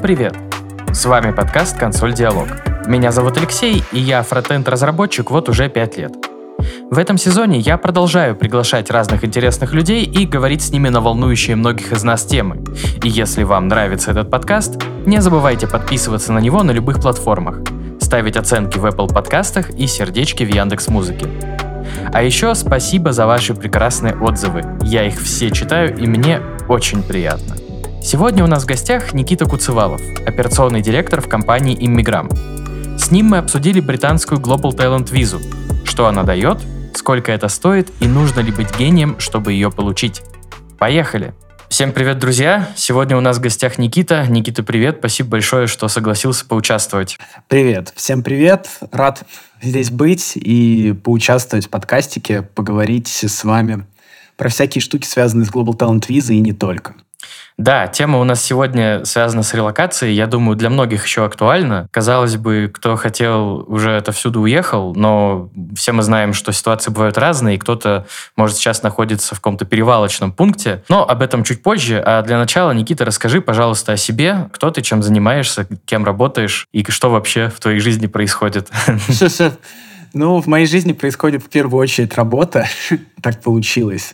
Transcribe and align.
привет! 0.00 0.34
С 0.92 1.04
вами 1.04 1.30
подкаст 1.30 1.76
«Консоль 1.76 2.14
Диалог». 2.14 2.48
Меня 2.86 3.12
зовут 3.12 3.36
Алексей, 3.36 3.84
и 3.92 4.00
я 4.00 4.22
фронтенд-разработчик 4.22 5.30
вот 5.30 5.50
уже 5.50 5.68
5 5.68 5.98
лет. 5.98 6.12
В 6.90 6.98
этом 6.98 7.18
сезоне 7.18 7.58
я 7.58 7.76
продолжаю 7.76 8.34
приглашать 8.34 8.90
разных 8.90 9.24
интересных 9.24 9.74
людей 9.74 10.04
и 10.04 10.24
говорить 10.24 10.62
с 10.62 10.70
ними 10.70 10.88
на 10.88 11.02
волнующие 11.02 11.54
многих 11.54 11.92
из 11.92 12.02
нас 12.02 12.24
темы. 12.24 12.64
И 13.04 13.08
если 13.08 13.42
вам 13.42 13.68
нравится 13.68 14.12
этот 14.12 14.30
подкаст, 14.30 14.82
не 15.04 15.20
забывайте 15.20 15.66
подписываться 15.66 16.32
на 16.32 16.38
него 16.38 16.62
на 16.62 16.70
любых 16.70 17.00
платформах, 17.00 17.58
ставить 18.00 18.36
оценки 18.36 18.78
в 18.78 18.86
Apple 18.86 19.12
подкастах 19.12 19.68
и 19.70 19.86
сердечки 19.86 20.44
в 20.44 20.48
Яндекс 20.48 20.88
Музыке. 20.88 21.26
А 22.12 22.22
еще 22.22 22.54
спасибо 22.54 23.12
за 23.12 23.26
ваши 23.26 23.54
прекрасные 23.54 24.16
отзывы. 24.16 24.64
Я 24.82 25.06
их 25.06 25.20
все 25.20 25.50
читаю, 25.50 25.94
и 25.94 26.06
мне 26.06 26.40
очень 26.68 27.02
приятно. 27.02 27.59
Сегодня 28.02 28.42
у 28.42 28.46
нас 28.46 28.62
в 28.62 28.66
гостях 28.66 29.12
Никита 29.12 29.44
Куцевалов, 29.44 30.00
операционный 30.26 30.80
директор 30.80 31.20
в 31.20 31.28
компании 31.28 31.76
Immigram. 31.76 32.98
С 32.98 33.10
ним 33.10 33.26
мы 33.26 33.38
обсудили 33.38 33.80
британскую 33.80 34.40
Global 34.40 34.70
Talent 34.70 35.12
визу, 35.12 35.38
что 35.84 36.06
она 36.06 36.22
дает, 36.22 36.58
сколько 36.94 37.30
это 37.30 37.48
стоит 37.48 37.90
и 38.00 38.06
нужно 38.06 38.40
ли 38.40 38.52
быть 38.52 38.76
гением, 38.76 39.20
чтобы 39.20 39.52
ее 39.52 39.70
получить. 39.70 40.22
Поехали! 40.78 41.34
Всем 41.68 41.92
привет, 41.92 42.18
друзья! 42.18 42.70
Сегодня 42.74 43.18
у 43.18 43.20
нас 43.20 43.36
в 43.36 43.42
гостях 43.42 43.76
Никита. 43.76 44.26
Никита, 44.26 44.62
привет! 44.62 44.96
Спасибо 45.00 45.30
большое, 45.30 45.66
что 45.66 45.86
согласился 45.88 46.46
поучаствовать. 46.46 47.18
Привет! 47.48 47.92
Всем 47.94 48.22
привет! 48.22 48.66
Рад 48.92 49.24
здесь 49.60 49.90
быть 49.90 50.32
и 50.36 50.94
поучаствовать 51.04 51.66
в 51.66 51.68
подкастике, 51.68 52.40
поговорить 52.40 53.08
с 53.08 53.44
вами 53.44 53.84
про 54.38 54.48
всякие 54.48 54.80
штуки, 54.80 55.06
связанные 55.06 55.44
с 55.44 55.50
Global 55.50 55.76
Talent 55.76 56.06
Visa 56.08 56.32
и 56.32 56.40
не 56.40 56.54
только. 56.54 56.94
Да, 57.60 57.88
тема 57.88 58.18
у 58.18 58.24
нас 58.24 58.42
сегодня 58.42 59.04
связана 59.04 59.42
с 59.42 59.52
релокацией. 59.52 60.14
Я 60.14 60.26
думаю, 60.26 60.56
для 60.56 60.70
многих 60.70 61.04
еще 61.04 61.26
актуальна. 61.26 61.88
Казалось 61.90 62.36
бы, 62.36 62.70
кто 62.72 62.96
хотел, 62.96 63.66
уже 63.68 63.90
это 63.90 64.12
всюду 64.12 64.40
уехал, 64.40 64.94
но 64.94 65.50
все 65.74 65.92
мы 65.92 66.02
знаем, 66.02 66.32
что 66.32 66.52
ситуации 66.52 66.90
бывают 66.90 67.18
разные, 67.18 67.56
и 67.56 67.58
кто-то 67.58 68.06
может 68.34 68.56
сейчас 68.56 68.82
находиться 68.82 69.34
в 69.34 69.40
каком-то 69.40 69.66
перевалочном 69.66 70.32
пункте. 70.32 70.82
Но 70.88 71.06
об 71.06 71.20
этом 71.20 71.44
чуть 71.44 71.62
позже. 71.62 72.02
А 72.04 72.22
для 72.22 72.38
начала, 72.38 72.70
Никита, 72.70 73.04
расскажи, 73.04 73.42
пожалуйста, 73.42 73.92
о 73.92 73.96
себе. 73.98 74.48
Кто 74.54 74.70
ты, 74.70 74.80
чем 74.80 75.02
занимаешься, 75.02 75.68
кем 75.84 76.06
работаешь 76.06 76.66
и 76.72 76.82
что 76.90 77.10
вообще 77.10 77.50
в 77.50 77.60
твоей 77.60 77.80
жизни 77.80 78.06
происходит? 78.06 78.70
Ну, 80.12 80.40
в 80.42 80.48
моей 80.48 80.66
жизни 80.66 80.92
происходит 80.92 81.44
в 81.44 81.48
первую 81.48 81.80
очередь 81.80 82.14
работа. 82.14 82.66
так 83.22 83.40
получилось. 83.42 84.12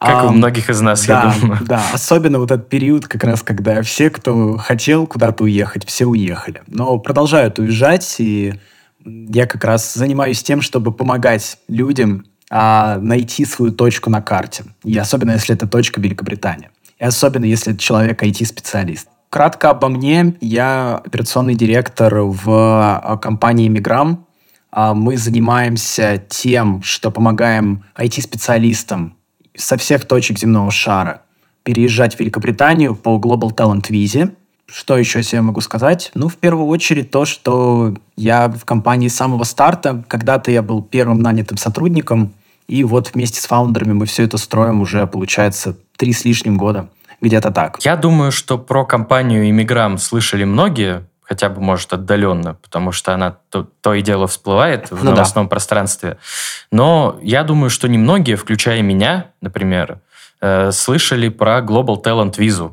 Как 0.00 0.24
а, 0.24 0.26
у 0.28 0.32
многих 0.32 0.70
из 0.70 0.80
нас, 0.80 1.06
да, 1.06 1.34
я 1.34 1.40
думаю. 1.40 1.58
Да, 1.66 1.82
особенно 1.92 2.38
вот 2.38 2.50
этот 2.50 2.68
период, 2.68 3.08
как 3.08 3.24
раз, 3.24 3.42
когда 3.42 3.82
все, 3.82 4.10
кто 4.10 4.56
хотел 4.56 5.06
куда-то 5.06 5.44
уехать, 5.44 5.86
все 5.86 6.06
уехали. 6.06 6.62
Но 6.68 6.98
продолжают 6.98 7.58
уезжать, 7.58 8.16
и 8.18 8.54
я 9.04 9.46
как 9.46 9.64
раз 9.64 9.94
занимаюсь 9.94 10.42
тем, 10.42 10.62
чтобы 10.62 10.92
помогать 10.92 11.58
людям 11.68 12.24
а, 12.50 12.98
найти 12.98 13.44
свою 13.44 13.72
точку 13.72 14.08
на 14.08 14.22
карте. 14.22 14.64
И 14.84 14.96
особенно, 14.96 15.32
если 15.32 15.54
это 15.54 15.66
точка 15.66 16.00
Великобритания. 16.00 16.70
И 16.98 17.04
особенно, 17.04 17.44
если 17.44 17.72
это 17.72 17.82
человек 17.82 18.22
IT-специалист. 18.22 19.08
Кратко 19.30 19.70
обо 19.70 19.88
мне. 19.88 20.34
Я 20.40 21.02
операционный 21.04 21.54
директор 21.54 22.20
в 22.20 22.48
а, 22.48 23.16
компании 23.18 23.68
Миграм. 23.68 24.26
А, 24.70 24.94
мы 24.94 25.16
занимаемся 25.16 26.22
тем, 26.28 26.82
что 26.82 27.10
помогаем 27.10 27.84
IT-специалистам 27.96 29.17
со 29.58 29.76
всех 29.76 30.06
точек 30.06 30.38
земного 30.38 30.70
шара 30.70 31.22
переезжать 31.62 32.16
в 32.16 32.20
Великобританию 32.20 32.94
по 32.94 33.18
Global 33.18 33.54
Talent 33.54 33.90
Visa. 33.90 34.32
Что 34.66 34.96
еще 34.96 35.22
себе 35.22 35.42
могу 35.42 35.60
сказать? 35.60 36.10
Ну, 36.14 36.28
в 36.28 36.36
первую 36.36 36.66
очередь 36.66 37.10
то, 37.10 37.24
что 37.24 37.94
я 38.16 38.48
в 38.48 38.64
компании 38.64 39.08
с 39.08 39.16
самого 39.16 39.44
старта. 39.44 40.04
Когда-то 40.08 40.50
я 40.50 40.62
был 40.62 40.82
первым 40.82 41.20
нанятым 41.20 41.56
сотрудником, 41.58 42.32
и 42.68 42.84
вот 42.84 43.12
вместе 43.14 43.40
с 43.40 43.46
фаундерами 43.46 43.94
мы 43.94 44.06
все 44.06 44.24
это 44.24 44.36
строим 44.36 44.80
уже, 44.80 45.06
получается, 45.06 45.76
три 45.96 46.12
с 46.12 46.24
лишним 46.24 46.58
года. 46.58 46.88
Где-то 47.20 47.50
так. 47.50 47.78
Я 47.82 47.96
думаю, 47.96 48.30
что 48.30 48.58
про 48.58 48.84
компанию 48.84 49.48
Иммиграм 49.50 49.98
слышали 49.98 50.44
многие, 50.44 51.04
хотя 51.28 51.50
бы, 51.50 51.60
может, 51.60 51.92
отдаленно, 51.92 52.54
потому 52.54 52.90
что 52.90 53.12
она 53.12 53.36
то, 53.50 53.68
то 53.82 53.94
и 53.94 54.02
дело 54.02 54.26
всплывает 54.26 54.90
в 54.90 55.04
ну 55.04 55.10
новостном 55.10 55.44
да. 55.44 55.50
пространстве. 55.50 56.18
Но 56.72 57.18
я 57.22 57.44
думаю, 57.44 57.70
что 57.70 57.88
немногие, 57.88 58.36
включая 58.36 58.80
меня, 58.82 59.26
например, 59.40 60.00
э, 60.40 60.72
слышали 60.72 61.28
про 61.28 61.58
Global 61.58 62.02
Talent 62.02 62.36
Visa. 62.36 62.72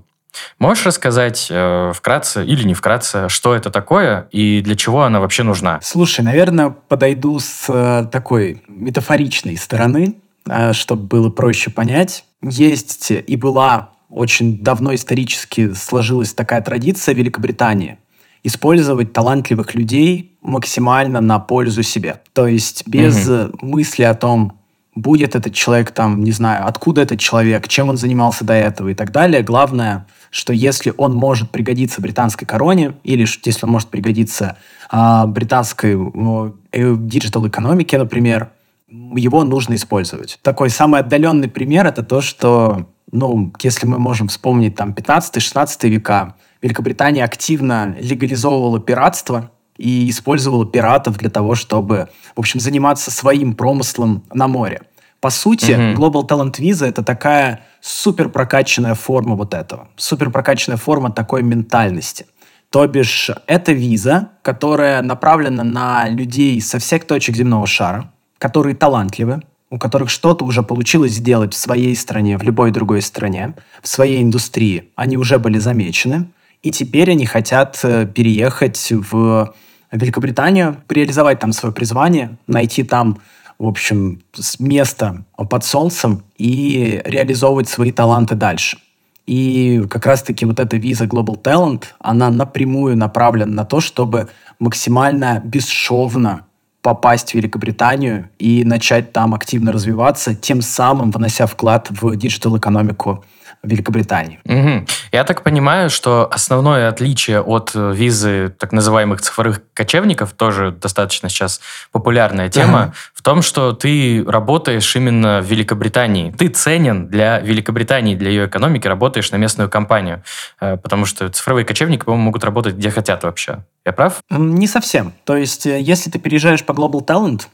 Можешь 0.59 0.85
рассказать 0.85 1.47
э, 1.49 1.91
вкратце 1.93 2.45
или 2.45 2.63
не 2.63 2.73
вкратце, 2.73 3.29
что 3.29 3.55
это 3.55 3.69
такое 3.69 4.27
и 4.31 4.61
для 4.61 4.75
чего 4.75 5.03
она 5.03 5.19
вообще 5.19 5.43
нужна? 5.43 5.79
Слушай, 5.81 6.21
наверное, 6.21 6.69
подойду 6.69 7.39
с 7.39 7.65
э, 7.69 8.07
такой 8.11 8.63
метафоричной 8.67 9.57
стороны, 9.57 10.15
э, 10.47 10.73
чтобы 10.73 11.03
было 11.03 11.29
проще 11.29 11.71
понять. 11.71 12.25
Есть 12.41 13.11
и 13.11 13.35
была 13.35 13.91
очень 14.09 14.61
давно 14.61 14.93
исторически 14.93 15.73
сложилась 15.73 16.33
такая 16.33 16.61
традиция 16.61 17.15
в 17.15 17.17
Великобритании– 17.17 17.97
использовать 18.45 19.11
талантливых 19.11 19.73
людей 19.73 20.37
максимально 20.41 21.19
на 21.19 21.39
пользу 21.39 21.81
себе. 21.81 22.21
То 22.33 22.45
есть 22.45 22.87
без 22.87 23.27
угу. 23.27 23.57
мысли 23.65 24.03
о 24.03 24.13
том, 24.13 24.53
будет 24.93 25.35
этот 25.35 25.53
человек 25.53 25.91
там, 25.91 26.23
не 26.23 26.31
знаю, 26.31 26.67
откуда 26.67 27.01
этот 27.01 27.19
человек, 27.19 27.67
чем 27.67 27.89
он 27.89 27.97
занимался 27.97 28.45
до 28.45 28.53
этого 28.53 28.89
и 28.89 28.93
так 28.93 29.11
далее. 29.11 29.41
Главное, 29.41 30.05
что 30.29 30.53
если 30.53 30.93
он 30.95 31.15
может 31.15 31.49
пригодиться 31.49 32.01
британской 32.01 32.47
короне, 32.47 32.93
или 33.03 33.21
если 33.21 33.65
он 33.65 33.71
может 33.71 33.89
пригодиться 33.89 34.57
а, 34.89 35.25
британской 35.25 35.95
ну, 35.95 36.55
digital-экономике, 36.71 37.97
например, 37.97 38.51
его 38.87 39.43
нужно 39.43 39.73
использовать. 39.73 40.39
Такой 40.43 40.69
самый 40.69 41.01
отдаленный 41.01 41.49
пример 41.49 41.87
это 41.87 42.03
то, 42.03 42.21
что, 42.21 42.87
ну, 43.11 43.51
если 43.61 43.87
мы 43.87 43.97
можем 43.97 44.27
вспомнить 44.27 44.75
там 44.75 44.91
15-16 44.91 45.89
века, 45.89 46.35
Великобритания 46.65 47.23
активно 47.23 47.95
легализовывала 47.99 48.79
пиратство 48.79 49.51
и 49.77 50.09
использовала 50.09 50.65
пиратов 50.65 51.15
для 51.19 51.29
того, 51.29 51.53
чтобы, 51.53 52.09
в 52.35 52.39
общем, 52.39 52.59
заниматься 52.59 53.11
своим 53.11 53.53
промыслом 53.53 54.23
на 54.33 54.47
море. 54.47 54.81
По 55.21 55.29
сути, 55.29 55.73
mm-hmm. 55.73 55.93
Global 55.93 56.27
Talent 56.27 56.53
Visa 56.59 56.87
это 56.87 57.03
такая 57.03 57.61
супер 57.81 58.29
прокачанная 58.29 58.95
форма 58.95 59.35
вот 59.35 59.53
этого, 59.53 59.89
супер 59.95 60.31
прокачанная 60.31 60.77
форма 60.77 61.11
такой 61.11 61.43
ментальности. 61.43 62.25
То 62.71 62.87
бишь, 62.87 63.29
это 63.45 63.71
виза, 63.71 64.29
которая 64.41 65.03
направлена 65.03 65.63
на 65.63 66.09
людей 66.09 66.59
со 66.61 66.79
всех 66.79 67.05
точек 67.05 67.35
земного 67.35 67.67
шара, 67.67 68.11
которые 68.39 68.75
талантливы, 68.75 69.43
у 69.69 69.77
которых 69.77 70.09
что-то 70.09 70.43
уже 70.43 70.63
получилось 70.63 71.11
сделать 71.11 71.53
в 71.53 71.57
своей 71.57 71.95
стране, 71.95 72.39
в 72.39 72.41
любой 72.41 72.71
другой 72.71 73.03
стране, 73.03 73.53
в 73.83 73.87
своей 73.87 74.23
индустрии. 74.23 74.89
Они 74.95 75.15
уже 75.15 75.37
были 75.37 75.59
замечены. 75.59 76.25
И 76.65 76.71
теперь 76.71 77.11
они 77.11 77.27
хотят 77.27 77.79
э, 77.83 78.07
переехать 78.07 78.91
в 78.91 79.53
Великобританию, 79.91 80.77
реализовать 80.89 81.37
там 81.37 81.51
свое 81.51 81.71
призвание, 81.71 82.39
найти 82.47 82.81
там, 82.81 83.19
в 83.59 83.67
общем, 83.67 84.23
место 84.57 85.25
под 85.37 85.63
солнцем 85.63 86.23
и 86.39 87.03
реализовывать 87.05 87.69
свои 87.69 87.91
таланты 87.91 88.33
дальше. 88.33 88.79
И 89.27 89.83
как 89.91 90.07
раз-таки 90.07 90.43
вот 90.47 90.59
эта 90.59 90.77
виза 90.77 91.05
Global 91.05 91.39
Talent, 91.39 91.83
она 91.99 92.31
напрямую 92.31 92.97
направлена 92.97 93.51
на 93.51 93.63
то, 93.63 93.79
чтобы 93.79 94.29
максимально 94.57 95.43
бесшовно 95.45 96.47
попасть 96.81 97.33
в 97.33 97.35
Великобританию 97.35 98.29
и 98.39 98.63
начать 98.63 99.13
там 99.13 99.35
активно 99.35 99.71
развиваться, 99.71 100.33
тем 100.33 100.63
самым 100.63 101.11
внося 101.11 101.45
вклад 101.45 101.91
в 101.91 102.15
digital-экономику 102.15 103.23
Великобритании. 103.65 104.39
Угу. 104.45 104.87
Я 105.11 105.23
так 105.23 105.43
понимаю, 105.43 105.89
что 105.89 106.27
основное 106.31 106.89
отличие 106.89 107.41
от 107.41 107.71
э, 107.75 107.93
визы 107.93 108.53
так 108.57 108.71
называемых 108.71 109.21
цифровых 109.21 109.61
кочевников, 109.73 110.33
тоже 110.33 110.71
достаточно 110.71 111.29
сейчас 111.29 111.61
популярная 111.91 112.49
тема, 112.49 112.93
в 113.13 113.21
том, 113.21 113.41
что 113.41 113.73
ты 113.73 114.23
работаешь 114.27 114.95
именно 114.95 115.41
в 115.41 115.45
Великобритании. 115.45 116.31
Ты 116.31 116.47
ценен 116.49 117.07
для 117.07 117.39
Великобритании, 117.39 118.15
для 118.15 118.29
ее 118.29 118.47
экономики, 118.47 118.87
работаешь 118.87 119.31
на 119.31 119.37
местную 119.37 119.69
компанию. 119.69 120.23
Э, 120.59 120.77
потому 120.77 121.05
что 121.05 121.29
цифровые 121.29 121.65
кочевники, 121.65 122.03
по-моему, 122.03 122.25
могут 122.25 122.43
работать 122.43 122.75
где 122.75 122.91
хотят 122.91 123.23
вообще. 123.23 123.63
Я 123.85 123.91
прав? 123.91 124.21
Не 124.29 124.67
совсем. 124.67 125.13
То 125.23 125.35
есть, 125.37 125.65
э, 125.65 125.79
если 125.79 126.09
ты 126.09 126.19
переезжаешь 126.19 126.65
по 126.65 126.71
Global 126.71 127.05
Talent, 127.05 127.47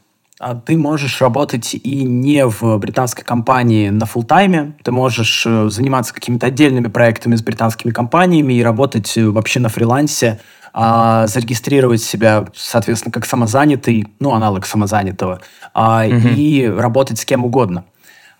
ты 0.65 0.75
можешь 0.75 1.21
работать 1.21 1.75
и 1.75 2.03
не 2.03 2.47
в 2.47 2.77
британской 2.79 3.23
компании 3.23 3.89
на 3.89 4.07
фултайме, 4.07 4.75
ты 4.83 4.91
можешь 4.91 5.43
э, 5.45 5.69
заниматься 5.69 6.15
какими-то 6.15 6.47
отдельными 6.47 6.87
проектами 6.87 7.35
с 7.35 7.43
британскими 7.43 7.91
компаниями 7.91 8.53
и 8.53 8.63
работать 8.63 9.15
э, 9.17 9.29
вообще 9.29 9.59
на 9.59 9.69
фрилансе, 9.69 10.39
а, 10.73 11.27
зарегистрировать 11.27 12.01
себя, 12.01 12.45
соответственно, 12.55 13.11
как 13.11 13.25
самозанятый, 13.25 14.07
ну, 14.19 14.33
аналог 14.33 14.65
самозанятого, 14.65 15.41
а, 15.73 16.05
угу. 16.07 16.29
и 16.29 16.65
работать 16.65 17.19
с 17.19 17.25
кем 17.25 17.45
угодно. 17.45 17.83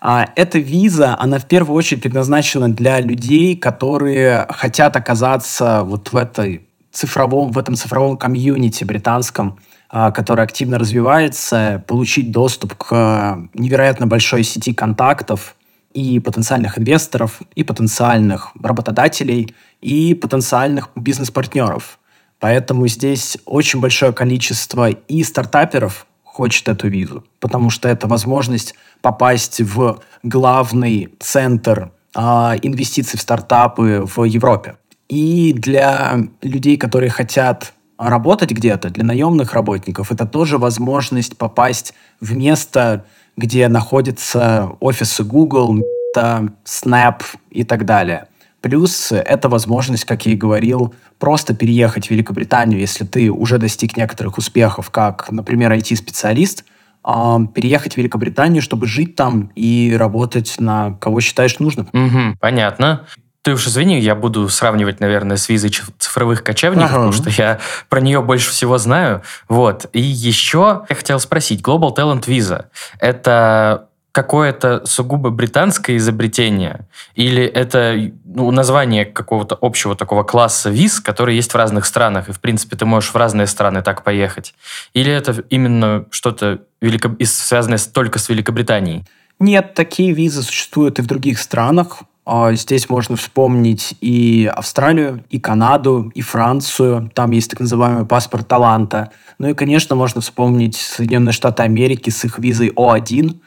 А 0.00 0.26
эта 0.34 0.58
виза, 0.58 1.16
она 1.20 1.38
в 1.38 1.46
первую 1.46 1.76
очередь 1.76 2.02
предназначена 2.02 2.68
для 2.68 3.00
людей, 3.00 3.56
которые 3.56 4.46
хотят 4.48 4.96
оказаться 4.96 5.82
вот 5.84 6.12
в 6.12 6.16
этой 6.16 6.66
цифровом, 6.90 7.52
в 7.52 7.58
этом 7.58 7.76
цифровом 7.76 8.16
комьюнити 8.16 8.82
британском, 8.82 9.58
а, 9.58 9.71
который 9.92 10.42
активно 10.42 10.78
развивается, 10.78 11.84
получить 11.86 12.30
доступ 12.30 12.74
к 12.74 13.38
невероятно 13.52 14.06
большой 14.06 14.42
сети 14.42 14.72
контактов 14.72 15.54
и 15.92 16.18
потенциальных 16.18 16.78
инвесторов, 16.78 17.42
и 17.54 17.62
потенциальных 17.62 18.52
работодателей, 18.60 19.54
и 19.82 20.14
потенциальных 20.14 20.88
бизнес-партнеров. 20.96 21.98
Поэтому 22.40 22.88
здесь 22.88 23.38
очень 23.44 23.80
большое 23.80 24.12
количество 24.12 24.88
и 24.90 25.22
стартаперов 25.22 26.06
хочет 26.24 26.68
эту 26.68 26.88
визу, 26.88 27.24
потому 27.40 27.70
что 27.70 27.88
это 27.88 28.08
возможность 28.08 28.74
попасть 29.00 29.60
в 29.60 30.00
главный 30.22 31.14
центр 31.20 31.92
а, 32.14 32.56
инвестиций 32.62 33.18
в 33.18 33.22
стартапы 33.22 34.02
в 34.04 34.24
Европе. 34.24 34.76
И 35.08 35.52
для 35.52 36.18
людей, 36.40 36.78
которые 36.78 37.10
хотят 37.10 37.74
работать 37.98 38.50
где-то, 38.50 38.90
для 38.90 39.04
наемных 39.04 39.54
работников, 39.54 40.12
это 40.12 40.26
тоже 40.26 40.58
возможность 40.58 41.36
попасть 41.36 41.94
в 42.20 42.34
место, 42.36 43.04
где 43.36 43.68
находятся 43.68 44.72
офисы 44.80 45.24
Google, 45.24 45.82
Snap 46.16 47.22
и 47.50 47.64
так 47.64 47.84
далее. 47.84 48.26
Плюс 48.60 49.10
это 49.10 49.48
возможность, 49.48 50.04
как 50.04 50.24
я 50.26 50.32
и 50.32 50.36
говорил, 50.36 50.94
просто 51.18 51.54
переехать 51.54 52.06
в 52.06 52.10
Великобританию, 52.10 52.78
если 52.78 53.04
ты 53.04 53.30
уже 53.30 53.58
достиг 53.58 53.96
некоторых 53.96 54.38
успехов, 54.38 54.90
как, 54.90 55.30
например, 55.32 55.72
IT-специалист, 55.72 56.64
а, 57.02 57.40
переехать 57.46 57.94
в 57.94 57.96
Великобританию, 57.96 58.62
чтобы 58.62 58.86
жить 58.86 59.16
там 59.16 59.50
и 59.56 59.92
работать 59.98 60.54
на 60.60 60.92
кого 61.00 61.20
считаешь 61.20 61.58
нужным. 61.58 61.88
Угу, 61.92 62.38
понятно. 62.40 63.06
Ты 63.42 63.54
уж 63.54 63.66
извини, 63.66 64.00
я 64.00 64.14
буду 64.14 64.48
сравнивать, 64.48 65.00
наверное, 65.00 65.36
с 65.36 65.48
визой 65.48 65.70
цифровых 65.98 66.44
кочевников, 66.44 66.90
ага. 66.90 66.94
потому 66.94 67.12
что 67.12 67.30
я 67.30 67.58
про 67.88 68.00
нее 68.00 68.22
больше 68.22 68.50
всего 68.50 68.78
знаю. 68.78 69.22
Вот. 69.48 69.86
И 69.92 70.00
еще 70.00 70.84
я 70.88 70.94
хотел 70.94 71.18
спросить, 71.18 71.60
Global 71.60 71.94
Talent 71.94 72.26
Visa– 72.26 72.66
это 73.00 73.88
какое-то 74.12 74.84
сугубо 74.84 75.30
британское 75.30 75.96
изобретение? 75.96 76.86
Или 77.14 77.42
это 77.42 78.12
ну, 78.24 78.50
название 78.50 79.06
какого-то 79.06 79.58
общего 79.60 79.96
такого 79.96 80.22
класса 80.22 80.70
виз, 80.70 81.00
который 81.00 81.34
есть 81.34 81.52
в 81.52 81.56
разных 81.56 81.86
странах, 81.86 82.28
и, 82.28 82.32
в 82.32 82.40
принципе, 82.40 82.76
ты 82.76 82.84
можешь 82.84 83.10
в 83.10 83.16
разные 83.16 83.46
страны 83.46 83.82
так 83.82 84.04
поехать? 84.04 84.54
Или 84.92 85.10
это 85.10 85.32
именно 85.48 86.04
что-то 86.10 86.60
велико... 86.80 87.10
связанное 87.24 87.78
только 87.92 88.18
с 88.18 88.28
Великобританией? 88.28 89.04
Нет, 89.38 89.74
такие 89.74 90.12
визы 90.12 90.42
существуют 90.42 90.98
и 90.98 91.02
в 91.02 91.06
других 91.06 91.38
странах. 91.38 92.02
А, 92.24 92.52
здесь 92.52 92.88
можно 92.88 93.16
вспомнить 93.16 93.96
и 94.00 94.50
Австралию, 94.54 95.24
и 95.28 95.40
Канаду, 95.40 96.12
и 96.14 96.20
Францию. 96.20 97.10
Там 97.14 97.32
есть 97.32 97.50
так 97.50 97.60
называемый 97.60 98.06
паспорт 98.06 98.46
таланта. 98.46 99.10
Ну 99.38 99.48
и, 99.48 99.54
конечно, 99.54 99.96
можно 99.96 100.20
вспомнить 100.20 100.76
Соединенные 100.76 101.32
Штаты 101.32 101.64
Америки 101.64 102.10
с 102.10 102.24
их 102.24 102.38
визой 102.38 102.68
О1. 102.68 103.40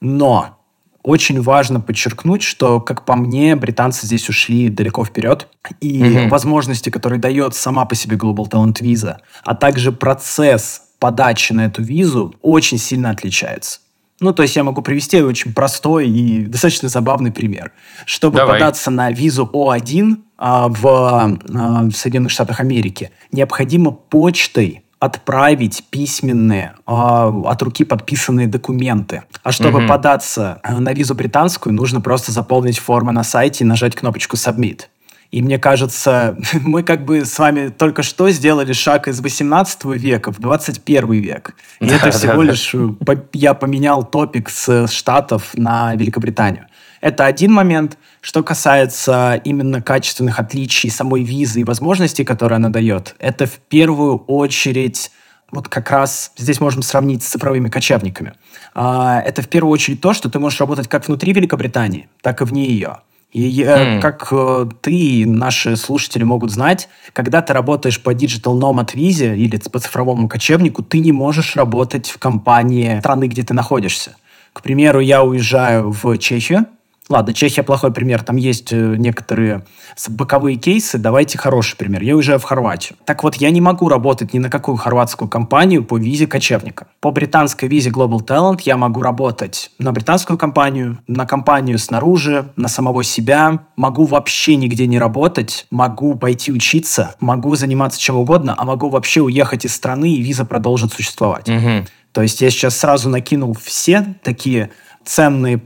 Но 0.00 0.58
очень 1.02 1.42
важно 1.42 1.80
подчеркнуть, 1.80 2.42
что, 2.42 2.80
как 2.80 3.04
по 3.04 3.16
мне, 3.16 3.54
британцы 3.54 4.06
здесь 4.06 4.28
ушли 4.28 4.68
далеко 4.70 5.04
вперед. 5.04 5.48
И 5.80 6.00
mm-hmm. 6.02 6.28
возможности, 6.28 6.90
которые 6.90 7.18
дает 7.18 7.54
сама 7.54 7.84
по 7.84 7.94
себе 7.94 8.16
Global 8.16 8.48
Talent 8.48 8.80
Visa, 8.80 9.16
а 9.44 9.54
также 9.54 9.92
процесс 9.92 10.82
подачи 10.98 11.52
на 11.52 11.66
эту 11.66 11.82
визу 11.82 12.34
очень 12.40 12.78
сильно 12.78 13.10
отличается. 13.10 13.80
Ну, 14.22 14.32
то 14.32 14.42
есть 14.42 14.54
я 14.54 14.62
могу 14.62 14.82
привести 14.82 15.20
очень 15.20 15.52
простой 15.52 16.08
и 16.08 16.46
достаточно 16.46 16.88
забавный 16.88 17.32
пример. 17.32 17.72
Чтобы 18.06 18.36
Давай. 18.36 18.60
податься 18.60 18.90
на 18.92 19.10
визу 19.10 19.50
О1 19.52 20.16
а, 20.38 20.68
в, 20.68 20.86
а, 20.86 21.82
в 21.82 21.92
Соединенных 21.92 22.30
Штатах 22.30 22.60
Америки, 22.60 23.10
необходимо 23.32 23.90
почтой 23.90 24.84
отправить 25.00 25.82
письменные, 25.90 26.74
а, 26.86 27.34
от 27.46 27.60
руки 27.62 27.84
подписанные 27.84 28.46
документы. 28.46 29.24
А 29.42 29.50
чтобы 29.50 29.80
угу. 29.80 29.88
податься 29.88 30.60
на 30.62 30.92
визу 30.92 31.16
британскую, 31.16 31.74
нужно 31.74 32.00
просто 32.00 32.30
заполнить 32.30 32.78
форму 32.78 33.10
на 33.10 33.24
сайте 33.24 33.64
и 33.64 33.66
нажать 33.66 33.96
кнопочку 33.96 34.36
«Submit». 34.36 34.82
И 35.32 35.40
мне 35.40 35.58
кажется, 35.58 36.36
мы 36.60 36.82
как 36.84 37.04
бы 37.04 37.24
с 37.24 37.38
вами 37.38 37.68
только 37.68 38.02
что 38.02 38.30
сделали 38.30 38.72
шаг 38.72 39.08
из 39.08 39.20
18 39.20 39.84
века 39.84 40.30
в 40.30 40.38
21 40.38 41.10
век. 41.12 41.56
И 41.80 41.88
да, 41.88 41.96
это 41.96 42.10
всего 42.10 42.44
да, 42.44 42.50
лишь 42.50 42.70
да. 42.72 43.16
я 43.32 43.54
поменял 43.54 44.04
топик 44.04 44.50
с 44.50 44.86
Штатов 44.88 45.54
на 45.54 45.94
Великобританию. 45.94 46.66
Это 47.00 47.24
один 47.26 47.52
момент. 47.52 47.98
Что 48.20 48.44
касается 48.44 49.40
именно 49.42 49.82
качественных 49.82 50.38
отличий 50.38 50.90
самой 50.90 51.24
визы 51.24 51.62
и 51.62 51.64
возможностей, 51.64 52.24
которые 52.24 52.56
она 52.56 52.68
дает, 52.68 53.16
это 53.18 53.46
в 53.46 53.58
первую 53.58 54.18
очередь 54.18 55.10
вот 55.50 55.68
как 55.68 55.90
раз 55.90 56.32
здесь 56.36 56.60
можем 56.60 56.82
сравнить 56.82 57.22
с 57.22 57.28
цифровыми 57.28 57.68
кочевниками. 57.68 58.34
А, 58.74 59.20
это 59.20 59.42
в 59.42 59.48
первую 59.48 59.72
очередь 59.72 60.00
то, 60.00 60.14
что 60.14 60.30
ты 60.30 60.38
можешь 60.38 60.60
работать 60.60 60.88
как 60.88 61.06
внутри 61.08 61.32
Великобритании, 61.32 62.08
так 62.22 62.40
и 62.40 62.44
вне 62.44 62.66
ее. 62.66 63.00
И 63.32 63.62
mm. 63.62 64.00
как 64.00 64.28
э, 64.30 64.66
ты 64.82 64.92
и 64.92 65.24
наши 65.24 65.76
слушатели 65.76 66.22
могут 66.22 66.50
знать, 66.50 66.90
когда 67.14 67.40
ты 67.40 67.54
работаешь 67.54 68.02
по 68.02 68.12
Digital 68.12 68.58
Nomad 68.58 68.90
визе 68.92 69.34
или 69.36 69.56
по 69.56 69.78
цифровому 69.78 70.28
кочевнику, 70.28 70.82
ты 70.82 70.98
не 70.98 71.12
можешь 71.12 71.56
работать 71.56 72.10
в 72.10 72.18
компании 72.18 73.00
страны, 73.00 73.28
где 73.28 73.42
ты 73.42 73.54
находишься. 73.54 74.16
К 74.52 74.60
примеру, 74.60 75.00
я 75.00 75.24
уезжаю 75.24 75.90
в 75.90 76.18
Чехию, 76.18 76.66
Ладно, 77.12 77.34
Чехия 77.34 77.62
плохой 77.62 77.92
пример. 77.92 78.22
Там 78.22 78.36
есть 78.36 78.72
э, 78.72 78.94
некоторые 78.96 79.66
боковые 80.08 80.56
кейсы. 80.56 80.96
Давайте 80.96 81.36
хороший 81.36 81.76
пример. 81.76 82.02
Я 82.02 82.16
уезжаю 82.16 82.38
в 82.38 82.44
Хорватию. 82.44 82.96
Так 83.04 83.22
вот, 83.22 83.34
я 83.34 83.50
не 83.50 83.60
могу 83.60 83.90
работать 83.90 84.32
ни 84.32 84.38
на 84.38 84.48
какую 84.48 84.78
хорватскую 84.78 85.28
компанию 85.28 85.84
по 85.84 85.98
визе 85.98 86.26
кочевника. 86.26 86.86
По 87.00 87.10
британской 87.10 87.68
визе 87.68 87.90
Global 87.90 88.26
Talent 88.26 88.62
я 88.64 88.78
могу 88.78 89.02
работать 89.02 89.70
на 89.78 89.92
британскую 89.92 90.38
компанию, 90.38 91.00
на 91.06 91.26
компанию 91.26 91.78
снаружи, 91.78 92.46
на 92.56 92.68
самого 92.68 93.04
себя. 93.04 93.66
Могу 93.76 94.06
вообще 94.06 94.56
нигде 94.56 94.86
не 94.86 94.98
работать. 94.98 95.66
Могу 95.70 96.14
пойти 96.14 96.50
учиться. 96.50 97.14
Могу 97.20 97.56
заниматься 97.56 98.00
чем 98.00 98.16
угодно. 98.16 98.54
А 98.56 98.64
могу 98.64 98.88
вообще 98.88 99.20
уехать 99.20 99.66
из 99.66 99.74
страны, 99.74 100.14
и 100.14 100.22
виза 100.22 100.46
продолжит 100.46 100.94
существовать. 100.94 101.46
Угу. 101.50 101.86
То 102.12 102.22
есть 102.22 102.40
я 102.40 102.48
сейчас 102.48 102.78
сразу 102.78 103.10
накинул 103.10 103.54
все 103.54 104.14
такие 104.22 104.70
ценные 105.04 105.60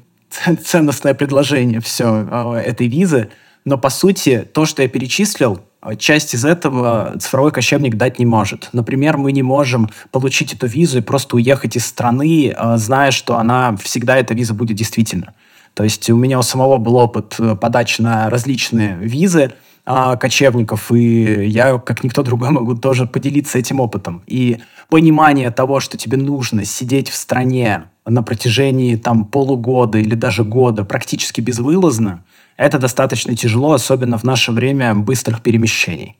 ценностное 0.65 1.14
предложение 1.14 1.81
все 1.81 2.05
а, 2.07 2.57
этой 2.57 2.88
визы, 2.88 3.31
но 3.64 3.76
по 3.78 3.90
сути 3.90 4.49
то, 4.52 4.64
что 4.64 4.83
я 4.83 4.88
перечислил, 4.88 5.61
а, 5.81 5.97
часть 5.97 6.35
из 6.35 6.45
этого 6.45 7.14
цифровой 7.21 7.52
кочевник 7.52 7.97
дать 7.97 8.19
не 8.19 8.26
может. 8.26 8.71
Например, 8.73 9.16
мы 9.16 9.33
не 9.33 9.43
можем 9.43 9.90
получить 10.11 10.52
эту 10.52 10.66
визу 10.66 10.99
и 10.99 11.02
просто 11.02 11.37
уехать 11.37 11.76
из 11.76 11.87
страны, 11.87 12.55
а, 12.57 12.76
зная, 12.76 13.11
что 13.11 13.37
она 13.37 13.76
всегда 13.76 14.16
эта 14.16 14.35
виза 14.35 14.55
будет 14.55 14.76
действительно. 14.76 15.35
То 15.75 15.85
есть 15.85 16.09
у 16.11 16.16
меня 16.16 16.38
у 16.38 16.43
самого 16.43 16.78
был 16.78 16.97
опыт 16.97 17.37
э, 17.38 17.55
подачи 17.55 18.00
на 18.00 18.31
различные 18.31 18.97
визы, 18.97 19.52
кочевников, 19.85 20.90
и 20.90 21.47
я, 21.47 21.78
как 21.78 22.02
никто 22.02 22.25
другой, 22.25 22.50
могу 22.50 22.75
тоже 22.75 23.07
поделиться 23.07 23.57
этим 23.57 23.78
опытом. 23.78 24.21
И 24.26 24.59
понимание 24.88 25.52
того, 25.52 25.78
что 25.78 25.97
тебе 25.97 26.16
нужно 26.16 26.64
сидеть 26.64 27.09
в 27.09 27.14
стране 27.14 27.85
на 28.06 28.22
протяжении 28.22 28.96
там 28.96 29.25
полугода 29.25 29.98
или 29.98 30.14
даже 30.14 30.44
года 30.44 30.84
практически 30.84 31.40
безвылазно, 31.40 32.25
это 32.56 32.78
достаточно 32.78 33.36
тяжело, 33.36 33.72
особенно 33.72 34.16
в 34.16 34.25
наше 34.25 34.52
время 34.52 34.94
быстрых 34.94 35.42
перемещений. 35.42 36.16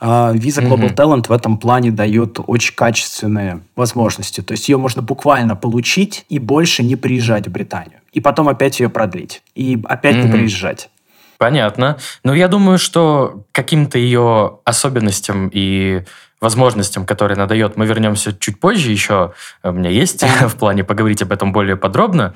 Виза 0.00 0.62
Global 0.62 0.90
mm-hmm. 0.90 0.94
Talent 0.94 1.28
в 1.28 1.32
этом 1.32 1.58
плане 1.58 1.90
дает 1.90 2.38
очень 2.46 2.74
качественные 2.74 3.62
возможности. 3.74 4.42
То 4.42 4.52
есть 4.52 4.68
ее 4.68 4.76
можно 4.76 5.02
буквально 5.02 5.56
получить 5.56 6.24
и 6.28 6.38
больше 6.38 6.84
не 6.84 6.94
приезжать 6.94 7.48
в 7.48 7.50
Британию. 7.50 7.98
И 8.12 8.20
потом 8.20 8.48
опять 8.48 8.78
ее 8.78 8.90
продлить. 8.90 9.42
И 9.56 9.80
опять 9.88 10.14
mm-hmm. 10.14 10.26
не 10.26 10.32
приезжать. 10.32 10.88
Понятно. 11.36 11.98
Но 12.22 12.34
я 12.34 12.46
думаю, 12.46 12.78
что 12.78 13.44
каким-то 13.50 13.98
ее 13.98 14.58
особенностям 14.64 15.50
и 15.52 16.04
возможностям, 16.40 17.04
которые 17.04 17.36
она 17.36 17.46
дает, 17.46 17.76
мы 17.76 17.86
вернемся 17.86 18.32
чуть 18.38 18.60
позже 18.60 18.90
еще. 18.90 19.32
У 19.62 19.72
меня 19.72 19.90
есть 19.90 20.22
в 20.40 20.56
плане 20.56 20.84
поговорить 20.84 21.22
об 21.22 21.32
этом 21.32 21.52
более 21.52 21.76
подробно. 21.76 22.34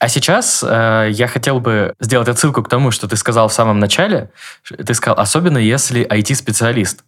А 0.00 0.08
сейчас 0.08 0.64
э, 0.66 1.08
я 1.12 1.28
хотел 1.28 1.60
бы 1.60 1.94
сделать 2.00 2.28
отсылку 2.28 2.62
к 2.62 2.68
тому, 2.68 2.90
что 2.90 3.08
ты 3.08 3.16
сказал 3.16 3.48
в 3.48 3.52
самом 3.52 3.78
начале. 3.78 4.30
Ты 4.68 4.92
сказал, 4.92 5.18
особенно 5.18 5.58
если 5.58 6.06
IT-специалист. 6.06 7.04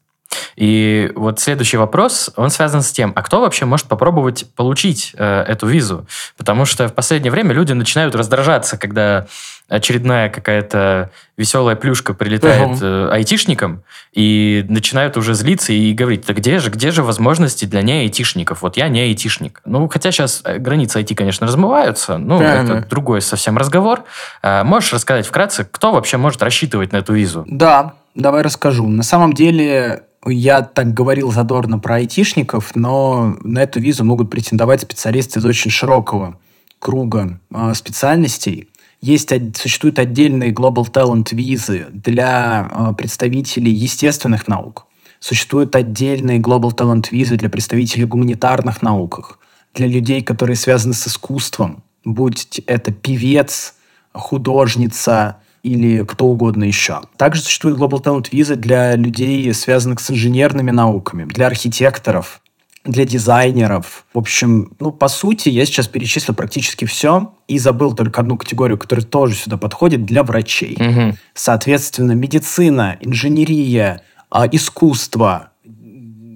И 0.57 1.13
вот 1.15 1.39
следующий 1.39 1.77
вопрос, 1.77 2.31
он 2.37 2.51
связан 2.51 2.83
с 2.83 2.91
тем, 2.91 3.13
а 3.15 3.23
кто 3.23 3.41
вообще 3.41 3.67
может 3.67 3.87
попробовать 3.87 4.47
получить 4.55 5.15
э, 5.17 5.43
эту 5.43 5.67
визу? 5.67 6.07
Потому 6.37 6.65
что 6.65 6.89
в 6.89 6.95
последнее 6.95 7.31
время 7.31 7.53
люди 7.53 7.73
начинают 7.73 8.15
раздражаться, 8.15 8.79
когда 8.79 9.27
очередная 9.69 10.31
какая-то 10.31 11.11
веселая 11.37 11.75
плюшка 11.77 12.15
прилетает 12.15 12.81
uh 12.81 13.11
айтишникам 13.11 13.83
и 14.13 14.65
начинают 14.69 15.17
уже 15.17 15.35
злиться 15.35 15.73
и 15.73 15.93
говорить, 15.93 16.25
да 16.27 16.35
где 16.35 16.59
же, 16.59 16.71
где 16.71 16.91
же 16.91 17.03
возможности 17.03 17.65
для 17.65 17.83
не 17.83 18.01
айтишников? 18.01 18.63
Вот 18.63 18.77
я 18.77 18.89
не 18.89 19.01
айтишник. 19.01 19.61
Ну, 19.65 19.89
хотя 19.89 20.13
сейчас 20.13 20.41
э, 20.45 20.59
границы 20.59 21.01
IT, 21.01 21.15
конечно, 21.15 21.47
размываются, 21.47 22.17
ну, 22.17 22.39
Правильно. 22.39 22.79
это 22.79 22.89
другой 22.89 23.21
совсем 23.21 23.59
разговор. 23.59 24.05
А 24.43 24.65
можешь 24.65 24.93
рассказать 24.93 25.27
вкратце, 25.27 25.67
кто 25.71 25.93
вообще 25.93 26.17
может 26.17 26.43
рассчитывать 26.43 26.93
на 26.93 26.99
эту 26.99 27.13
визу? 27.13 27.45
Да, 27.49 27.95
давай 28.15 28.43
расскажу. 28.43 28.87
На 28.87 29.03
самом 29.03 29.33
деле 29.33 30.05
я 30.31 30.63
так 30.63 30.93
говорил 30.93 31.31
задорно 31.33 31.79
про 31.79 31.97
айтишников, 31.97 32.75
но 32.75 33.37
на 33.43 33.63
эту 33.63 33.81
визу 33.81 34.05
могут 34.05 34.31
претендовать 34.31 34.83
специалисты 34.83 35.39
из 35.39 35.45
очень 35.45 35.71
широкого 35.71 36.39
круга 36.79 37.41
э, 37.51 37.75
специальностей. 37.75 38.69
Есть, 39.01 39.33
существуют 39.57 39.99
отдельные 39.99 40.53
Global 40.53 40.91
Talent 40.91 41.35
визы 41.35 41.87
для 41.93 42.69
э, 42.71 42.95
представителей 42.95 43.73
естественных 43.73 44.49
наук. 44.49 44.87
Существуют 45.21 45.77
отдельные 45.77 46.39
Global 46.39 46.75
Talent 46.75 47.09
визы 47.11 47.37
для 47.37 47.49
представителей 47.49 48.05
гуманитарных 48.05 48.83
науках, 48.83 49.39
для 49.75 49.87
людей, 49.87 50.23
которые 50.23 50.57
связаны 50.57 50.95
с 50.95 51.07
искусством, 51.07 51.83
будь 52.05 52.61
это 52.67 52.93
певец, 52.93 53.75
художница, 54.13 55.39
или 55.67 56.05
кто 56.05 56.27
угодно 56.27 56.65
еще. 56.65 57.01
Также 57.17 57.43
существует 57.43 57.77
Global 57.77 58.03
Talent 58.03 58.31
Visa 58.31 58.55
для 58.55 58.95
людей, 58.95 59.53
связанных 59.53 59.99
с 59.99 60.11
инженерными 60.11 60.71
науками, 60.71 61.25
для 61.25 61.49
архитекторов, 61.49 62.41
для 62.85 63.05
дизайнеров. 63.05 64.07
В 64.15 64.19
общем, 64.19 64.73
ну, 64.79 64.93
по 64.93 65.09
сути, 65.09 65.49
я 65.49 65.67
сейчас 65.67 65.89
перечислил 65.89 66.37
практически 66.37 66.85
все 66.85 67.33
и 67.49 67.59
забыл 67.59 67.95
только 67.95 68.21
одну 68.21 68.37
категорию, 68.37 68.79
которая 68.79 69.05
тоже 69.05 69.35
сюда 69.35 69.57
подходит, 69.57 70.05
для 70.05 70.23
врачей. 70.23 70.77
Угу. 70.79 71.17
Соответственно, 71.35 72.13
медицина, 72.13 72.97
инженерия, 73.01 74.03
а, 74.31 74.47
искусство, 74.47 75.51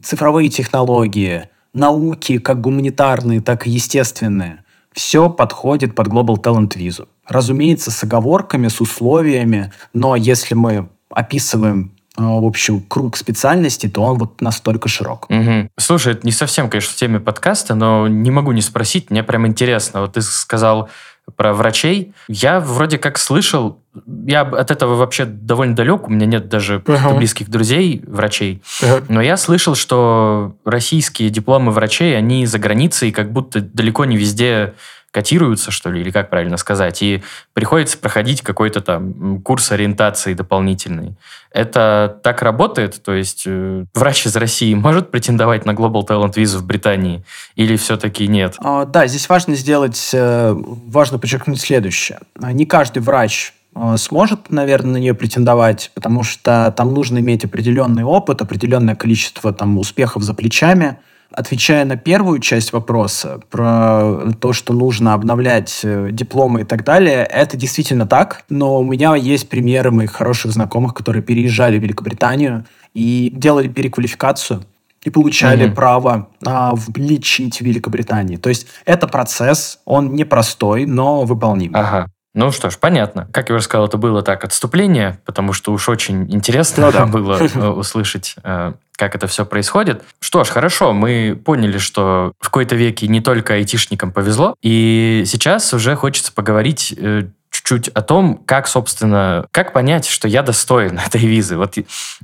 цифровые 0.03 0.49
технологии, 0.49 1.49
науки, 1.73 2.39
как 2.39 2.61
гуманитарные, 2.61 3.41
так 3.41 3.69
и 3.69 3.71
естественные, 3.71 4.65
все 4.93 5.31
подходит 5.31 5.95
под 5.95 6.09
Global 6.09 6.37
Talent 6.37 6.77
Visa. 6.77 7.07
Разумеется, 7.31 7.91
с 7.91 8.03
оговорками, 8.03 8.69
с 8.69 8.81
условиями, 8.81 9.73
но 9.95 10.17
если 10.17 10.55
мы 10.55 10.89
описываем 11.09 11.93
э, 12.19 12.23
в 12.23 12.45
общем, 12.45 12.81
круг 12.81 13.17
специальностей, 13.17 13.89
то 13.89 14.03
он 14.03 14.19
вот 14.19 14.41
настолько 14.41 14.89
широк. 14.89 15.27
Угу. 15.31 15.71
Слушай, 15.79 16.15
это 16.15 16.27
не 16.27 16.33
совсем, 16.33 16.69
конечно, 16.69 16.93
в 16.93 16.97
теме 16.97 17.21
подкаста, 17.21 17.75
но 17.75 18.09
не 18.09 18.33
могу 18.33 18.51
не 18.51 18.63
спросить, 18.63 19.11
мне 19.11 19.23
прям 19.23 19.47
интересно. 19.47 20.03
Вот 20.03 20.15
ты 20.15 20.23
сказал 20.23 20.91
про 21.37 21.55
врачей. 21.55 22.13
Я 22.29 22.61
вроде 22.61 22.99
как 22.99 23.19
слышал, 23.19 23.79
я 24.27 24.43
от 24.43 24.71
этого 24.71 24.95
вообще 24.97 25.25
довольно 25.25 25.75
далек, 25.75 26.09
у 26.09 26.11
меня 26.11 26.27
нет 26.27 26.49
даже 26.49 26.79
uh-huh. 26.79 27.17
близких 27.17 27.49
друзей 27.49 28.03
врачей, 28.07 28.63
uh-huh. 28.83 29.05
но 29.09 29.21
я 29.21 29.37
слышал, 29.37 29.75
что 29.75 30.57
российские 30.65 31.31
дипломы 31.31 31.73
врачей, 31.73 32.17
они 32.17 32.47
за 32.47 32.59
границей 32.59 33.13
как 33.13 33.33
будто 33.33 33.61
далеко 33.61 34.05
не 34.05 34.17
везде 34.17 34.75
котируются, 35.11 35.71
что 35.71 35.90
ли, 35.90 36.00
или 36.00 36.11
как 36.11 36.31
правильно 36.31 36.57
сказать, 36.57 37.02
и 37.02 37.23
приходится 37.52 37.99
проходить 37.99 38.43
какой-то 38.43 38.81
там 38.81 39.43
курс 39.43 39.73
ориентации 39.73 40.35
дополнительный. 40.35 41.17
Это 41.52 42.21
так 42.23 42.43
работает? 42.43 43.02
То 43.02 43.12
есть 43.12 43.43
э, 43.47 43.85
врач 43.93 44.26
из 44.26 44.37
России 44.37 44.73
может 44.75 45.11
претендовать 45.11 45.67
на 45.67 45.73
Global 45.73 46.07
Talent 46.07 46.35
визу 46.37 46.61
в 46.61 46.64
Британии 46.64 47.25
или 47.57 47.76
все-таки 47.76 48.29
нет? 48.29 48.55
А, 48.59 48.85
да, 48.85 49.09
здесь 49.09 49.29
важно 49.29 49.57
сделать, 49.57 50.11
э, 50.12 50.55
важно 50.55 51.19
подчеркнуть 51.19 51.61
следующее. 51.61 52.21
Не 52.38 52.64
каждый 52.64 53.02
врач 53.02 53.52
э, 53.75 53.97
сможет, 53.97 54.50
наверное, 54.50 54.93
на 54.93 54.97
нее 54.99 55.14
претендовать, 55.14 55.90
потому 55.95 56.23
что 56.23 56.73
там 56.76 56.95
нужно 56.95 57.19
иметь 57.19 57.45
определенный 57.45 58.05
опыт, 58.05 58.43
определенное 58.43 58.95
количество 58.95 59.52
там 59.52 59.76
успехов 59.79 60.23
за 60.23 60.35
плечами– 60.35 60.99
Отвечая 61.33 61.85
на 61.85 61.97
первую 61.97 62.41
часть 62.41 62.73
вопроса 62.73 63.41
про 63.51 64.33
то, 64.41 64.53
что 64.53 64.73
нужно 64.73 65.15
обновлять 65.15 65.81
э, 65.85 66.09
дипломы 66.11 66.63
и 66.63 66.65
так 66.65 66.85
далее, 66.85 67.25
это 67.25 67.57
действительно 67.57 68.07
так, 68.07 68.45
но 68.49 68.81
у 68.81 68.85
меня 68.85 69.15
есть 69.15 69.49
примеры 69.49 69.93
моих 69.93 70.11
хороших 70.11 70.51
знакомых, 70.51 70.93
которые 70.93 71.23
переезжали 71.23 71.79
в 71.79 71.83
Великобританию 71.83 72.65
и 72.95 73.33
делали 73.33 73.69
переквалификацию 73.69 74.65
и 75.05 75.11
получали 75.11 75.67
mm-hmm. 75.67 75.75
право 75.75 76.29
а, 76.45 76.75
лечить 76.97 77.59
в 77.59 77.61
Великобритании. 77.63 78.37
То 78.37 78.49
есть 78.49 78.67
это 78.85 79.07
процесс, 79.07 79.79
он 79.85 80.15
непростой, 80.15 80.85
но 80.85 81.25
выполнимый. 81.25 81.81
Ага. 81.81 82.07
Ну 82.33 82.53
что 82.53 82.71
ж, 82.71 82.79
понятно. 82.79 83.29
Как 83.33 83.49
я 83.49 83.57
уже 83.57 83.65
сказал, 83.65 83.87
это 83.87 83.97
было 83.97 84.23
так 84.23 84.45
отступление, 84.45 85.19
потому 85.25 85.53
что 85.53 85.73
уж 85.73 85.89
очень 85.89 86.33
интересно 86.33 86.87
ну, 86.87 86.93
да. 86.93 87.07
было 87.07 87.39
э, 87.41 87.69
услышать, 87.69 88.37
э, 88.45 88.73
как 88.97 89.17
это 89.17 89.27
все 89.27 89.45
происходит. 89.45 90.03
Что 90.21 90.45
ж, 90.45 90.49
хорошо, 90.49 90.93
мы 90.93 91.41
поняли, 91.45 91.79
что 91.79 92.33
в 92.39 92.45
какой-то 92.45 92.77
веке 92.77 93.09
не 93.09 93.21
только 93.21 93.55
айтишникам 93.55 94.13
повезло, 94.13 94.55
и 94.63 95.25
сейчас 95.27 95.75
уже 95.75 95.97
хочется 95.97 96.33
поговорить 96.33 96.95
э, 96.97 97.25
чуть-чуть 97.51 97.89
о 97.89 98.03
том, 98.03 98.41
как, 98.47 98.69
собственно, 98.69 99.45
как 99.51 99.73
понять, 99.73 100.07
что 100.07 100.29
я 100.29 100.43
достоин 100.43 100.99
этой 101.07 101.21
визы. 101.23 101.57
Вот 101.57 101.75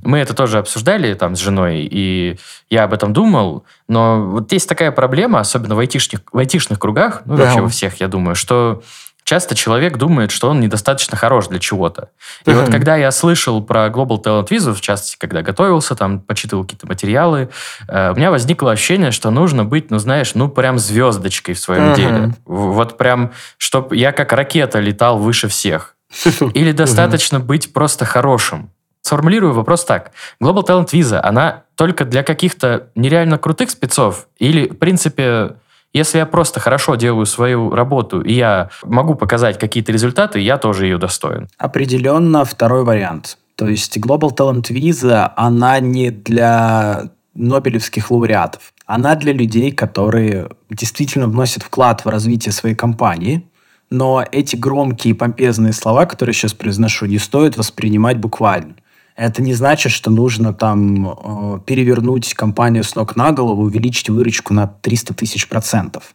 мы 0.03 0.19
это 0.19 0.35
тоже 0.35 0.59
обсуждали 0.59 1.15
там 1.15 1.35
с 1.35 1.41
женой, 1.41 1.89
и 1.91 2.39
я 2.71 2.85
об 2.85 2.93
этом 2.93 3.13
думал, 3.13 3.65
но 3.89 4.23
вот 4.25 4.53
есть 4.53 4.69
такая 4.69 4.93
проблема, 4.93 5.41
особенно 5.41 5.75
в 5.75 5.79
айтишных, 5.81 6.23
в 6.33 6.39
айтишных 6.39 6.79
кругах, 6.79 7.23
ну, 7.25 7.37
да. 7.37 7.45
вообще 7.45 7.61
во 7.61 7.69
всех, 7.69 8.01
я 8.01 8.09
думаю, 8.09 8.37
что 8.37 8.83
часто 9.26 9.56
человек 9.56 9.99
думает, 9.99 10.30
что 10.30 10.49
он 10.49 10.61
недостаточно 10.61 11.16
хорош 11.16 11.49
для 11.49 11.59
чего-то. 11.59 12.11
И 12.47 12.50
вот 12.50 12.71
когда 12.71 12.97
я 12.97 13.11
слышал 13.11 13.61
про 13.61 13.88
Global 13.88 14.23
Talent 14.23 14.49
Visa, 14.49 14.73
в 14.73 14.80
частности, 14.80 15.16
когда 15.18 15.42
готовился, 15.42 15.97
там, 15.97 16.21
почитывал 16.21 16.62
какие-то 16.62 16.87
материалы, 16.87 17.50
э, 17.88 18.12
у 18.12 18.14
меня 18.14 18.30
возникло 18.30 18.71
ощущение, 18.71 19.11
что 19.11 19.30
нужно 19.30 19.64
быть, 19.64 19.90
ну, 19.90 19.99
знаешь, 19.99 20.35
ну, 20.35 20.49
прям 20.49 20.78
звездочкой 20.78 21.56
в 21.56 21.59
своем 21.59 21.92
деле. 21.95 22.35
Вот 22.47 22.97
прям, 22.97 23.33
чтобы 23.59 23.97
я 23.97 24.12
как 24.12 24.33
ракета 24.33 24.78
летал 24.78 25.18
выше 25.18 25.49
всех. 25.49 25.97
Или 26.54 26.71
достаточно 26.71 27.40
быть 27.40 27.73
просто 27.73 28.04
хорошим. 28.04 28.71
Сформулирую 29.02 29.54
вопрос 29.54 29.85
так. 29.85 30.12
Global 30.40 30.64
Talent 30.64 30.90
Visa, 30.92 31.21
она 31.21 31.64
только 31.75 32.04
для 32.04 32.23
каких-то 32.23 32.88
нереально 32.95 33.38
крутых 33.38 33.71
спецов? 33.71 34.28
Или, 34.38 34.68
в 34.68 34.78
принципе, 34.78 35.56
если 35.97 36.19
я 36.19 36.26
просто 36.26 36.61
хорошо 36.61 36.95
делаю 36.95 37.26
свою 37.26 37.71
работу, 37.71 38.21
и 38.21 38.35
я 38.35 38.69
могу 38.85 39.15
показать 39.15 39.59
какие-то 39.59 39.93
результаты, 39.93 40.41
я 40.41 40.59
тоже 40.59 40.87
ее 40.87 40.99
достоин. 40.99 41.49
Определенно 41.59 42.45
второй 42.45 42.85
вариант. 42.85 43.38
То 43.57 43.67
есть 43.67 43.97
Global 43.97 44.37
Talent 44.37 44.71
Visa, 44.71 45.33
она 45.37 45.81
не 45.81 46.11
для 46.11 47.11
нобелевских 47.35 48.11
лауреатов. 48.11 48.73
Она 48.87 49.15
для 49.15 49.33
людей, 49.33 49.73
которые 49.73 50.49
действительно 50.71 51.26
вносят 51.26 51.62
вклад 51.62 52.05
в 52.05 52.09
развитие 52.09 52.53
своей 52.53 52.75
компании, 52.75 53.43
но 53.91 54.25
эти 54.33 54.57
громкие 54.57 55.15
помпезные 55.15 55.73
слова, 55.73 56.07
которые 56.07 56.35
сейчас 56.35 56.55
произношу, 56.55 57.07
не 57.07 57.19
стоит 57.19 57.57
воспринимать 57.57 58.19
буквально. 58.19 58.75
Это 59.17 59.43
не 59.43 59.55
значит, 59.55 59.93
что 59.93 60.11
нужно 60.11 60.53
там 60.53 61.09
э, 61.09 61.61
перевернуть 61.65 62.35
компанию 62.35 62.85
с 62.85 62.95
ног 62.95 63.17
на 63.17 63.33
голову, 63.33 63.63
увеличить 63.63 64.11
выручку 64.11 64.53
на 64.53 64.67
300 64.67 65.15
тысяч 65.15 65.49
процентов. 65.49 66.15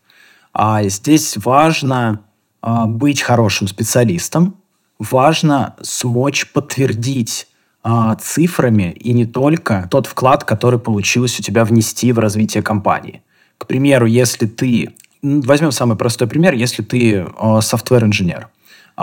А 0.54 0.84
здесь 0.84 1.36
важно 1.38 2.22
э, 2.62 2.86
быть 2.86 3.22
хорошим 3.22 3.68
специалистом, 3.68 4.56
важно 5.00 5.76
смочь 5.82 6.52
подтвердить 6.52 7.48
э, 7.84 8.16
цифрами 8.22 8.92
и 8.92 9.14
не 9.14 9.26
только 9.26 9.88
тот 9.90 10.06
вклад, 10.06 10.44
который 10.44 10.78
получилось 10.78 11.40
у 11.40 11.44
тебя 11.44 11.66
внести 11.66 12.12
в 12.12 12.20
развитие 12.20 12.62
компании. 12.62 13.24
К 13.58 13.66
примеру, 13.66 14.06
если 14.06 14.46
ты, 14.46 14.94
возьмем 15.24 15.72
самый 15.72 15.98
простой 15.98 16.28
пример, 16.28 16.54
если 16.54 16.84
ты 16.84 17.26
э, 17.26 17.62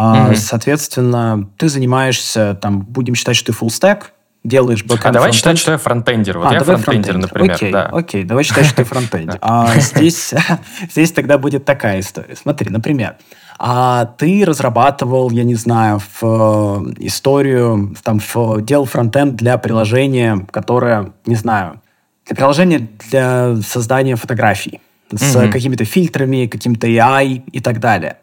а, 0.01 0.33
Соответственно, 0.37 1.51
ты 1.57 1.69
занимаешься, 1.69 2.57
там, 2.61 2.83
будем 2.83 3.17
считать, 3.17 3.35
что 3.35 3.53
ты 3.53 3.59
full 3.59 3.69
stack, 3.69 4.05
делаешь 4.45 4.85
бэкэнд. 4.85 5.07
А 5.07 5.11
давай 5.11 5.33
считать, 5.33 5.59
что 5.59 5.73
я 5.73 5.79
фронтендер. 5.79 6.39
Вот 6.39 6.53
а, 6.53 6.55
я 6.55 6.61
фронтендер, 6.61 6.85
фронтендер, 6.85 7.19
например. 7.19 7.55
Окей, 7.57 7.73
да. 7.73 7.87
окей, 7.87 8.23
давай 8.23 8.45
считать, 8.45 8.67
что 8.67 8.77
ты 8.77 8.85
фронтендер. 8.85 9.39
А 9.43 9.77
здесь, 9.81 10.33
здесь 10.91 11.11
тогда 11.11 11.37
будет 11.37 11.65
такая 11.65 11.99
история. 11.99 12.37
Смотри, 12.37 12.71
например, 12.71 13.17
а 13.59 14.05
ты 14.05 14.45
разрабатывал, 14.47 15.31
я 15.31 15.43
не 15.43 15.57
знаю, 15.57 16.01
в 16.21 16.93
историю, 16.99 17.97
там, 18.05 18.21
в, 18.21 18.61
делал 18.61 18.85
фронтенд 18.85 19.35
для 19.35 19.59
приложения, 19.59 20.47
которое, 20.53 21.13
не 21.27 21.35
знаю, 21.35 21.83
для 22.25 22.37
приложения 22.37 22.89
для 23.11 23.57
создания 23.57 24.15
фотографий 24.15 24.81
с 25.11 25.51
какими-то 25.51 25.85
фильтрами, 25.85 26.47
каким-то 26.47 26.87
AI 26.87 27.43
и 27.51 27.61
так 27.61 27.81
далее. 27.81 28.19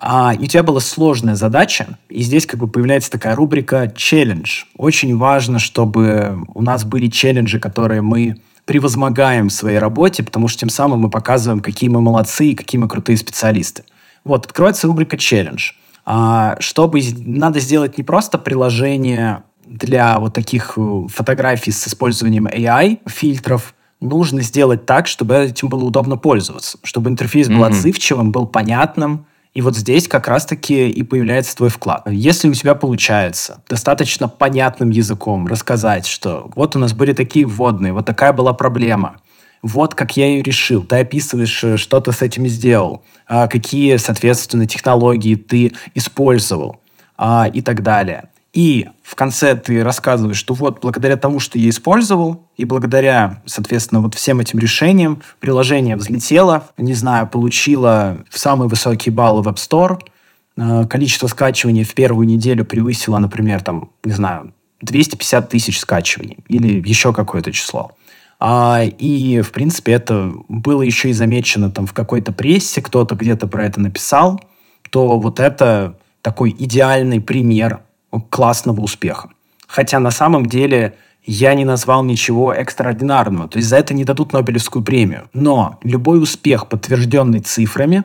А, 0.00 0.34
и 0.38 0.44
у 0.44 0.46
тебя 0.46 0.62
была 0.62 0.80
сложная 0.80 1.34
задача, 1.34 1.98
и 2.08 2.22
здесь 2.22 2.46
как 2.46 2.60
бы 2.60 2.68
появляется 2.68 3.10
такая 3.10 3.34
рубрика 3.34 3.92
«челлендж». 3.94 4.64
Очень 4.76 5.16
важно, 5.16 5.58
чтобы 5.58 6.38
у 6.54 6.62
нас 6.62 6.84
были 6.84 7.08
челленджи, 7.08 7.58
которые 7.58 8.00
мы 8.00 8.36
превозмогаем 8.64 9.48
в 9.48 9.52
своей 9.52 9.78
работе, 9.78 10.22
потому 10.22 10.46
что 10.46 10.60
тем 10.60 10.68
самым 10.68 11.00
мы 11.00 11.10
показываем, 11.10 11.60
какие 11.60 11.90
мы 11.90 12.00
молодцы 12.00 12.48
и 12.48 12.54
какие 12.54 12.78
мы 12.80 12.86
крутые 12.86 13.16
специалисты. 13.16 13.84
Вот, 14.24 14.46
открывается 14.46 14.86
рубрика 14.86 15.16
«челлендж». 15.16 15.72
А, 16.04 16.56
чтобы 16.60 17.00
надо 17.18 17.60
сделать 17.60 17.98
не 17.98 18.04
просто 18.04 18.38
приложение 18.38 19.42
для 19.66 20.18
вот 20.18 20.32
таких 20.32 20.74
э, 20.76 21.02
фотографий 21.08 21.70
с 21.70 21.86
использованием 21.86 22.46
AI, 22.46 23.00
фильтров, 23.06 23.74
нужно 24.00 24.42
сделать 24.42 24.86
так, 24.86 25.06
чтобы 25.06 25.34
этим 25.36 25.68
было 25.68 25.84
удобно 25.84 26.16
пользоваться, 26.16 26.78
чтобы 26.82 27.10
интерфейс 27.10 27.48
был 27.48 27.56
mm-hmm. 27.64 27.66
отзывчивым, 27.66 28.32
был 28.32 28.46
понятным, 28.46 29.26
и 29.54 29.60
вот 29.60 29.76
здесь 29.76 30.08
как 30.08 30.28
раз-таки 30.28 30.88
и 30.88 31.02
появляется 31.02 31.56
твой 31.56 31.68
вклад. 31.68 32.02
Если 32.10 32.48
у 32.48 32.54
тебя 32.54 32.74
получается 32.74 33.62
достаточно 33.68 34.28
понятным 34.28 34.90
языком 34.90 35.46
рассказать, 35.46 36.06
что 36.06 36.50
вот 36.54 36.76
у 36.76 36.78
нас 36.78 36.92
были 36.92 37.12
такие 37.12 37.46
вводные, 37.46 37.92
вот 37.92 38.06
такая 38.06 38.32
была 38.32 38.52
проблема, 38.52 39.20
вот 39.62 39.94
как 39.94 40.16
я 40.16 40.26
ее 40.26 40.42
решил, 40.42 40.84
ты 40.84 40.96
описываешь, 40.96 41.64
э, 41.64 41.76
что 41.76 42.00
ты 42.00 42.12
с 42.12 42.22
этим 42.22 42.46
сделал, 42.46 43.02
а 43.26 43.48
какие, 43.48 43.96
соответственно, 43.96 44.66
технологии 44.66 45.34
ты 45.34 45.72
использовал 45.94 46.80
а, 47.16 47.50
и 47.52 47.60
так 47.60 47.82
далее. 47.82 48.28
И 48.52 48.88
в 49.02 49.14
конце 49.14 49.54
ты 49.54 49.84
рассказываешь, 49.84 50.38
что 50.38 50.54
вот 50.54 50.80
благодаря 50.80 51.16
тому, 51.16 51.38
что 51.38 51.58
я 51.58 51.68
использовал, 51.68 52.48
и 52.56 52.64
благодаря, 52.64 53.42
соответственно, 53.44 54.00
вот 54.00 54.14
всем 54.14 54.40
этим 54.40 54.58
решениям 54.58 55.22
приложение 55.38 55.96
взлетело, 55.96 56.68
не 56.78 56.94
знаю, 56.94 57.28
получило 57.28 58.24
самые 58.30 58.68
высокие 58.68 59.12
баллы 59.12 59.42
в 59.42 59.48
App 59.48 59.56
Store, 59.56 60.00
э, 60.56 60.86
количество 60.86 61.26
скачиваний 61.26 61.84
в 61.84 61.94
первую 61.94 62.26
неделю 62.26 62.64
превысило, 62.64 63.18
например, 63.18 63.62
там, 63.62 63.90
не 64.02 64.12
знаю, 64.12 64.52
250 64.80 65.48
тысяч 65.50 65.78
скачиваний 65.78 66.38
или 66.48 66.80
еще 66.88 67.12
какое-то 67.12 67.52
число. 67.52 67.92
А, 68.40 68.82
и, 68.84 69.40
в 69.40 69.50
принципе, 69.50 69.92
это 69.92 70.32
было 70.48 70.82
еще 70.82 71.10
и 71.10 71.12
замечено 71.12 71.70
там 71.70 71.86
в 71.86 71.92
какой-то 71.92 72.32
прессе, 72.32 72.80
кто-то 72.80 73.16
где-то 73.16 73.48
про 73.48 73.64
это 73.64 73.80
написал, 73.80 74.40
то 74.90 75.18
вот 75.18 75.40
это 75.40 75.98
такой 76.22 76.54
идеальный 76.56 77.20
пример 77.20 77.80
классного 78.30 78.80
успеха. 78.80 79.30
Хотя 79.66 79.98
на 79.98 80.10
самом 80.10 80.46
деле 80.46 80.94
я 81.24 81.54
не 81.54 81.64
назвал 81.64 82.02
ничего 82.04 82.54
экстраординарного, 82.54 83.48
то 83.48 83.58
есть 83.58 83.68
за 83.68 83.76
это 83.76 83.92
не 83.92 84.04
дадут 84.04 84.32
Нобелевскую 84.32 84.82
премию. 84.82 85.28
Но 85.34 85.78
любой 85.82 86.22
успех, 86.22 86.68
подтвержденный 86.68 87.40
цифрами, 87.40 88.04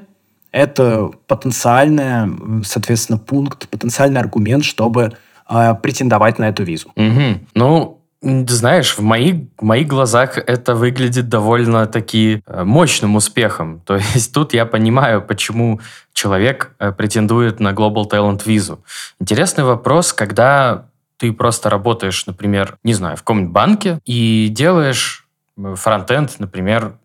это 0.51 1.09
потенциальный, 1.27 2.63
соответственно, 2.63 3.17
пункт, 3.17 3.69
потенциальный 3.69 4.19
аргумент, 4.19 4.65
чтобы 4.65 5.13
э, 5.49 5.75
претендовать 5.81 6.37
на 6.37 6.49
эту 6.49 6.63
визу. 6.63 6.91
Угу. 6.95 7.39
Ну, 7.55 8.02
знаешь, 8.23 8.97
в, 8.97 9.01
мои, 9.01 9.45
в 9.57 9.63
моих 9.63 9.87
глазах 9.87 10.37
это 10.37 10.75
выглядит 10.75 11.27
довольно-таки 11.27 12.41
э, 12.45 12.63
мощным 12.63 13.15
успехом. 13.15 13.79
То 13.85 13.95
есть 13.95 14.33
тут 14.33 14.53
я 14.53 14.65
понимаю, 14.65 15.21
почему 15.21 15.81
человек 16.13 16.73
э, 16.79 16.91
претендует 16.91 17.59
на 17.59 17.73
Global 17.73 18.09
Talent 18.09 18.43
визу. 18.45 18.83
Интересный 19.19 19.63
вопрос, 19.63 20.13
когда 20.13 20.85
ты 21.17 21.31
просто 21.33 21.69
работаешь, 21.69 22.25
например, 22.25 22.77
не 22.83 22.93
знаю, 22.93 23.17
в 23.17 23.19
каком-нибудь 23.19 23.51
банке 23.51 23.99
и 24.05 24.47
делаешь 24.49 25.27
э, 25.57 25.75
фронтенд, 25.75 26.39
например, 26.39 26.97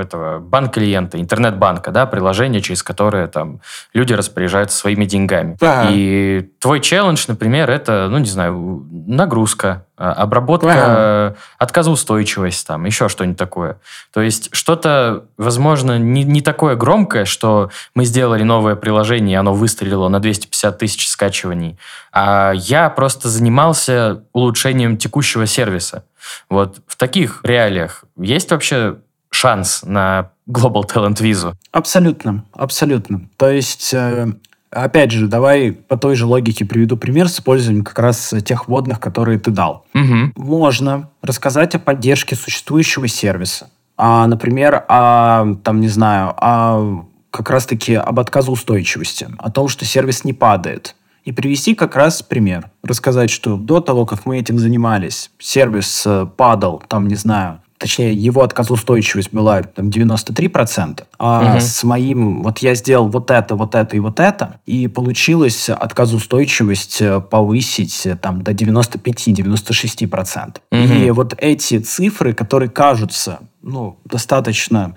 этого 0.00 0.38
банк-клиента, 0.38 1.20
интернет-банка, 1.20 1.90
да, 1.90 2.06
приложение, 2.06 2.60
через 2.60 2.82
которое 2.82 3.26
там 3.26 3.60
люди 3.94 4.12
распоряжаются 4.12 4.76
своими 4.76 5.04
деньгами. 5.04 5.56
Да. 5.60 5.88
И 5.90 6.48
твой 6.60 6.80
челлендж, 6.80 7.24
например, 7.28 7.70
это, 7.70 8.08
ну, 8.10 8.18
не 8.18 8.28
знаю, 8.28 8.86
нагрузка, 8.90 9.86
а, 9.98 10.12
обработка, 10.12 10.66
да. 10.66 11.34
отказоустойчивость, 11.58 12.66
там, 12.66 12.84
еще 12.84 13.08
что-нибудь 13.08 13.38
такое. 13.38 13.78
То 14.12 14.20
есть 14.20 14.50
что-то, 14.52 15.24
возможно, 15.38 15.98
не, 15.98 16.22
не 16.22 16.42
такое 16.42 16.76
громкое, 16.76 17.24
что 17.24 17.70
мы 17.94 18.04
сделали 18.04 18.42
новое 18.42 18.76
приложение, 18.76 19.34
и 19.34 19.36
оно 19.38 19.54
выстрелило 19.54 20.08
на 20.08 20.20
250 20.20 20.78
тысяч 20.78 21.08
скачиваний, 21.08 21.78
а 22.12 22.52
я 22.54 22.90
просто 22.90 23.28
занимался 23.28 24.24
улучшением 24.32 24.98
текущего 24.98 25.46
сервиса. 25.46 26.04
Вот 26.50 26.78
в 26.86 26.96
таких 26.96 27.40
реалиях 27.42 28.04
есть 28.18 28.50
вообще 28.50 28.96
шанс 29.36 29.82
на 29.84 30.30
Global 30.48 30.84
Talent 30.84 31.22
визу? 31.22 31.54
Абсолютно, 31.70 32.44
абсолютно. 32.52 33.28
То 33.36 33.50
есть, 33.50 33.92
э, 33.92 34.32
опять 34.70 35.10
же, 35.10 35.28
давай 35.28 35.72
по 35.72 35.96
той 35.96 36.16
же 36.16 36.26
логике 36.26 36.64
приведу 36.64 36.96
пример 36.96 37.28
с 37.28 37.34
использованием 37.34 37.84
как 37.84 37.98
раз 37.98 38.34
тех 38.44 38.68
вводных, 38.68 38.98
которые 38.98 39.38
ты 39.38 39.50
дал. 39.50 39.84
Угу. 39.94 40.32
Можно 40.36 41.10
рассказать 41.22 41.74
о 41.74 41.78
поддержке 41.78 42.34
существующего 42.34 43.08
сервиса. 43.08 43.68
А, 43.96 44.26
например, 44.26 44.84
о, 44.88 45.54
там, 45.62 45.80
не 45.80 45.88
знаю, 45.88 46.34
о 46.36 47.06
как 47.30 47.50
раз-таки 47.50 47.94
об 47.94 48.18
отказоустойчивости, 48.18 49.28
о 49.38 49.50
том, 49.50 49.68
что 49.68 49.84
сервис 49.84 50.24
не 50.24 50.32
падает. 50.32 50.96
И 51.24 51.32
привести 51.32 51.74
как 51.74 51.96
раз 51.96 52.22
пример. 52.22 52.70
Рассказать, 52.82 53.30
что 53.30 53.56
до 53.56 53.80
того, 53.80 54.06
как 54.06 54.26
мы 54.26 54.38
этим 54.38 54.58
занимались, 54.58 55.30
сервис 55.38 56.04
э, 56.06 56.26
падал, 56.36 56.82
там, 56.88 57.08
не 57.08 57.16
знаю, 57.16 57.60
точнее, 57.78 58.14
его 58.14 58.42
отказоустойчивость 58.42 59.32
была 59.32 59.62
там 59.62 59.88
93%, 59.88 61.04
а 61.18 61.52
угу. 61.52 61.60
с 61.60 61.84
моим, 61.84 62.42
вот 62.42 62.58
я 62.58 62.74
сделал 62.74 63.08
вот 63.08 63.30
это, 63.30 63.54
вот 63.54 63.74
это 63.74 63.96
и 63.96 64.00
вот 64.00 64.20
это, 64.20 64.60
и 64.66 64.88
получилось 64.88 65.68
отказоустойчивость 65.68 67.00
э, 67.00 67.20
повысить 67.20 68.06
э, 68.06 68.16
там 68.16 68.42
до 68.42 68.52
95-96%. 68.52 70.56
Угу. 70.70 70.78
И 70.78 71.10
вот 71.10 71.34
эти 71.38 71.78
цифры, 71.78 72.32
которые 72.32 72.70
кажутся, 72.70 73.40
ну, 73.62 73.98
достаточно 74.04 74.94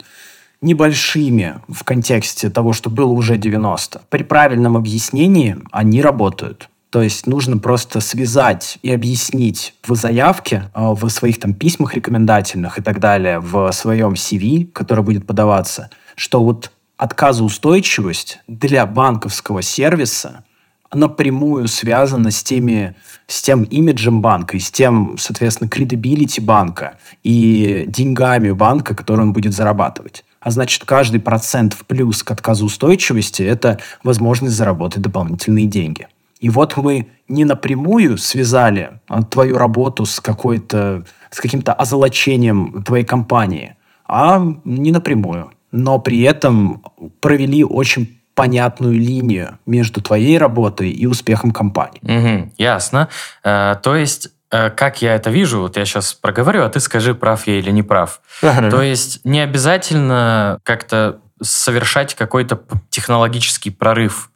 небольшими 0.62 1.56
в 1.68 1.84
контексте 1.84 2.50
того, 2.50 2.74
что 2.74 2.90
было 2.90 3.12
уже 3.12 3.38
90, 3.38 4.02
при 4.10 4.24
правильном 4.24 4.78
объяснении 4.78 5.58
они 5.72 6.02
работают. 6.02 6.70
То 6.90 7.04
есть 7.04 7.28
нужно 7.28 7.58
просто 7.60 8.00
связать 8.00 8.80
и 8.82 8.92
объяснить 8.92 9.76
в 9.88 9.94
заявке, 9.94 10.72
а, 10.74 10.96
в 10.96 11.08
своих 11.10 11.40
там 11.40 11.54
письмах 11.54 11.94
рекомендательных 11.94 12.80
и 12.80 12.82
так 12.82 13.00
далее, 13.00 13.40
в 13.40 13.72
своем 13.72 14.14
CV, 14.14 14.66
который 14.66 15.04
будет 15.04 15.28
подаваться, 15.28 15.92
что 16.16 16.44
вот 16.44 16.72
отказоустойчивость 16.98 18.40
для 18.48 18.86
банковского 18.88 19.62
сервиса 19.62 20.44
напрямую 20.92 21.68
связана 21.68 22.32
с, 22.32 22.42
теми, 22.42 22.96
с 23.28 23.44
тем 23.44 23.64
имиджем 23.64 24.22
банка 24.22 24.58
и 24.58 24.60
с 24.60 24.72
тем, 24.72 25.16
соответственно, 25.20 25.70
кредибилити 25.70 26.42
банка 26.42 26.98
и 27.24 27.86
деньгами 27.88 28.52
банка, 28.52 28.96
которые 28.96 29.28
он 29.28 29.34
будет 29.34 29.54
зарабатывать. 29.54 30.26
А 30.40 30.50
значит, 30.50 30.86
каждый 30.86 31.20
процент 31.20 31.74
в 31.74 31.86
плюс 31.86 32.24
к 32.24 32.32
отказоустойчивости– 32.32 33.44
это 33.44 33.80
возможность 34.04 34.56
заработать 34.56 35.02
дополнительные 35.02 35.68
деньги. 35.68 36.08
И 36.40 36.50
вот 36.50 36.78
мы 36.78 37.10
не 37.28 37.46
напрямую 37.46 38.18
связали 38.18 39.00
а, 39.08 39.24
твою 39.24 39.58
работу 39.58 40.06
с 40.06 40.20
какой-то 40.20 41.04
с 41.30 41.40
каким-то 41.40 41.74
озолочением 41.74 42.84
твоей 42.84 43.06
компании, 43.06 43.76
а 44.08 44.42
не 44.64 44.92
напрямую. 44.92 45.52
Но 45.72 46.00
при 46.00 46.22
этом 46.22 46.84
провели 47.20 47.64
очень 47.64 48.20
понятную 48.34 48.94
линию 48.94 49.60
между 49.66 50.02
твоей 50.02 50.38
работой 50.38 50.90
и 50.90 51.06
успехом 51.06 51.52
компании. 51.52 52.00
Угу, 52.02 52.54
ясно. 52.58 53.10
Э, 53.44 53.76
то 53.84 53.96
есть 53.96 54.30
э, 54.50 54.70
как 54.70 55.02
я 55.02 55.16
это 55.16 55.30
вижу, 55.30 55.60
вот 55.60 55.76
я 55.76 55.86
сейчас 55.86 56.14
проговорю, 56.14 56.64
а 56.64 56.70
ты 56.70 56.80
скажи, 56.80 57.14
прав 57.14 57.46
я 57.48 57.60
или 57.60 57.70
не 57.70 57.84
прав. 57.84 58.22
Ага. 58.42 58.72
То 58.72 58.82
есть 58.82 59.26
не 59.26 59.42
обязательно 59.42 60.60
как-то 60.64 61.20
совершать 61.42 62.16
какой-то 62.16 62.62
технологический 62.90 63.72
прорыв 63.72 64.32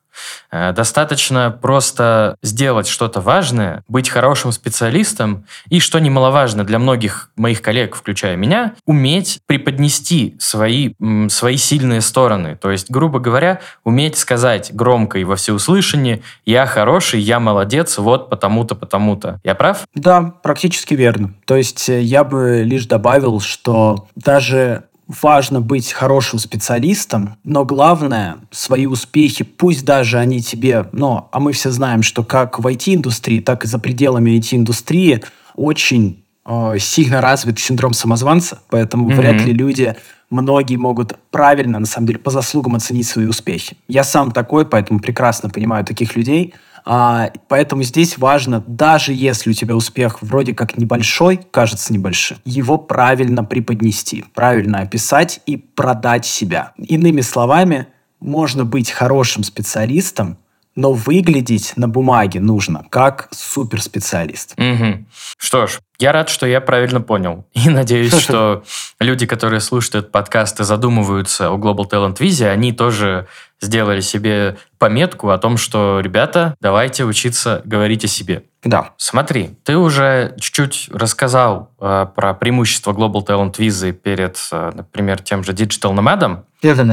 достаточно 0.51 1.51
просто 1.51 2.37
сделать 2.41 2.87
что-то 2.87 3.21
важное, 3.21 3.83
быть 3.87 4.09
хорошим 4.09 4.51
специалистом 4.51 5.45
и, 5.69 5.79
что 5.79 5.99
немаловажно 5.99 6.63
для 6.63 6.79
многих 6.79 7.31
моих 7.35 7.61
коллег, 7.61 7.95
включая 7.95 8.35
меня, 8.35 8.73
уметь 8.85 9.39
преподнести 9.45 10.35
свои, 10.39 10.93
свои 11.29 11.57
сильные 11.57 12.01
стороны. 12.01 12.55
То 12.55 12.71
есть, 12.71 12.89
грубо 12.89 13.19
говоря, 13.19 13.61
уметь 13.83 14.17
сказать 14.17 14.73
громко 14.73 15.19
и 15.19 15.23
во 15.23 15.35
всеуслышание 15.35 16.21
«я 16.45 16.65
хороший, 16.65 17.19
я 17.19 17.39
молодец, 17.39 17.97
вот 17.97 18.29
потому-то, 18.29 18.75
потому-то». 18.75 19.39
Я 19.43 19.55
прав? 19.55 19.87
Да, 19.95 20.33
практически 20.43 20.93
верно. 20.93 21.33
То 21.45 21.55
есть 21.55 21.89
э, 21.89 22.01
я 22.01 22.23
бы 22.23 22.63
лишь 22.63 22.85
добавил, 22.85 23.39
что 23.39 24.07
даже 24.15 24.85
важно 25.07 25.61
быть 25.61 25.91
хорошим 25.91 26.39
специалистом, 26.39 27.35
но 27.43 27.65
главное, 27.65 28.37
свои 28.51 28.85
успехи, 28.85 29.43
пусть 29.43 29.85
даже 29.85 30.17
они 30.17 30.41
тебе, 30.41 30.87
но, 30.91 31.29
а 31.31 31.39
мы 31.39 31.51
все 31.51 31.71
знаем, 31.71 32.03
что 32.03 32.23
как 32.23 32.59
в 32.59 32.67
IT-индустрии, 32.67 33.39
так 33.39 33.65
и 33.65 33.67
за 33.67 33.79
пределами 33.79 34.31
IT-индустрии 34.37 35.23
очень 35.55 36.23
э, 36.45 36.75
сильно 36.79 37.21
развит 37.21 37.59
синдром 37.59 37.93
самозванца, 37.93 38.59
поэтому 38.69 39.09
mm-hmm. 39.09 39.15
вряд 39.15 39.45
ли 39.45 39.53
люди, 39.53 39.95
многие 40.29 40.77
могут 40.77 41.13
правильно, 41.31 41.79
на 41.79 41.85
самом 41.85 42.07
деле, 42.07 42.19
по 42.19 42.31
заслугам 42.31 42.75
оценить 42.75 43.07
свои 43.07 43.25
успехи. 43.25 43.77
Я 43.87 44.03
сам 44.03 44.31
такой, 44.31 44.65
поэтому 44.65 44.99
прекрасно 44.99 45.49
понимаю 45.49 45.85
таких 45.85 46.15
людей. 46.15 46.53
А, 46.85 47.31
поэтому 47.47 47.83
здесь 47.83 48.17
важно, 48.17 48.63
даже 48.65 49.13
если 49.13 49.49
у 49.49 49.53
тебя 49.53 49.75
успех 49.75 50.21
вроде 50.21 50.53
как 50.53 50.77
небольшой, 50.77 51.39
кажется 51.51 51.93
небольшим, 51.93 52.37
его 52.45 52.77
правильно 52.77 53.43
преподнести, 53.43 54.25
правильно 54.33 54.79
описать 54.79 55.41
и 55.45 55.57
продать 55.57 56.25
себя. 56.25 56.73
Иными 56.77 57.21
словами, 57.21 57.87
можно 58.19 58.63
быть 58.63 58.89
хорошим 58.89 59.43
специалистом, 59.43 60.37
но 60.75 60.93
выглядеть 60.93 61.73
на 61.75 61.87
бумаге 61.87 62.39
нужно 62.39 62.85
как 62.89 63.27
суперспециалист. 63.31 64.55
Угу. 64.57 65.05
Что 65.37 65.67
ж, 65.67 65.79
я 66.03 66.11
рад, 66.11 66.27
что 66.27 66.45
я 66.45 66.59
правильно 66.59 66.99
понял. 66.99 67.45
И 67.53 67.69
надеюсь, 67.69 68.13
что 68.13 68.63
люди, 68.99 69.25
которые 69.25 69.61
слушают 69.61 69.95
этот 69.95 70.11
подкаст 70.11 70.59
и 70.59 70.63
задумываются 70.65 71.49
о 71.49 71.57
Global 71.57 71.89
Talent 71.89 72.17
Visa, 72.17 72.49
они 72.49 72.73
тоже 72.73 73.27
сделали 73.61 74.01
себе 74.01 74.57
пометку 74.77 75.29
о 75.29 75.37
том, 75.37 75.55
что, 75.55 76.01
ребята, 76.01 76.55
давайте 76.59 77.05
учиться 77.05 77.61
говорить 77.63 78.03
о 78.03 78.09
себе. 78.09 78.43
Да. 78.65 78.91
Смотри, 78.97 79.57
ты 79.63 79.77
уже 79.77 80.35
чуть-чуть 80.39 80.89
рассказал 80.91 81.71
э, 81.79 82.05
про 82.13 82.33
преимущества 82.33 82.91
Global 82.91 83.25
Talent 83.25 83.55
Visa 83.55 83.93
перед, 83.93 84.37
э, 84.51 84.71
например, 84.73 85.21
тем 85.21 85.45
же 85.45 85.53
Digital 85.53 85.95
Nomad. 85.95 86.43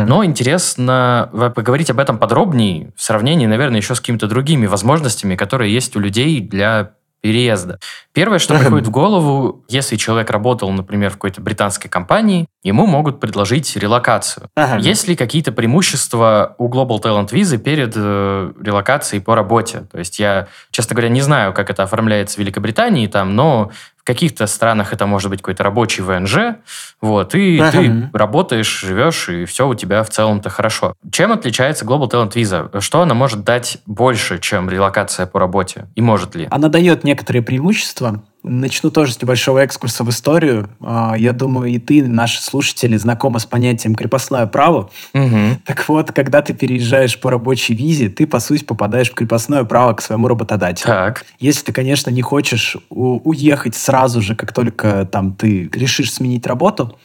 Но 0.07 0.25
интересно 0.25 1.31
поговорить 1.55 1.91
об 1.91 1.99
этом 1.99 2.19
подробнее 2.19 2.93
в 2.97 3.03
сравнении, 3.03 3.47
наверное, 3.47 3.79
еще 3.79 3.97
с 3.97 4.01
какими-то 4.01 4.29
другими 4.29 4.67
возможностями, 4.67 5.35
которые 5.35 5.73
есть 5.73 5.97
у 5.97 6.01
людей 6.01 6.41
для 6.41 6.93
переезда. 7.21 7.79
Первое, 8.13 8.39
что 8.39 8.55
приходит 8.59 8.87
в 8.87 8.91
голову, 8.91 9.65
если 9.69 9.97
человек 9.97 10.31
работал, 10.31 10.71
например, 10.71 11.11
в 11.11 11.15
какой-то 11.15 11.41
британской 11.41 11.91
компании, 11.91 12.47
ему 12.63 12.87
могут 12.87 13.21
предложить 13.21 13.77
релокацию. 13.77 14.49
Ага. 14.55 14.79
Есть 14.79 15.09
ли 15.09 15.17
какие-то 15.17 15.53
преимущества 15.53 16.55
у 16.59 16.69
Global 16.69 17.01
Talent 17.01 17.31
Visa 17.31 17.57
перед 17.59 17.93
э, 17.97 18.53
релокацией 18.61 19.23
по 19.23 19.35
работе? 19.35 19.87
То 19.91 19.99
есть 19.99 20.19
я, 20.19 20.49
честно 20.71 20.95
говоря, 20.95 21.09
не 21.09 21.23
знаю, 21.23 21.53
как 21.53 21.71
это 21.71 21.83
оформляется 21.83 22.37
в 22.37 22.39
Великобритании, 22.39 23.07
там, 23.07 23.35
но 23.35 23.71
каких-то 24.13 24.47
странах 24.47 24.93
это 24.93 25.07
может 25.07 25.31
быть 25.31 25.41
какой-то 25.41 25.63
рабочий 25.63 26.03
ВНЖ, 26.03 26.57
вот, 27.01 27.35
и 27.35 27.59
ага. 27.59 27.71
ты 27.71 28.11
работаешь, 28.13 28.81
живешь, 28.81 29.29
и 29.29 29.45
все 29.45 29.69
у 29.69 29.75
тебя 29.75 30.03
в 30.03 30.11
целом-то 30.11 30.51
хорошо. 30.51 30.95
Чем 31.11 31.33
отличается 31.33 31.85
Global 31.85 32.11
Talent 32.11 32.33
Visa? 32.33 32.81
Что 32.81 33.03
она 33.03 33.15
может 33.15 33.45
дать 33.45 33.79
больше, 33.87 34.39
чем 34.39 34.69
релокация 34.69 35.27
по 35.27 35.39
работе? 35.39 35.87
И 35.95 36.01
может 36.01 36.35
ли? 36.35 36.49
Она 36.51 36.69
дает 36.69 37.05
некоторые 37.05 37.43
преимущества, 37.43 38.23
Начну 38.43 38.91
тоже 38.91 39.13
с 39.13 39.21
небольшого 39.21 39.59
экскурса 39.59 40.03
в 40.03 40.09
историю. 40.09 40.71
А, 40.81 41.15
я 41.17 41.33
думаю, 41.33 41.71
и 41.71 41.79
ты, 41.79 42.03
наши 42.03 42.43
слушатели, 42.43 42.97
знакомы 42.97 43.39
с 43.39 43.45
понятием 43.45 43.95
крепостное 43.95 44.47
право. 44.47 44.91
Угу. 45.13 45.61
Так 45.67 45.87
вот, 45.89 46.13
когда 46.13 46.41
ты 46.41 46.55
переезжаешь 46.55 47.21
по 47.21 47.31
рабочей 47.31 47.75
визе, 47.75 48.09
ты, 48.09 48.27
по 48.27 48.41
сути, 48.41 48.65
попадаешь 48.65 49.11
в 49.11 49.15
крепостное 49.15 49.65
право 49.65 49.93
к 49.93 50.01
своему 50.01 50.27
работодателю. 50.27 50.87
Так. 50.87 51.27
Если 51.39 51.67
ты, 51.67 51.73
конечно, 51.73 52.09
не 52.09 52.23
хочешь 52.23 52.79
уехать 52.89 53.75
сразу 53.75 54.23
же, 54.23 54.35
как 54.35 54.55
только 54.55 55.07
там 55.11 55.35
ты 55.35 55.69
решишь 55.73 56.13
сменить 56.13 56.47
работу, 56.47 56.99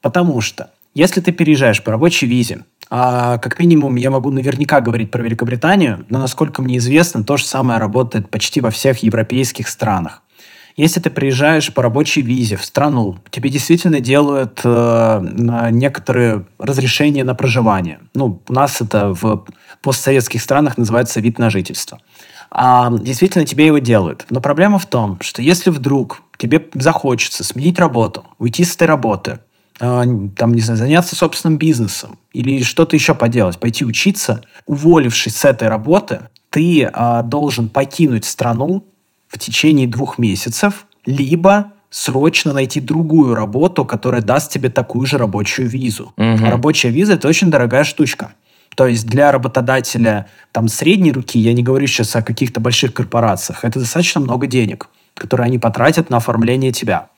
потому 0.00 0.40
что 0.40 0.70
если 0.94 1.20
ты 1.20 1.30
переезжаешь 1.30 1.82
по 1.82 1.92
рабочей 1.92 2.26
визе, 2.26 2.64
а, 2.90 3.38
как 3.38 3.58
минимум, 3.58 3.96
я 3.96 4.10
могу 4.10 4.30
наверняка 4.30 4.80
говорить 4.80 5.10
про 5.10 5.22
Великобританию, 5.22 6.04
но, 6.10 6.18
насколько 6.18 6.60
мне 6.60 6.76
известно, 6.76 7.24
то 7.24 7.38
же 7.38 7.44
самое 7.44 7.78
работает 7.78 8.28
почти 8.28 8.60
во 8.60 8.70
всех 8.70 9.02
европейских 9.02 9.68
странах. 9.68 10.22
Если 10.76 11.00
ты 11.00 11.10
приезжаешь 11.10 11.72
по 11.72 11.82
рабочей 11.82 12.22
визе 12.22 12.56
в 12.56 12.64
страну, 12.64 13.18
тебе 13.30 13.50
действительно 13.50 14.00
делают 14.00 14.60
э, 14.64 15.68
некоторые 15.70 16.46
разрешения 16.58 17.24
на 17.24 17.34
проживание. 17.34 18.00
Ну, 18.14 18.40
у 18.48 18.52
нас 18.52 18.80
это 18.80 19.12
в 19.12 19.44
постсоветских 19.82 20.40
странах 20.40 20.78
называется 20.78 21.20
вид 21.20 21.38
на 21.38 21.50
жительство. 21.50 22.00
А, 22.50 22.90
действительно 22.90 23.44
тебе 23.44 23.66
его 23.66 23.78
делают. 23.78 24.26
Но 24.30 24.40
проблема 24.40 24.78
в 24.78 24.86
том, 24.86 25.18
что 25.20 25.42
если 25.42 25.70
вдруг 25.70 26.22
тебе 26.36 26.68
захочется 26.74 27.44
сменить 27.44 27.78
работу, 27.78 28.24
уйти 28.38 28.64
с 28.64 28.74
этой 28.74 28.86
работы, 28.86 29.40
э, 29.80 30.04
там, 30.36 30.54
не 30.54 30.60
знаю, 30.60 30.78
заняться 30.78 31.16
собственным 31.16 31.58
бизнесом 31.58 32.18
или 32.32 32.62
что-то 32.62 32.96
еще 32.96 33.14
поделать, 33.14 33.58
пойти 33.58 33.84
учиться, 33.84 34.42
уволившись 34.66 35.36
с 35.36 35.44
этой 35.44 35.68
работы, 35.68 36.28
ты 36.50 36.82
э, 36.82 37.22
должен 37.24 37.68
покинуть 37.68 38.24
страну 38.24 38.86
в 39.32 39.38
течение 39.38 39.86
двух 39.86 40.18
месяцев, 40.18 40.86
либо 41.06 41.72
срочно 41.90 42.52
найти 42.52 42.80
другую 42.80 43.34
работу, 43.34 43.84
которая 43.84 44.22
даст 44.22 44.52
тебе 44.52 44.68
такую 44.68 45.06
же 45.06 45.18
рабочую 45.18 45.68
визу. 45.68 46.12
Угу. 46.16 46.44
рабочая 46.46 46.90
виза 46.90 47.14
это 47.14 47.28
очень 47.28 47.50
дорогая 47.50 47.84
штучка. 47.84 48.32
То 48.76 48.86
есть 48.86 49.06
для 49.06 49.32
работодателя 49.32 50.26
там 50.52 50.68
средней 50.68 51.12
руки, 51.12 51.38
я 51.38 51.52
не 51.52 51.62
говорю 51.62 51.86
сейчас 51.86 52.16
о 52.16 52.22
каких-то 52.22 52.60
больших 52.60 52.94
корпорациях, 52.94 53.64
это 53.64 53.80
достаточно 53.80 54.20
много 54.20 54.46
денег, 54.46 54.88
которые 55.14 55.46
они 55.46 55.58
потратят 55.58 56.08
на 56.08 56.18
оформление 56.18 56.72
тебя. 56.72 57.08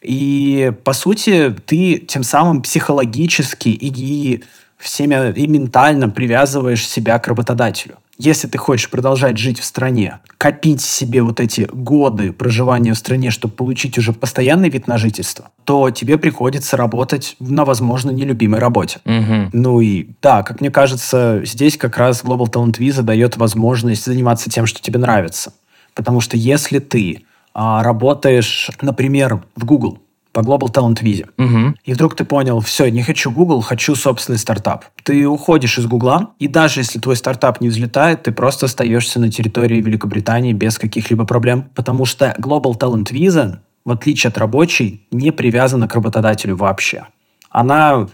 И 0.00 0.72
по 0.82 0.92
сути 0.92 1.54
ты 1.64 1.98
тем 1.98 2.24
самым 2.24 2.62
психологически 2.62 3.68
и 3.68 4.42
всеми 4.78 5.32
и 5.38 5.46
ментально 5.46 6.08
привязываешь 6.08 6.86
себя 6.86 7.20
к 7.20 7.28
работодателю 7.28 7.98
если 8.18 8.46
ты 8.46 8.58
хочешь 8.58 8.90
продолжать 8.90 9.38
жить 9.38 9.58
в 9.58 9.64
стране, 9.64 10.20
копить 10.38 10.80
себе 10.80 11.22
вот 11.22 11.40
эти 11.40 11.68
годы 11.72 12.32
проживания 12.32 12.92
в 12.92 12.98
стране, 12.98 13.30
чтобы 13.30 13.54
получить 13.54 13.98
уже 13.98 14.12
постоянный 14.12 14.68
вид 14.68 14.86
на 14.86 14.98
жительство, 14.98 15.50
то 15.64 15.90
тебе 15.90 16.18
приходится 16.18 16.76
работать 16.76 17.36
на, 17.40 17.64
возможно, 17.64 18.10
нелюбимой 18.10 18.60
работе. 18.60 19.00
Угу. 19.04 19.50
Ну 19.52 19.80
и 19.80 20.08
да, 20.20 20.42
как 20.42 20.60
мне 20.60 20.70
кажется, 20.70 21.40
здесь 21.44 21.76
как 21.76 21.96
раз 21.96 22.22
Global 22.22 22.50
Talent 22.50 22.78
Visa 22.78 23.02
дает 23.02 23.36
возможность 23.36 24.04
заниматься 24.04 24.50
тем, 24.50 24.66
что 24.66 24.80
тебе 24.80 24.98
нравится. 24.98 25.52
Потому 25.94 26.20
что 26.20 26.36
если 26.36 26.78
ты 26.78 27.24
а, 27.54 27.82
работаешь, 27.82 28.70
например, 28.80 29.42
в 29.56 29.64
Google, 29.64 29.98
по 30.32 30.40
Global 30.40 30.72
Talent 30.72 31.02
Visa. 31.02 31.28
Угу. 31.38 31.76
И 31.84 31.92
вдруг 31.94 32.16
ты 32.16 32.24
понял, 32.24 32.60
все, 32.60 32.90
не 32.90 33.02
хочу 33.02 33.30
Google, 33.30 33.60
хочу 33.60 33.94
собственный 33.94 34.38
стартап. 34.38 34.86
Ты 35.02 35.26
уходишь 35.26 35.78
из 35.78 35.86
Гугла, 35.86 36.30
и 36.38 36.48
даже 36.48 36.80
если 36.80 36.98
твой 36.98 37.16
стартап 37.16 37.60
не 37.60 37.68
взлетает, 37.68 38.22
ты 38.22 38.32
просто 38.32 38.66
остаешься 38.66 39.20
на 39.20 39.30
территории 39.30 39.80
Великобритании 39.80 40.52
без 40.52 40.78
каких-либо 40.78 41.24
проблем, 41.24 41.70
потому 41.74 42.04
что 42.04 42.34
Global 42.38 42.78
Talent 42.78 43.12
Visa, 43.12 43.58
в 43.84 43.90
отличие 43.90 44.28
от 44.28 44.38
рабочей, 44.38 45.06
не 45.10 45.30
привязана 45.30 45.88
к 45.88 45.94
работодателю 45.94 46.56
вообще. 46.56 47.06
Она 47.50 48.08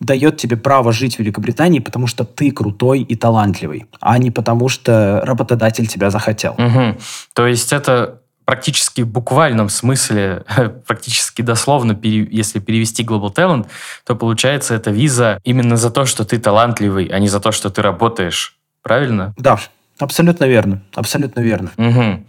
дает 0.00 0.36
тебе 0.36 0.56
право 0.56 0.92
жить 0.92 1.16
в 1.16 1.18
Великобритании, 1.20 1.80
потому 1.80 2.06
что 2.06 2.24
ты 2.24 2.50
крутой 2.50 3.00
и 3.00 3.16
талантливый, 3.16 3.86
а 4.00 4.18
не 4.18 4.30
потому 4.30 4.68
что 4.68 5.22
работодатель 5.24 5.86
тебя 5.86 6.10
захотел. 6.10 6.52
Угу. 6.52 6.98
То 7.32 7.46
есть 7.46 7.72
это 7.72 8.20
практически 8.44 9.02
в 9.02 9.08
буквальном 9.08 9.68
смысле, 9.68 10.44
практически 10.86 11.42
дословно, 11.42 11.98
если 12.02 12.58
перевести 12.58 13.04
Global 13.04 13.34
Talent, 13.34 13.68
то 14.04 14.16
получается 14.16 14.74
это 14.74 14.90
виза 14.90 15.40
именно 15.44 15.76
за 15.76 15.90
то, 15.90 16.04
что 16.04 16.24
ты 16.24 16.38
талантливый, 16.38 17.06
а 17.06 17.18
не 17.18 17.28
за 17.28 17.40
то, 17.40 17.52
что 17.52 17.70
ты 17.70 17.82
работаешь. 17.82 18.56
Правильно? 18.82 19.34
Да, 19.38 19.58
абсолютно 19.98 20.44
верно. 20.44 20.82
Абсолютно 20.94 21.40
верно. 21.40 21.70
Угу. 21.76 22.24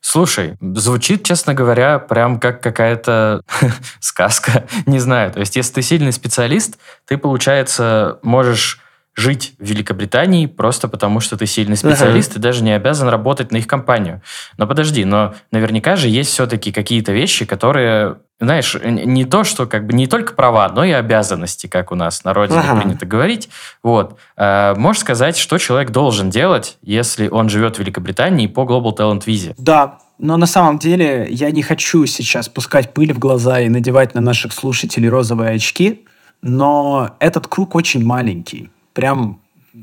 Слушай, 0.00 0.56
звучит, 0.60 1.24
честно 1.24 1.52
говоря, 1.52 1.98
прям 1.98 2.40
как 2.40 2.62
какая-то 2.62 3.42
сказка. 4.00 4.64
Не 4.86 4.98
знаю. 4.98 5.30
То 5.30 5.40
есть, 5.40 5.56
если 5.56 5.74
ты 5.74 5.82
сильный 5.82 6.12
специалист, 6.12 6.78
ты, 7.06 7.18
получается, 7.18 8.18
можешь 8.22 8.80
жить 9.20 9.52
в 9.58 9.64
Великобритании 9.64 10.46
просто 10.46 10.88
потому, 10.88 11.20
что 11.20 11.36
ты 11.36 11.46
сильный 11.46 11.76
специалист, 11.76 12.32
uh-huh. 12.32 12.38
и 12.38 12.40
даже 12.40 12.64
не 12.64 12.72
обязан 12.72 13.08
работать 13.08 13.52
на 13.52 13.58
их 13.58 13.66
компанию. 13.66 14.22
Но 14.56 14.66
подожди, 14.66 15.04
но 15.04 15.34
наверняка 15.52 15.94
же 15.94 16.08
есть 16.08 16.30
все-таки 16.30 16.72
какие-то 16.72 17.12
вещи, 17.12 17.44
которые, 17.44 18.16
знаешь, 18.40 18.76
не 18.82 19.24
то, 19.24 19.44
что 19.44 19.66
как 19.66 19.86
бы 19.86 19.92
не 19.92 20.06
только 20.06 20.32
права, 20.34 20.68
но 20.70 20.82
и 20.84 20.90
обязанности, 20.90 21.66
как 21.66 21.92
у 21.92 21.94
нас 21.94 22.24
на 22.24 22.32
родине 22.32 22.60
uh-huh. 22.60 22.80
принято 22.80 23.06
говорить. 23.06 23.50
Вот. 23.82 24.18
А, 24.36 24.74
можешь 24.74 25.02
сказать, 25.02 25.36
что 25.36 25.58
человек 25.58 25.90
должен 25.90 26.30
делать, 26.30 26.78
если 26.82 27.28
он 27.28 27.48
живет 27.48 27.76
в 27.76 27.78
Великобритании 27.78 28.46
по 28.46 28.62
Global 28.62 28.96
Talent 28.96 29.24
Visa? 29.26 29.54
Да, 29.58 29.98
но 30.18 30.36
на 30.36 30.46
самом 30.46 30.78
деле 30.78 31.28
я 31.30 31.50
не 31.50 31.62
хочу 31.62 32.06
сейчас 32.06 32.48
пускать 32.48 32.94
пыль 32.94 33.12
в 33.12 33.18
глаза 33.18 33.60
и 33.60 33.68
надевать 33.68 34.14
на 34.14 34.20
наших 34.20 34.52
слушателей 34.52 35.08
розовые 35.08 35.52
очки, 35.52 36.04
но 36.42 37.16
этот 37.20 37.46
круг 37.46 37.74
очень 37.74 38.04
маленький 38.04 38.70
прям 38.92 39.40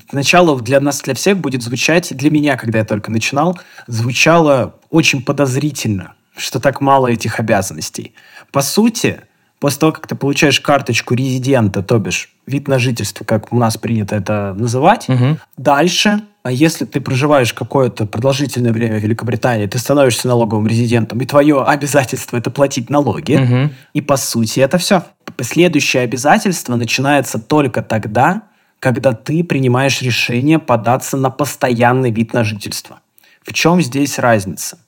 сначала 0.10 0.60
для 0.62 0.80
нас, 0.80 1.02
для 1.02 1.14
всех 1.14 1.38
будет 1.38 1.64
звучать, 1.64 2.16
для 2.16 2.30
меня, 2.30 2.58
когда 2.58 2.80
я 2.80 2.86
только 2.86 3.12
начинал, 3.12 3.60
звучало 3.88 4.76
очень 4.90 5.24
подозрительно, 5.24 6.14
что 6.36 6.60
так 6.60 6.82
мало 6.82 7.08
этих 7.08 7.40
обязанностей. 7.40 8.14
По 8.52 8.62
сути, 8.62 9.22
после 9.60 9.80
того, 9.80 9.92
как 9.92 10.08
ты 10.08 10.16
получаешь 10.16 10.60
карточку 10.60 11.16
резидента, 11.16 11.82
то 11.82 11.98
бишь 12.00 12.34
вид 12.46 12.68
на 12.68 12.80
жительство, 12.80 13.24
как 13.24 13.52
у 13.52 13.58
нас 13.58 13.78
принято 13.78 14.16
это 14.16 14.56
называть, 14.58 15.10
угу. 15.10 15.38
дальше 15.58 16.22
А 16.44 16.52
если 16.52 16.86
ты 16.86 17.02
проживаешь 17.02 17.54
какое-то 17.54 18.06
продолжительное 18.06 18.72
время 18.72 19.00
в 19.00 19.04
Великобритании, 19.04 19.68
ты 19.68 19.78
становишься 19.80 20.30
налоговым 20.30 20.68
резидентом, 20.68 21.20
и 21.20 21.26
твое 21.26 21.62
обязательство 21.64 22.38
это 22.38 22.52
платить 22.52 22.90
налоги, 22.90 23.36
угу. 23.36 23.74
и 23.94 24.02
по 24.02 24.16
сути 24.16 24.62
это 24.62 24.78
все. 24.78 25.04
Следующее 25.42 26.04
обязательство 26.04 26.76
начинается 26.76 27.38
только 27.40 27.82
тогда, 27.82 28.44
когда 28.80 29.14
ты 29.14 29.44
принимаешь 29.44 30.02
решение 30.02 30.60
податься 30.60 31.18
на 31.18 31.30
постоянный 31.30 32.12
вид 32.12 32.34
на 32.34 32.44
жительство. 32.44 33.00
В 33.42 33.54
чем 33.54 33.82
здесь 33.82 34.20
разница? 34.20 34.80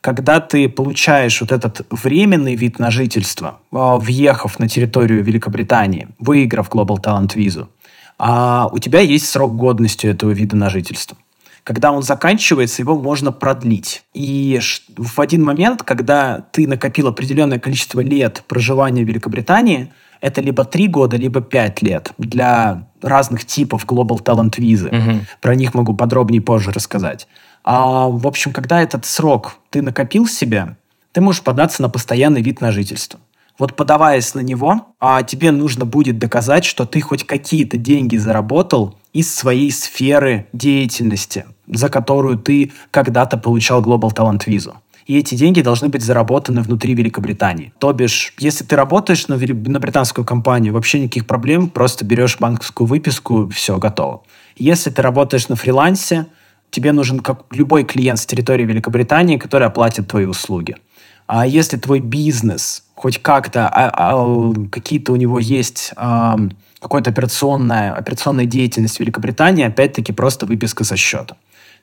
Когда 0.00 0.40
ты 0.40 0.68
получаешь 0.68 1.40
вот 1.40 1.52
этот 1.52 1.86
временный 1.90 2.54
вид 2.54 2.78
на 2.78 2.90
жительство, 2.90 3.60
а, 3.72 3.96
въехав 3.96 4.58
на 4.58 4.68
территорию 4.68 5.22
Великобритании, 5.24 6.08
выиграв 6.18 6.68
Global 6.68 7.02
Talent 7.02 7.32
визу, 7.34 7.68
а 8.18 8.68
у 8.72 8.78
тебя 8.78 9.00
есть 9.00 9.28
срок 9.28 9.56
годности 9.56 10.06
этого 10.06 10.30
вида 10.30 10.56
на 10.56 10.70
жительство. 10.70 11.16
Когда 11.64 11.90
он 11.90 12.04
заканчивается, 12.04 12.80
его 12.80 12.96
можно 12.96 13.32
продлить. 13.32 14.04
И 14.14 14.60
в 14.96 15.20
один 15.20 15.42
момент, 15.42 15.82
когда 15.82 16.44
ты 16.52 16.68
накопил 16.68 17.08
определенное 17.08 17.58
количество 17.58 18.00
лет 18.00 18.44
проживания 18.46 19.02
в 19.04 19.08
Великобритании, 19.08 19.92
это 20.26 20.40
либо 20.40 20.64
три 20.64 20.88
года, 20.88 21.16
либо 21.16 21.40
пять 21.40 21.82
лет 21.82 22.10
для 22.18 22.88
разных 23.00 23.44
типов 23.44 23.86
Global 23.86 24.20
Talent 24.20 24.54
визы. 24.58 24.88
Угу. 24.88 25.20
Про 25.40 25.54
них 25.54 25.72
могу 25.72 25.94
подробнее 25.94 26.42
позже 26.42 26.72
рассказать. 26.72 27.28
А, 27.62 28.08
в 28.08 28.26
общем, 28.26 28.52
когда 28.52 28.82
этот 28.82 29.06
срок 29.06 29.58
ты 29.70 29.82
накопил 29.82 30.26
себе, 30.26 30.76
ты 31.12 31.20
можешь 31.20 31.42
податься 31.42 31.80
на 31.80 31.88
постоянный 31.88 32.42
вид 32.42 32.60
на 32.60 32.72
жительство. 32.72 33.20
Вот 33.56 33.76
подаваясь 33.76 34.34
на 34.34 34.40
него, 34.40 34.88
а 34.98 35.22
тебе 35.22 35.52
нужно 35.52 35.84
будет 35.84 36.18
доказать, 36.18 36.64
что 36.64 36.86
ты 36.86 37.00
хоть 37.00 37.24
какие-то 37.24 37.76
деньги 37.76 38.16
заработал 38.16 38.98
из 39.12 39.32
своей 39.32 39.70
сферы 39.70 40.48
деятельности, 40.52 41.46
за 41.68 41.88
которую 41.88 42.36
ты 42.36 42.72
когда-то 42.90 43.38
получал 43.38 43.80
Global 43.80 44.12
Talent 44.12 44.42
визу. 44.46 44.74
И 45.06 45.16
эти 45.18 45.36
деньги 45.36 45.60
должны 45.60 45.88
быть 45.88 46.02
заработаны 46.02 46.62
внутри 46.62 46.94
Великобритании. 46.94 47.72
То 47.78 47.92
бишь, 47.92 48.34
если 48.38 48.64
ты 48.64 48.74
работаешь 48.74 49.28
на, 49.28 49.36
на 49.36 49.80
британскую 49.80 50.24
компанию, 50.24 50.74
вообще 50.74 50.98
никаких 50.98 51.26
проблем, 51.26 51.68
просто 51.68 52.04
берешь 52.04 52.38
банковскую 52.40 52.88
выписку, 52.88 53.48
все, 53.48 53.78
готово. 53.78 54.22
Если 54.56 54.90
ты 54.90 55.02
работаешь 55.02 55.48
на 55.48 55.54
фрилансе, 55.54 56.26
тебе 56.70 56.92
нужен 56.92 57.20
как 57.20 57.44
любой 57.52 57.84
клиент 57.84 58.18
с 58.18 58.26
территории 58.26 58.64
Великобритании, 58.64 59.36
который 59.36 59.68
оплатит 59.68 60.08
твои 60.08 60.26
услуги. 60.26 60.76
А 61.28 61.46
если 61.46 61.76
твой 61.76 62.00
бизнес 62.00 62.84
хоть 62.94 63.18
как-то, 63.22 63.68
а, 63.68 63.90
а, 63.92 64.52
какие-то 64.70 65.12
у 65.12 65.16
него 65.16 65.38
есть 65.38 65.92
а, 65.96 66.36
какая-то 66.80 67.10
операционная, 67.10 67.92
операционная 67.92 68.46
деятельность 68.46 68.96
в 68.96 69.00
Великобритании, 69.00 69.64
опять-таки 69.64 70.12
просто 70.12 70.46
выписка 70.46 70.84
со 70.84 70.96
счета. 70.96 71.36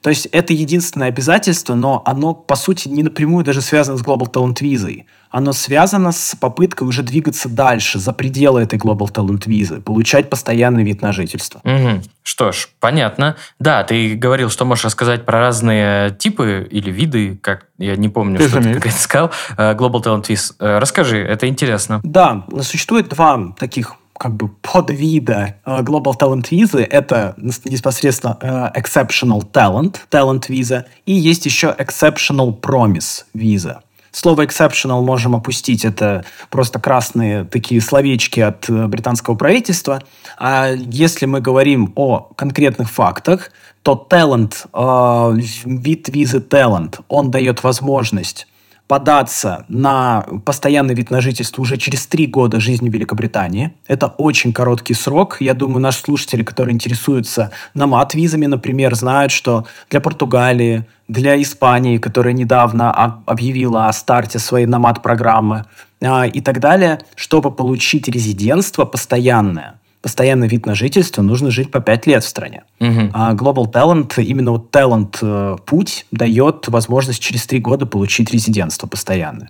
То 0.04 0.10
есть 0.10 0.26
это 0.28 0.52
единственное 0.52 1.08
обязательство, 1.08 1.76
но 1.76 2.04
оно, 2.06 2.34
по 2.34 2.58
сути, 2.58 2.90
не 2.90 3.04
напрямую 3.04 3.46
даже 3.46 3.62
связано 3.62 3.98
с 3.98 4.04
Global 4.04 4.30
Talent 4.30 4.58
визой. 4.60 5.08
Оно 5.32 5.54
связано 5.54 6.12
с 6.12 6.36
попыткой 6.36 6.86
уже 6.90 7.04
двигаться 7.04 7.48
дальше, 7.48 8.00
за 8.00 8.12
пределы 8.12 8.62
этой 8.62 8.78
Global 8.78 9.10
Talent 9.10 9.44
визы, 9.46 9.80
получать 9.80 10.30
постоянный 10.30 10.84
вид 10.84 11.02
на 11.02 11.14
жительство. 11.14 11.62
Угу. 11.64 12.04
Что 12.22 12.52
ж, 12.52 12.68
понятно. 12.82 13.38
Да, 13.60 13.86
ты 13.86 14.16
говорил, 14.16 14.50
что 14.50 14.66
можешь 14.66 14.84
рассказать 14.84 15.26
про 15.26 15.40
разные 15.40 16.12
типы 16.12 16.68
или 16.70 16.92
виды, 16.92 17.40
как 17.42 17.68
я 17.78 17.96
не 17.96 18.10
помню, 18.10 18.40
ты 18.40 18.50
что 18.50 18.62
ты 18.62 18.82
как 18.82 18.92
сказал, 18.92 19.32
э, 19.58 19.74
Global 19.74 20.04
Talent 20.04 20.26
Viz. 20.28 20.54
Э, 20.60 20.80
расскажи, 20.80 21.18
это 21.18 21.48
интересно. 21.48 22.02
Да, 22.04 22.46
существует 22.62 23.08
два 23.08 23.54
таких 23.58 23.96
как 24.18 24.36
бы 24.36 24.50
подвида 24.62 25.56
uh, 25.66 25.84
Global 25.84 26.14
Talent 26.18 26.48
визы. 26.52 26.84
Это 26.84 27.36
непосредственно 27.38 28.38
uh, 28.42 28.76
Exceptional 28.76 29.44
Talent, 29.52 29.98
Talent 30.12 30.46
виза, 30.48 30.86
и 31.06 31.14
есть 31.14 31.46
еще 31.46 31.76
Exceptional 31.78 32.60
Promise 32.60 33.24
виза. 33.34 33.82
Слово 34.16 34.44
exceptional 34.46 35.02
можем 35.02 35.36
опустить. 35.36 35.84
Это 35.84 36.24
просто 36.52 36.80
красные 36.80 37.46
такие 37.46 37.82
словечки 37.82 38.40
от 38.40 38.70
э, 38.70 38.86
британского 38.86 39.34
правительства. 39.34 40.04
А 40.38 40.70
если 40.70 41.26
мы 41.26 41.42
говорим 41.42 41.92
о 41.96 42.20
конкретных 42.20 42.92
фактах, 42.92 43.50
то 43.82 44.08
talent, 44.08 44.68
э, 44.72 45.42
вид 45.66 46.10
визы 46.10 46.38
talent, 46.38 47.00
он 47.08 47.32
дает 47.32 47.64
возможность 47.64 48.48
податься 48.88 49.66
на 49.70 50.26
постоянный 50.46 50.94
вид 50.94 51.10
на 51.10 51.22
жительство 51.22 51.62
уже 51.62 51.78
через 51.78 52.06
три 52.06 52.28
года 52.28 52.60
жизни 52.60 52.90
в 52.90 52.94
Великобритании. 52.94 53.74
Это 53.88 54.08
очень 54.08 54.54
короткий 54.54 54.94
срок. 54.94 55.38
Я 55.40 55.54
думаю, 55.54 55.80
наши 55.80 56.00
слушатели, 56.00 56.44
которые 56.44 56.74
интересуются 56.74 57.52
намат-визами, 57.74 58.46
например, 58.46 58.96
знают, 58.96 59.32
что 59.32 59.66
для 59.90 60.02
Португалии, 60.02 60.86
для 61.08 61.42
Испании, 61.42 61.98
которая 61.98 62.34
недавно 62.34 62.92
объявила 63.26 63.88
о 63.88 63.94
старте 63.94 64.40
своей 64.40 64.66
намат-программы 64.66 65.66
а, 66.02 66.28
и 66.28 66.42
так 66.42 66.60
далее, 66.60 67.00
чтобы 67.16 67.52
получить 67.52 68.08
резидентство 68.08 68.86
постоянное– 68.86 69.80
постоянный 70.04 70.50
вид 70.50 70.66
на 70.66 70.76
жительство, 70.76 71.22
нужно 71.22 71.50
жить 71.50 71.72
по 71.72 71.80
5 71.80 72.08
лет 72.08 72.24
в 72.24 72.28
стране. 72.28 72.64
Угу. 72.82 73.12
А 73.14 73.34
Global 73.34 73.72
Talent, 73.72 74.22
именно 74.22 74.52
вот 74.52 74.70
Talent 74.70 75.18
э, 75.22 75.58
путь 75.66 76.06
дает 76.12 76.68
возможность 76.68 77.22
через 77.22 77.48
3 77.48 77.60
года 77.60 77.86
получить 77.86 78.32
резидентство 78.32 78.86
постоянное. 78.86 79.50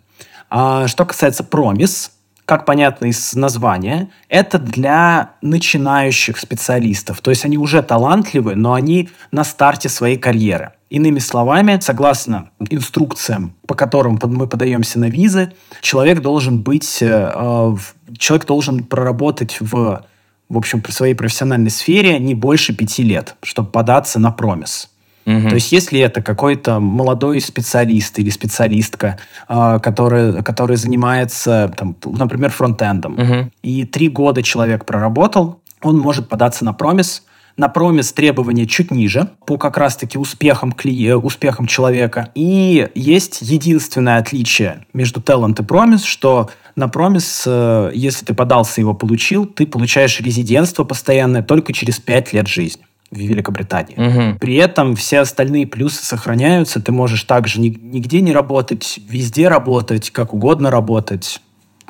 А 0.51 0.87
что 0.87 1.05
касается 1.05 1.43
Promise, 1.43 2.11
как 2.45 2.65
понятно 2.65 3.05
из 3.05 3.33
названия, 3.33 4.09
это 4.29 4.59
для 4.59 5.31
начинающих 5.41 6.37
специалистов. 6.37 7.21
То 7.21 7.31
есть 7.31 7.45
они 7.45 7.57
уже 7.57 7.81
талантливы, 7.81 8.55
но 8.55 8.73
они 8.73 9.09
на 9.31 9.43
старте 9.43 9.89
своей 9.89 10.17
карьеры. 10.17 10.73
Иными 10.91 11.17
словами, 11.17 11.79
согласно 11.81 12.51
инструкциям, 12.69 13.55
по 13.65 13.73
которым 13.73 14.19
мы 14.21 14.45
подаемся 14.45 14.99
на 14.99 15.09
визы, 15.09 15.51
человек 15.81 16.21
должен 16.21 16.61
быть, 16.61 17.01
э, 17.01 17.31
э 17.33 17.75
человек 18.19 18.45
должен 18.45 18.83
проработать 18.83 19.57
в 19.59 20.03
в 20.49 20.57
общем, 20.57 20.81
при 20.81 20.91
своей 20.91 21.13
профессиональной 21.13 21.71
сфере 21.71 22.19
не 22.19 22.35
больше 22.35 22.73
пяти 22.73 23.03
лет, 23.03 23.35
чтобы 23.41 23.69
податься 23.69 24.19
на 24.19 24.31
промис. 24.31 24.89
Угу. 25.25 25.49
То 25.49 25.55
есть, 25.55 25.71
если 25.71 25.99
это 25.99 26.21
какой-то 26.21 26.79
молодой 26.79 27.39
специалист 27.39 28.17
или 28.19 28.29
специалистка, 28.29 29.17
э, 29.47 29.79
который, 29.81 30.43
который 30.43 30.75
занимается, 30.75 31.73
там, 31.77 31.95
например, 32.05 32.51
фронтендом, 32.51 33.13
угу. 33.13 33.51
и 33.61 33.85
три 33.85 34.09
года 34.09 34.43
человек 34.43 34.85
проработал, 34.85 35.61
он 35.81 35.97
может 35.97 36.29
податься 36.29 36.65
на 36.65 36.73
промис. 36.73 37.23
На 37.55 37.69
промис 37.69 38.11
требования 38.11 38.65
чуть 38.65 38.89
ниже, 38.89 39.29
по 39.45 39.57
как 39.57 39.77
раз-таки 39.77 40.17
успехам, 40.17 40.71
кли... 40.71 41.13
успехам 41.13 41.67
человека. 41.67 42.29
И 42.33 42.89
есть 42.95 43.41
единственное 43.41 44.17
отличие 44.17 44.85
между 44.91 45.19
talent 45.19 45.61
и 45.61 45.65
промис, 45.65 46.03
что 46.03 46.49
на 46.75 46.87
промис, 46.87 47.43
э, 47.45 47.91
если 47.93 48.25
ты 48.25 48.33
подался 48.33 48.81
и 48.81 48.83
его 48.83 48.93
получил, 48.93 49.45
ты 49.45 49.65
получаешь 49.65 50.19
резидентство 50.19 50.83
постоянное 50.83 51.43
только 51.43 51.73
через 51.73 51.99
5 51.99 52.33
лет 52.33 52.47
жизни 52.47 52.85
в 53.11 53.17
Великобритании. 53.17 53.95
Угу. 53.95 54.39
При 54.39 54.55
этом 54.55 54.95
все 54.95 55.19
остальные 55.19 55.67
плюсы 55.67 56.03
сохраняются. 56.03 56.81
Ты 56.81 56.91
можешь 56.91 57.23
также 57.23 57.61
нигде 57.61 58.21
не 58.21 58.33
работать, 58.33 58.99
везде 59.07 59.47
работать, 59.47 60.09
как 60.09 60.33
угодно 60.33 60.71
работать. 60.71 61.41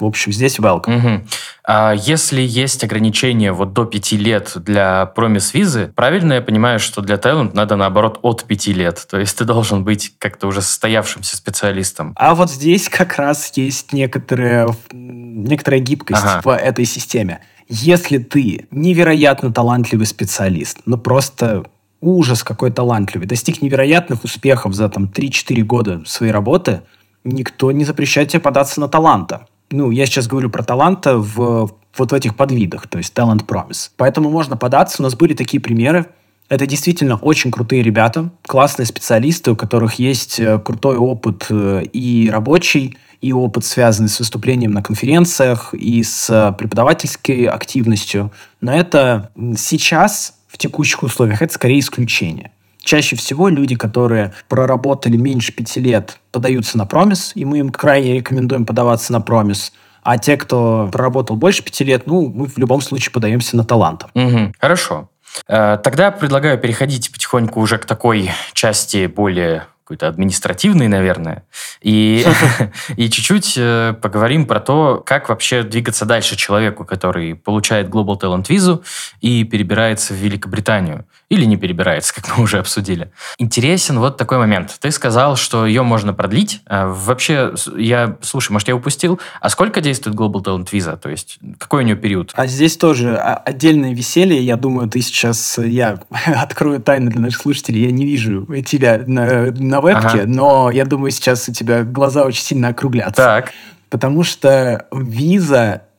В 0.03 0.05
общем, 0.05 0.33
здесь 0.33 0.59
welcome. 0.59 0.97
Угу. 0.97 1.27
А 1.65 1.93
если 1.93 2.41
есть 2.41 2.83
ограничения 2.83 3.53
вот 3.53 3.71
до 3.71 3.85
пяти 3.85 4.17
лет 4.17 4.51
для 4.55 5.05
промис-визы, 5.05 5.93
правильно 5.95 6.33
я 6.33 6.41
понимаю, 6.41 6.77
что 6.79 7.01
для 7.01 7.15
Таиланд 7.15 7.53
надо 7.53 7.77
наоборот 7.77 8.19
от 8.21 8.43
пяти 8.43 8.73
лет? 8.73 9.07
То 9.09 9.17
есть 9.17 9.37
ты 9.37 9.45
должен 9.45 9.85
быть 9.85 10.13
как-то 10.17 10.47
уже 10.47 10.61
состоявшимся 10.61 11.37
специалистом. 11.37 12.11
А 12.17 12.35
вот 12.35 12.51
здесь 12.51 12.89
как 12.89 13.15
раз 13.15 13.53
есть 13.55 13.93
некоторая, 13.93 14.75
некоторая 14.91 15.79
гибкость 15.79 16.21
ага. 16.21 16.41
в 16.43 16.53
этой 16.53 16.83
системе. 16.83 17.39
Если 17.69 18.17
ты 18.17 18.67
невероятно 18.71 19.53
талантливый 19.53 20.05
специалист, 20.05 20.79
ну 20.85 20.97
просто 20.97 21.63
ужас 22.01 22.43
какой 22.43 22.71
талантливый, 22.71 23.25
достиг 23.25 23.61
невероятных 23.61 24.25
успехов 24.25 24.73
за 24.73 24.89
там 24.89 25.05
3-4 25.05 25.61
года 25.61 26.03
своей 26.05 26.33
работы, 26.33 26.81
никто 27.23 27.71
не 27.71 27.85
запрещает 27.85 28.27
тебе 28.27 28.41
податься 28.41 28.81
на 28.81 28.89
таланта 28.89 29.47
ну, 29.71 29.91
я 29.91 30.05
сейчас 30.05 30.27
говорю 30.27 30.49
про 30.49 30.63
таланта 30.63 31.17
в 31.17 31.71
вот 31.97 32.11
в 32.11 32.15
этих 32.15 32.35
подвидах, 32.35 32.87
то 32.87 32.97
есть 32.97 33.13
talent 33.13 33.45
promise. 33.45 33.91
Поэтому 33.97 34.29
можно 34.29 34.57
податься. 34.57 35.01
У 35.01 35.03
нас 35.03 35.15
были 35.15 35.33
такие 35.33 35.61
примеры. 35.61 36.07
Это 36.49 36.65
действительно 36.65 37.15
очень 37.15 37.51
крутые 37.51 37.83
ребята, 37.83 38.29
классные 38.45 38.85
специалисты, 38.85 39.51
у 39.51 39.55
которых 39.55 39.95
есть 39.95 40.39
э, 40.39 40.59
крутой 40.59 40.97
опыт 40.97 41.47
э, 41.49 41.83
и 41.93 42.29
рабочий, 42.29 42.97
и 43.21 43.31
опыт, 43.31 43.63
связанный 43.63 44.09
с 44.09 44.19
выступлением 44.19 44.71
на 44.71 44.83
конференциях, 44.83 45.73
и 45.73 46.03
с 46.03 46.29
э, 46.29 46.51
преподавательской 46.57 47.45
активностью. 47.45 48.31
Но 48.59 48.73
это 48.73 49.31
сейчас, 49.57 50.35
в 50.47 50.57
текущих 50.57 51.01
условиях, 51.01 51.41
это 51.41 51.53
скорее 51.53 51.79
исключение. 51.79 52.51
Чаще 52.83 53.15
всего 53.15 53.47
люди, 53.47 53.75
которые 53.75 54.33
проработали 54.49 55.15
меньше 55.15 55.53
пяти 55.53 55.79
лет, 55.79 56.19
подаются 56.31 56.77
на 56.77 56.85
промис, 56.85 57.31
и 57.33 57.45
мы 57.45 57.59
им 57.59 57.69
крайне 57.69 58.15
рекомендуем 58.15 58.65
подаваться 58.65 59.13
на 59.13 59.21
промис. 59.21 59.71
А 60.03 60.17
те, 60.17 60.35
кто 60.35 60.89
проработал 60.91 61.37
больше 61.37 61.63
пяти 61.63 61.85
лет, 61.85 62.05
ну, 62.07 62.27
мы 62.27 62.47
в 62.47 62.57
любом 62.57 62.81
случае 62.81 63.13
подаемся 63.13 63.55
на 63.55 63.63
талант. 63.63 64.05
Угу, 64.13 64.53
хорошо. 64.59 65.09
Э, 65.47 65.77
тогда 65.81 66.11
предлагаю 66.11 66.59
переходить 66.59 67.11
потихоньку 67.11 67.61
уже 67.61 67.77
к 67.77 67.85
такой 67.85 68.31
части 68.53 69.07
более 69.07 69.67
какой-то 69.83 70.07
административный, 70.07 70.87
наверное, 70.87 71.43
и, 71.81 72.25
и 72.97 73.09
чуть-чуть 73.09 73.55
э, 73.57 73.93
поговорим 74.01 74.45
про 74.45 74.61
то, 74.61 75.03
как 75.05 75.27
вообще 75.27 75.63
двигаться 75.63 76.05
дальше 76.05 76.37
человеку, 76.37 76.85
который 76.85 77.35
получает 77.35 77.87
Global 77.89 78.19
Talent 78.19 78.45
визу 78.47 78.83
и 79.19 79.43
перебирается 79.43 80.13
в 80.13 80.17
Великобританию. 80.17 81.05
Или 81.33 81.45
не 81.45 81.57
перебирается, 81.57 82.13
как 82.13 82.37
мы 82.37 82.43
уже 82.43 82.59
обсудили. 82.59 83.11
Интересен 83.39 83.97
вот 83.97 84.17
такой 84.17 84.37
момент. 84.37 84.77
Ты 84.79 84.91
сказал, 84.91 85.35
что 85.35 85.65
ее 85.65 85.81
можно 85.81 86.13
продлить. 86.13 86.61
А 86.67 86.85
вообще, 86.87 87.55
я, 87.75 88.17
слушай, 88.21 88.51
может, 88.51 88.67
я 88.67 88.75
упустил? 88.75 89.19
А 89.41 89.49
сколько 89.49 89.81
действует 89.81 90.15
Global 90.15 90.43
Talent 90.43 90.67
виза? 90.71 90.95
То 90.95 91.09
есть, 91.09 91.39
какой 91.57 91.81
у 91.81 91.85
нее 91.87 91.95
период? 91.95 92.33
А 92.35 92.45
здесь 92.45 92.77
тоже 92.77 93.17
отдельное 93.17 93.95
веселье. 93.95 94.43
Я 94.43 94.57
думаю, 94.57 94.87
ты 94.87 95.01
сейчас... 95.01 95.57
Я 95.57 95.97
открою 96.27 96.79
тайны 96.79 97.09
для 97.09 97.21
наших 97.21 97.41
слушателей. 97.41 97.85
Я 97.85 97.91
не 97.91 98.05
вижу 98.05 98.45
тебя 98.61 99.01
на, 99.07 99.51
на 99.51 99.81
вебке, 99.81 100.07
ага. 100.19 100.23
но 100.27 100.69
я 100.69 100.85
думаю, 100.85 101.09
сейчас 101.09 101.49
у 101.49 101.51
тебя 101.51 101.81
глаза 101.81 102.25
очень 102.25 102.43
сильно 102.43 102.67
округлятся. 102.67 103.15
Так. 103.15 103.53
Потому 103.89 104.21
что 104.21 104.85
виза 104.91 105.63
а, 105.63 105.92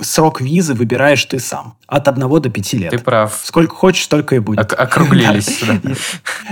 срок 0.00 0.40
визы 0.40 0.74
выбираешь 0.74 1.24
ты 1.24 1.38
сам. 1.38 1.76
От 1.86 2.08
1 2.08 2.28
до 2.28 2.50
5 2.50 2.72
лет. 2.74 2.90
Ты 2.90 2.98
прав. 2.98 3.40
Сколько 3.44 3.74
хочешь, 3.74 4.04
столько 4.04 4.34
и 4.34 4.40
будет. 4.40 4.72
округлились. 4.72 5.62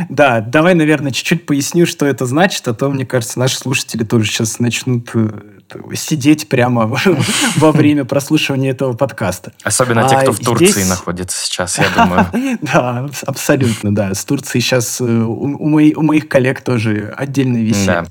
Да, 0.09 0.41
давай, 0.41 0.75
наверное, 0.75 1.11
чуть-чуть 1.11 1.47
поясню, 1.47 1.87
что 1.87 2.07
это 2.07 2.27
значит, 2.27 2.67
а 2.69 2.75
то, 2.75 2.89
мне 2.89 3.05
кажется, 3.05 3.39
наши 3.39 3.57
слушатели 3.57 4.05
тоже 4.05 4.27
сейчас 4.27 4.61
начнут 4.61 5.11
э, 5.15 5.31
сидеть 5.95 6.49
прямо 6.49 6.87
во 7.57 7.73
время 7.73 8.05
прослушивания 8.05 8.71
этого 8.71 8.93
подкаста. 8.93 9.53
Особенно 9.65 10.09
те, 10.09 10.19
кто 10.19 10.33
в 10.33 10.39
Турции 10.39 10.85
находится 10.85 11.45
сейчас, 11.45 11.79
я 11.79 11.87
думаю. 11.95 12.27
Да, 12.63 13.09
абсолютно, 13.27 13.95
да. 13.95 14.15
С 14.15 14.25
Турцией 14.25 14.63
сейчас 14.63 15.01
э, 15.01 15.05
у 15.05 16.03
моих 16.03 16.29
коллег 16.29 16.61
тоже 16.61 17.13
отдельное 17.17 17.63
веселье. 17.63 18.07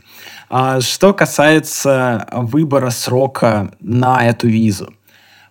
А 0.50 0.82
что 0.82 1.14
касается 1.14 2.28
выбора 2.32 2.90
срока 2.90 3.72
на 3.80 4.26
эту 4.26 4.48
визу. 4.48 4.94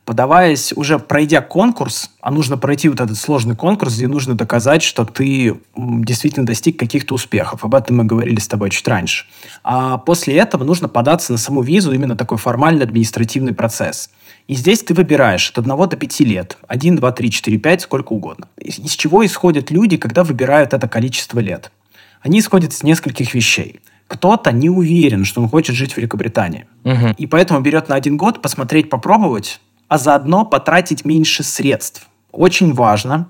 Подаваясь, 0.05 0.75
уже 0.75 0.99
пройдя 0.99 1.41
конкурс, 1.41 2.11
а 2.21 2.31
нужно 2.31 2.59
пройти 2.59 2.91
вот 2.91 3.01
этот 3.01 3.17
сложный 3.17 3.57
конкурс, 3.57 3.97
где 3.97 4.07
нужно 4.07 4.35
доказать, 4.35 4.83
что 4.83 5.07
ты 5.07 5.59
действительно 5.75 6.45
достиг 6.45 6.79
каких-то 6.79 7.15
успехов. 7.15 7.65
Об 7.65 7.75
этом 7.75 7.97
мы 7.97 8.05
говорили 8.05 8.39
с 8.39 8.47
тобой 8.47 8.69
чуть 8.69 8.87
раньше. 8.87 9.25
А 9.63 9.97
после 9.97 10.37
этого 10.37 10.63
нужно 10.63 10.91
податься 10.91 11.33
на 11.33 11.39
саму 11.39 11.63
визу, 11.63 11.93
именно 11.93 12.17
такой 12.17 12.37
формальный 12.37 12.85
административный 12.85 13.55
процесс. 13.55 14.11
И 14.47 14.55
здесь 14.55 14.83
ты 14.83 14.93
выбираешь 14.93 15.51
от 15.51 15.59
1 15.59 15.89
до 15.89 15.97
5 15.97 16.21
лет. 16.21 16.59
1, 16.69 16.97
2, 16.97 17.13
3, 17.13 17.31
4, 17.31 17.59
5, 17.59 17.81
сколько 17.81 18.13
угодно. 18.13 18.49
Из, 18.59 18.91
чего 18.91 19.25
исходят 19.25 19.71
люди, 19.71 19.97
когда 19.97 20.23
выбирают 20.23 20.75
это 20.75 20.87
количество 20.87 21.41
лет? 21.41 21.73
Они 22.21 22.41
исходят 22.41 22.73
из 22.73 22.83
нескольких 22.83 23.33
вещей– 23.33 23.81
кто-то 24.07 24.53
не 24.53 24.71
уверен, 24.71 25.25
что 25.25 25.41
он 25.43 25.49
хочет 25.49 25.77
жить 25.77 25.93
в 25.93 25.97
Великобритании. 25.97 26.67
Угу. 26.85 27.15
И 27.19 27.27
поэтому 27.27 27.61
берет 27.61 27.89
на 27.89 27.95
один 27.95 28.17
год 28.17 28.43
посмотреть, 28.43 28.91
попробовать, 28.91 29.61
а 29.89 29.99
заодно 29.99 30.45
потратить 30.45 31.05
меньше 31.05 31.43
средств. 31.43 32.09
Очень 32.33 32.73
важно, 32.75 33.29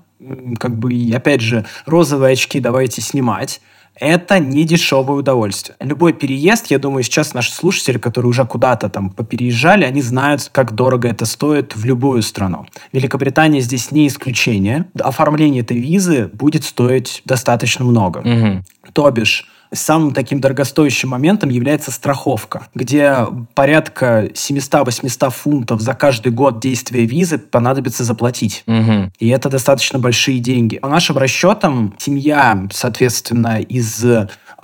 как 0.59 0.77
бы, 0.77 1.11
опять 1.13 1.41
же, 1.41 1.65
розовые 1.85 2.33
очки 2.33 2.59
давайте 2.59 3.01
снимать. 3.01 3.61
Это 3.97 4.39
не 4.39 4.65
дешевое 4.65 5.19
удовольствие. 5.19 5.77
Любой 5.79 6.11
переезд, 6.11 6.67
я 6.67 6.79
думаю, 6.79 7.03
сейчас 7.03 7.33
наши 7.33 7.53
слушатели, 7.53 7.97
которые 7.97 8.29
уже 8.29 8.45
куда-то 8.45 8.89
там 8.89 9.09
попереезжали, 9.09 9.85
они 9.85 10.01
знают, 10.01 10.49
как 10.51 10.75
дорого 10.75 11.07
это 11.07 11.25
стоит 11.25 11.77
в 11.77 11.85
любую 11.85 12.21
страну. 12.21 12.65
Великобритания 12.91 13.61
здесь 13.61 13.91
не 13.91 14.07
исключение. 14.07 14.85
Оформление 14.99 15.61
этой 15.61 15.79
визы 15.79 16.29
будет 16.33 16.65
стоить 16.65 17.21
достаточно 17.23 17.85
много. 17.85 18.17
Угу. 18.19 18.63
То 18.91 19.11
бишь, 19.11 19.47
самым 19.73 20.13
таким 20.13 20.39
дорогостоящим 20.39 21.09
моментом 21.09 21.49
является 21.49 21.91
страховка, 21.91 22.67
где 22.73 23.17
порядка 23.53 24.29
700-800 24.33 25.29
фунтов 25.31 25.81
за 25.81 25.93
каждый 25.93 26.31
год 26.31 26.59
действия 26.59 27.05
визы 27.05 27.37
понадобится 27.37 28.03
заплатить. 28.03 28.63
Угу. 28.67 29.11
И 29.19 29.29
это 29.29 29.49
достаточно 29.49 29.99
большие 29.99 30.39
деньги. 30.39 30.77
По 30.79 30.89
нашим 30.89 31.17
расчетам, 31.17 31.95
семья, 31.97 32.67
соответственно, 32.71 33.61
из 33.61 34.03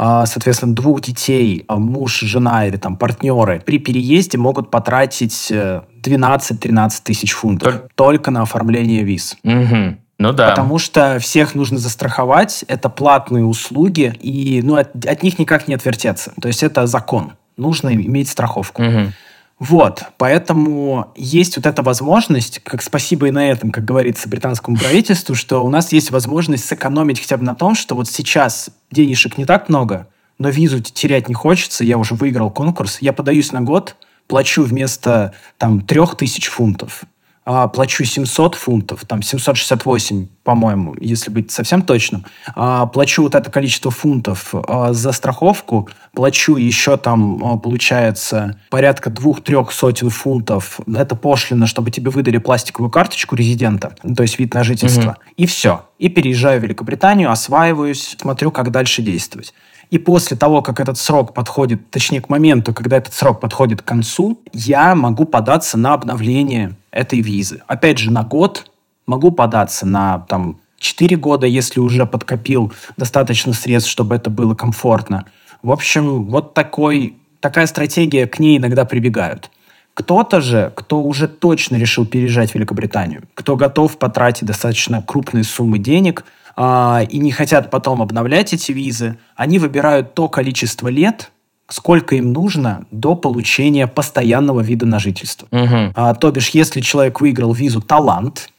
а, 0.04 0.26
соответственно, 0.26 0.74
двух 0.74 1.02
детей, 1.02 1.64
а, 1.68 1.76
муж, 1.76 2.22
жена 2.22 2.66
или 2.66 2.78
там 2.78 2.98
партнеры 2.98 3.62
при 3.64 3.78
переезде 3.78 4.38
могут 4.40 4.72
потратить 4.72 5.52
12-13 5.52 5.90
э, 6.02 6.90
тысяч 7.04 7.34
фунтов 7.34 7.72
только, 7.72 7.90
только 7.94 8.32
на 8.32 8.42
оформление 8.42 9.04
виз. 9.04 9.38
Угу. 9.44 9.98
Ну 10.22 10.34
да. 10.34 10.50
Потому 10.50 10.78
что 10.78 11.18
всех 11.20 11.56
нужно 11.56 11.80
застраховать, 11.80 12.64
это 12.68 12.90
платные 12.90 13.44
услуги, 13.44 14.14
и 14.22 14.62
ну, 14.64 14.76
от, 14.76 15.06
от 15.06 15.24
них 15.24 15.40
никак 15.40 15.68
не 15.68 15.74
отвертеться. 15.74 16.32
То 16.40 16.48
есть 16.48 16.62
это 16.62 16.86
закон. 16.86 17.34
Нужно 17.58 17.90
иметь 17.94 18.30
страховку. 18.30 18.84
Угу. 18.84 19.14
Вот, 19.58 20.04
поэтому 20.18 21.12
есть 21.16 21.56
вот 21.58 21.66
эта 21.66 21.82
возможность, 21.82 22.60
как 22.64 22.84
спасибо 22.84 23.28
и 23.28 23.32
на 23.32 23.50
этом, 23.50 23.72
как 23.72 23.84
говорится, 23.84 24.30
британскому 24.30 24.78
правительству, 24.78 25.34
что 25.34 25.64
у 25.64 25.70
нас 25.70 25.92
есть 25.92 26.12
возможность 26.12 26.66
сэкономить 26.66 27.20
хотя 27.20 27.38
бы 27.38 27.44
на 27.44 27.56
том, 27.56 27.74
что 27.74 27.96
вот 27.96 28.08
сейчас 28.08 28.70
денежек 28.92 29.38
не 29.38 29.46
так 29.46 29.70
много, 29.70 30.08
но 30.38 30.50
визу 30.50 30.82
терять 30.82 31.30
не 31.30 31.36
хочется, 31.36 31.84
я 31.84 31.98
уже 31.98 32.16
выиграл 32.16 32.50
конкурс, 32.50 33.00
я 33.02 33.14
подаюсь 33.14 33.52
на 33.52 33.62
год, 33.62 33.96
плачу 34.28 34.64
вместо 34.64 35.34
там 35.58 35.82
трех 35.82 36.16
тысяч 36.16 36.48
фунтов 36.48 37.06
а, 37.44 37.68
плачу 37.68 38.06
700 38.06 38.56
фунтов, 38.56 39.06
там 39.08 39.24
768, 39.24 40.28
по-моему, 40.44 40.96
если 41.00 41.32
быть 41.32 41.52
совсем 41.52 41.82
точным, 41.82 42.26
а, 42.56 42.86
плачу 42.86 43.24
вот 43.24 43.34
это 43.34 43.50
количество 43.50 43.90
фунтов 43.90 44.54
а, 44.54 44.94
за 44.94 45.12
страховку, 45.12 45.90
плачу 46.14 46.56
еще 46.56 46.98
там, 46.98 47.44
а, 47.44 47.58
получается, 47.58 48.60
порядка 48.70 49.10
двух-трех 49.10 49.72
сотен 49.72 50.12
фунтов, 50.12 50.80
это 50.88 51.16
пошлина, 51.16 51.66
чтобы 51.66 51.90
тебе 51.90 52.12
выдали 52.12 52.38
пластиковую 52.38 52.92
карточку 52.92 53.36
резидента, 53.36 53.96
то 54.16 54.22
есть 54.22 54.38
вид 54.38 54.54
на 54.54 54.64
жительство, 54.64 55.12
угу. 55.12 55.20
и 55.38 55.46
все. 55.48 55.86
И 55.98 56.10
переезжаю 56.10 56.60
в 56.60 56.64
Великобританию, 56.64 57.32
осваиваюсь, 57.32 58.16
смотрю, 58.20 58.52
как 58.52 58.72
дальше 58.72 59.02
действовать. 59.02 59.54
И 59.92 59.98
после 59.98 60.38
того, 60.38 60.62
как 60.62 60.80
этот 60.80 60.98
срок 60.98 61.34
подходит, 61.34 61.92
точнее, 61.92 62.22
к 62.22 62.30
моменту, 62.30 62.74
когда 62.74 62.98
этот 62.98 63.14
срок 63.14 63.42
подходит 63.42 63.82
к 63.82 63.86
концу, 63.86 64.40
я 64.54 64.96
могу 64.96 65.26
податься 65.26 65.78
на 65.78 65.94
обновление 65.94 66.76
этой 66.92 67.20
визы. 67.20 67.62
Опять 67.68 67.98
же, 67.98 68.10
на 68.10 68.24
год 68.24 68.72
могу 69.06 69.32
податься 69.32 69.86
на 69.86 70.20
там, 70.30 70.62
4 70.80 71.18
года, 71.18 71.46
если 71.46 71.82
уже 71.82 72.06
подкопил 72.06 72.72
достаточно 72.96 73.52
средств, 73.52 73.92
чтобы 73.92 74.16
это 74.16 74.30
было 74.30 74.56
комфортно. 74.56 75.26
В 75.62 75.72
общем, 75.72 76.24
вот 76.24 76.54
такой, 76.54 77.18
такая 77.42 77.68
стратегия, 77.68 78.28
к 78.28 78.40
ней 78.40 78.58
иногда 78.58 78.86
прибегают. 78.86 79.52
Кто-то 79.94 80.40
же, 80.40 80.72
кто 80.74 81.02
уже 81.02 81.28
точно 81.28 81.76
решил 81.76 82.06
переезжать 82.06 82.52
в 82.52 82.56
Великобританию, 82.56 83.24
кто 83.34 83.58
готов 83.58 83.98
потратить 83.98 84.46
достаточно 84.46 85.02
крупные 85.02 85.44
суммы 85.44 85.80
денег– 85.80 86.24
а, 86.56 87.02
и 87.10 87.18
не 87.18 87.32
хотят 87.32 87.70
потом 87.70 88.02
обновлять 88.02 88.54
эти 88.54 88.72
визы, 88.72 89.18
они 89.36 89.60
выбирают 89.60 90.14
то 90.14 90.30
количество 90.30 90.88
лет, 90.88 91.32
сколько 91.68 92.16
им 92.16 92.34
нужно 92.34 92.86
до 92.92 93.16
получения 93.16 93.88
постоянного 93.88 94.62
вида 94.62 94.86
на 94.86 95.00
жительство. 95.00 95.48
Угу. 95.52 95.94
А, 95.96 96.14
то 96.16 96.32
бишь, 96.32 96.50
если 96.50 96.82
человек 96.82 97.22
выиграл 97.22 97.54
визу 97.54 97.82
«Талант», 97.82 98.50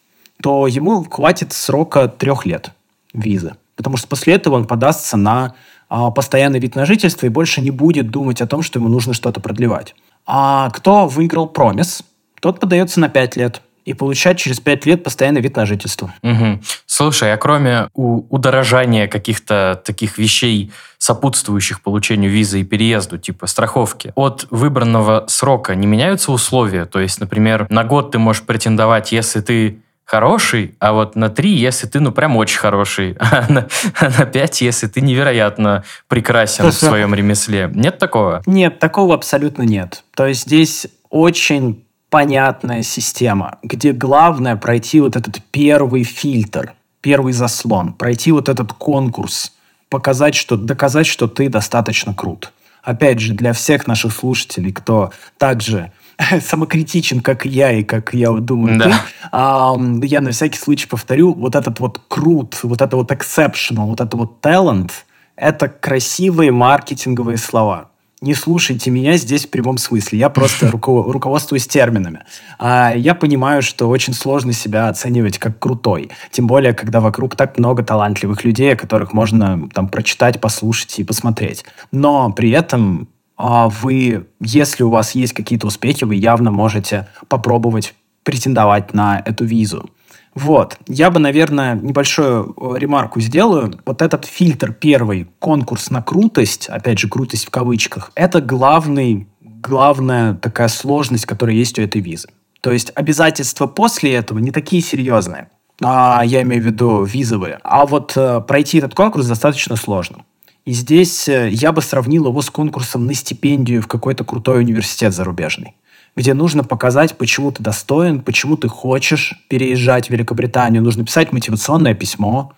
то 0.42 0.66
ему 0.66 1.04
хватит 1.04 1.52
срока 1.52 2.08
трех 2.08 2.46
лет 2.46 2.72
визы. 3.12 3.54
Потому 3.76 3.96
что 3.96 4.08
после 4.08 4.34
этого 4.34 4.56
он 4.56 4.66
подастся 4.66 5.16
на 5.16 5.54
а, 5.88 6.10
постоянный 6.10 6.58
вид 6.58 6.74
на 6.74 6.86
жительство 6.86 7.26
и 7.26 7.28
больше 7.28 7.60
не 7.60 7.70
будет 7.70 8.10
думать 8.10 8.40
о 8.40 8.46
том, 8.46 8.62
что 8.62 8.78
ему 8.78 8.88
нужно 8.88 9.14
что-то 9.14 9.40
продлевать. 9.40 9.94
А 10.26 10.70
кто 10.70 11.06
выиграл 11.06 11.46
промис, 11.46 12.02
тот 12.40 12.60
подается 12.60 13.00
на 13.00 13.08
5 13.08 13.36
лет 13.36 13.62
и 13.84 13.94
получать 13.94 14.38
через 14.38 14.60
пять 14.60 14.86
лет 14.86 15.02
постоянный 15.04 15.40
вид 15.40 15.56
на 15.56 15.66
жительство. 15.66 16.12
Угу. 16.22 16.60
Слушай, 16.86 17.32
а 17.32 17.36
кроме 17.36 17.88
у, 17.94 18.24
удорожания 18.34 19.08
каких-то 19.08 19.80
таких 19.84 20.18
вещей, 20.18 20.72
сопутствующих 20.98 21.82
получению 21.82 22.30
визы 22.30 22.60
и 22.60 22.64
переезду, 22.64 23.18
типа 23.18 23.46
страховки, 23.46 24.12
от 24.14 24.46
выбранного 24.50 25.24
срока 25.28 25.74
не 25.74 25.86
меняются 25.86 26.32
условия? 26.32 26.84
То 26.84 27.00
есть, 27.00 27.20
например, 27.20 27.66
на 27.70 27.84
год 27.84 28.12
ты 28.12 28.18
можешь 28.18 28.42
претендовать, 28.42 29.12
если 29.12 29.40
ты 29.40 29.80
хороший, 30.04 30.74
а 30.78 30.92
вот 30.92 31.16
на 31.16 31.30
три, 31.30 31.52
если 31.52 31.86
ты, 31.86 31.98
ну, 31.98 32.12
прям 32.12 32.36
очень 32.36 32.58
хороший, 32.58 33.16
а 33.18 33.46
на, 33.48 33.68
а 33.98 34.10
на 34.10 34.26
пять, 34.26 34.60
если 34.60 34.86
ты 34.86 35.00
невероятно 35.00 35.84
прекрасен 36.08 36.66
в 36.66 36.72
своем 36.72 37.14
ремесле. 37.14 37.70
Нет 37.74 37.98
такого? 37.98 38.42
Нет, 38.46 38.78
такого 38.78 39.14
абсолютно 39.14 39.62
нет. 39.62 40.04
То 40.14 40.26
есть 40.26 40.42
здесь 40.42 40.86
очень 41.08 41.84
понятная 42.12 42.82
система, 42.82 43.58
где 43.62 43.92
главное 43.92 44.56
пройти 44.56 45.00
вот 45.00 45.16
этот 45.16 45.40
первый 45.50 46.04
фильтр, 46.04 46.74
первый 47.00 47.32
заслон, 47.32 47.94
пройти 47.94 48.32
вот 48.32 48.50
этот 48.50 48.74
конкурс, 48.74 49.54
показать, 49.88 50.34
что, 50.34 50.58
доказать, 50.58 51.06
что 51.06 51.26
ты 51.26 51.48
достаточно 51.48 52.12
крут. 52.12 52.52
Опять 52.82 53.18
же, 53.20 53.32
для 53.32 53.54
всех 53.54 53.86
наших 53.86 54.12
слушателей, 54.12 54.72
кто 54.72 55.10
также 55.38 55.90
самокритичен, 56.42 57.22
как 57.22 57.46
я 57.46 57.72
и 57.72 57.82
как 57.82 58.12
я 58.12 58.30
думаю 58.30 58.78
да. 58.78 58.84
ты, 58.84 58.94
а, 59.32 59.74
я 60.02 60.20
на 60.20 60.32
всякий 60.32 60.58
случай 60.58 60.86
повторю, 60.86 61.32
вот 61.32 61.54
этот 61.54 61.80
вот 61.80 61.98
крут, 62.08 62.58
вот 62.62 62.82
это 62.82 62.94
вот 62.94 63.10
exceptional, 63.10 63.86
вот 63.86 64.02
это 64.02 64.18
вот 64.18 64.44
talent, 64.44 64.90
это 65.34 65.66
красивые 65.66 66.52
маркетинговые 66.52 67.38
слова 67.38 67.91
не 68.22 68.34
слушайте 68.34 68.90
меня 68.90 69.16
здесь 69.16 69.46
в 69.46 69.50
прямом 69.50 69.76
смысле. 69.78 70.18
Я 70.18 70.30
просто 70.30 70.70
руководствуюсь 70.70 71.66
терминами. 71.66 72.20
А 72.58 72.92
я 72.94 73.14
понимаю, 73.14 73.62
что 73.62 73.88
очень 73.88 74.14
сложно 74.14 74.52
себя 74.52 74.88
оценивать 74.88 75.38
как 75.38 75.58
крутой. 75.58 76.10
Тем 76.30 76.46
более, 76.46 76.72
когда 76.72 77.00
вокруг 77.00 77.36
так 77.36 77.58
много 77.58 77.82
талантливых 77.82 78.44
людей, 78.44 78.72
о 78.72 78.76
которых 78.76 79.12
можно 79.12 79.68
там 79.74 79.88
прочитать, 79.88 80.40
послушать 80.40 80.98
и 81.00 81.04
посмотреть. 81.04 81.64
Но 81.90 82.32
при 82.32 82.50
этом 82.50 83.08
а, 83.36 83.68
вы, 83.68 84.28
если 84.40 84.84
у 84.84 84.90
вас 84.90 85.16
есть 85.16 85.32
какие-то 85.32 85.66
успехи, 85.66 86.04
вы 86.04 86.14
явно 86.14 86.52
можете 86.52 87.08
попробовать 87.28 87.94
претендовать 88.22 88.94
на 88.94 89.20
эту 89.24 89.44
визу. 89.44 89.90
Вот. 90.34 90.78
Я 90.86 91.10
бы, 91.10 91.20
наверное, 91.20 91.74
небольшую 91.74 92.54
э, 92.56 92.78
ремарку 92.78 93.20
сделаю. 93.20 93.78
Вот 93.84 94.00
этот 94.00 94.24
фильтр 94.24 94.72
первый, 94.72 95.28
конкурс 95.38 95.90
на 95.90 96.02
крутость, 96.02 96.68
опять 96.68 96.98
же, 96.98 97.08
крутость 97.08 97.46
в 97.46 97.50
кавычках, 97.50 98.12
это 98.14 98.40
главный, 98.40 99.28
главная 99.40 100.34
такая 100.34 100.68
сложность, 100.68 101.26
которая 101.26 101.54
есть 101.54 101.78
у 101.78 101.82
этой 101.82 102.00
визы. 102.00 102.28
То 102.62 102.72
есть 102.72 102.92
обязательства 102.94 103.66
после 103.66 104.14
этого 104.14 104.38
не 104.38 104.52
такие 104.52 104.80
серьезные. 104.80 105.48
А, 105.82 106.22
я 106.24 106.42
имею 106.42 106.62
в 106.62 106.66
виду 106.66 107.02
визовые. 107.04 107.58
А 107.62 107.84
вот 107.84 108.12
э, 108.16 108.40
пройти 108.40 108.78
этот 108.78 108.94
конкурс 108.94 109.26
достаточно 109.26 109.76
сложно. 109.76 110.24
И 110.64 110.72
здесь 110.72 111.28
э, 111.28 111.50
я 111.50 111.72
бы 111.72 111.82
сравнил 111.82 112.28
его 112.28 112.40
с 112.40 112.48
конкурсом 112.48 113.04
на 113.06 113.14
стипендию 113.14 113.82
в 113.82 113.88
какой-то 113.88 114.24
крутой 114.24 114.60
университет 114.60 115.12
зарубежный 115.12 115.74
где 116.16 116.34
нужно 116.34 116.64
показать, 116.64 117.16
почему 117.16 117.52
ты 117.52 117.62
достоин, 117.62 118.20
почему 118.20 118.56
ты 118.56 118.68
хочешь 118.68 119.34
переезжать 119.48 120.08
в 120.08 120.10
Великобританию. 120.10 120.82
Нужно 120.82 121.04
писать 121.04 121.32
мотивационное 121.32 121.94
письмо, 121.94 122.52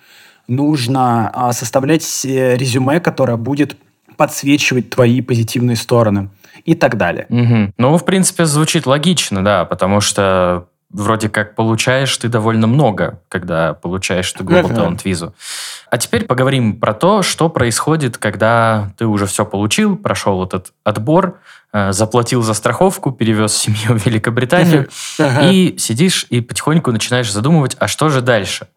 нужно 0.48 1.30
а, 1.32 1.52
составлять 1.52 2.24
э, 2.24 2.56
резюме, 2.56 3.00
которое 3.00 3.36
будет 3.36 3.76
подсвечивать 4.16 4.90
твои 4.90 5.20
позитивные 5.20 5.76
стороны 5.76 6.30
и 6.64 6.74
так 6.74 6.96
далее. 6.96 7.26
Угу. 7.28 7.72
Ну, 7.78 7.96
в 7.96 8.04
принципе, 8.04 8.44
звучит 8.44 8.86
логично, 8.86 9.42
да, 9.42 9.64
потому 9.64 10.00
что 10.00 10.68
вроде 10.90 11.28
как 11.28 11.54
получаешь 11.54 12.16
ты 12.16 12.28
довольно 12.28 12.66
много, 12.66 13.20
когда 13.28 13.74
получаешь 13.74 14.32
ты 14.32 14.44
Global 14.44 14.74
Talent 14.74 15.00
визу. 15.04 15.34
А 15.90 15.98
теперь 15.98 16.24
поговорим 16.24 16.78
про 16.80 16.94
то, 16.94 17.22
что 17.22 17.48
происходит, 17.48 18.16
когда 18.16 18.92
ты 18.96 19.06
уже 19.06 19.26
все 19.26 19.44
получил, 19.44 19.96
прошел 19.96 20.44
этот 20.44 20.72
отбор, 20.84 21.40
э, 21.72 21.92
заплатил 21.92 22.42
за 22.42 22.54
страховку, 22.54 23.12
перевез 23.12 23.54
семью 23.54 23.98
в 23.98 24.06
Великобританию, 24.06 24.88
и 25.42 25.74
сидишь 25.78 26.26
и 26.30 26.40
потихоньку 26.40 26.92
начинаешь 26.92 27.30
задумывать, 27.32 27.76
а 27.78 27.88
что 27.88 28.08
же 28.08 28.22
дальше? 28.22 28.68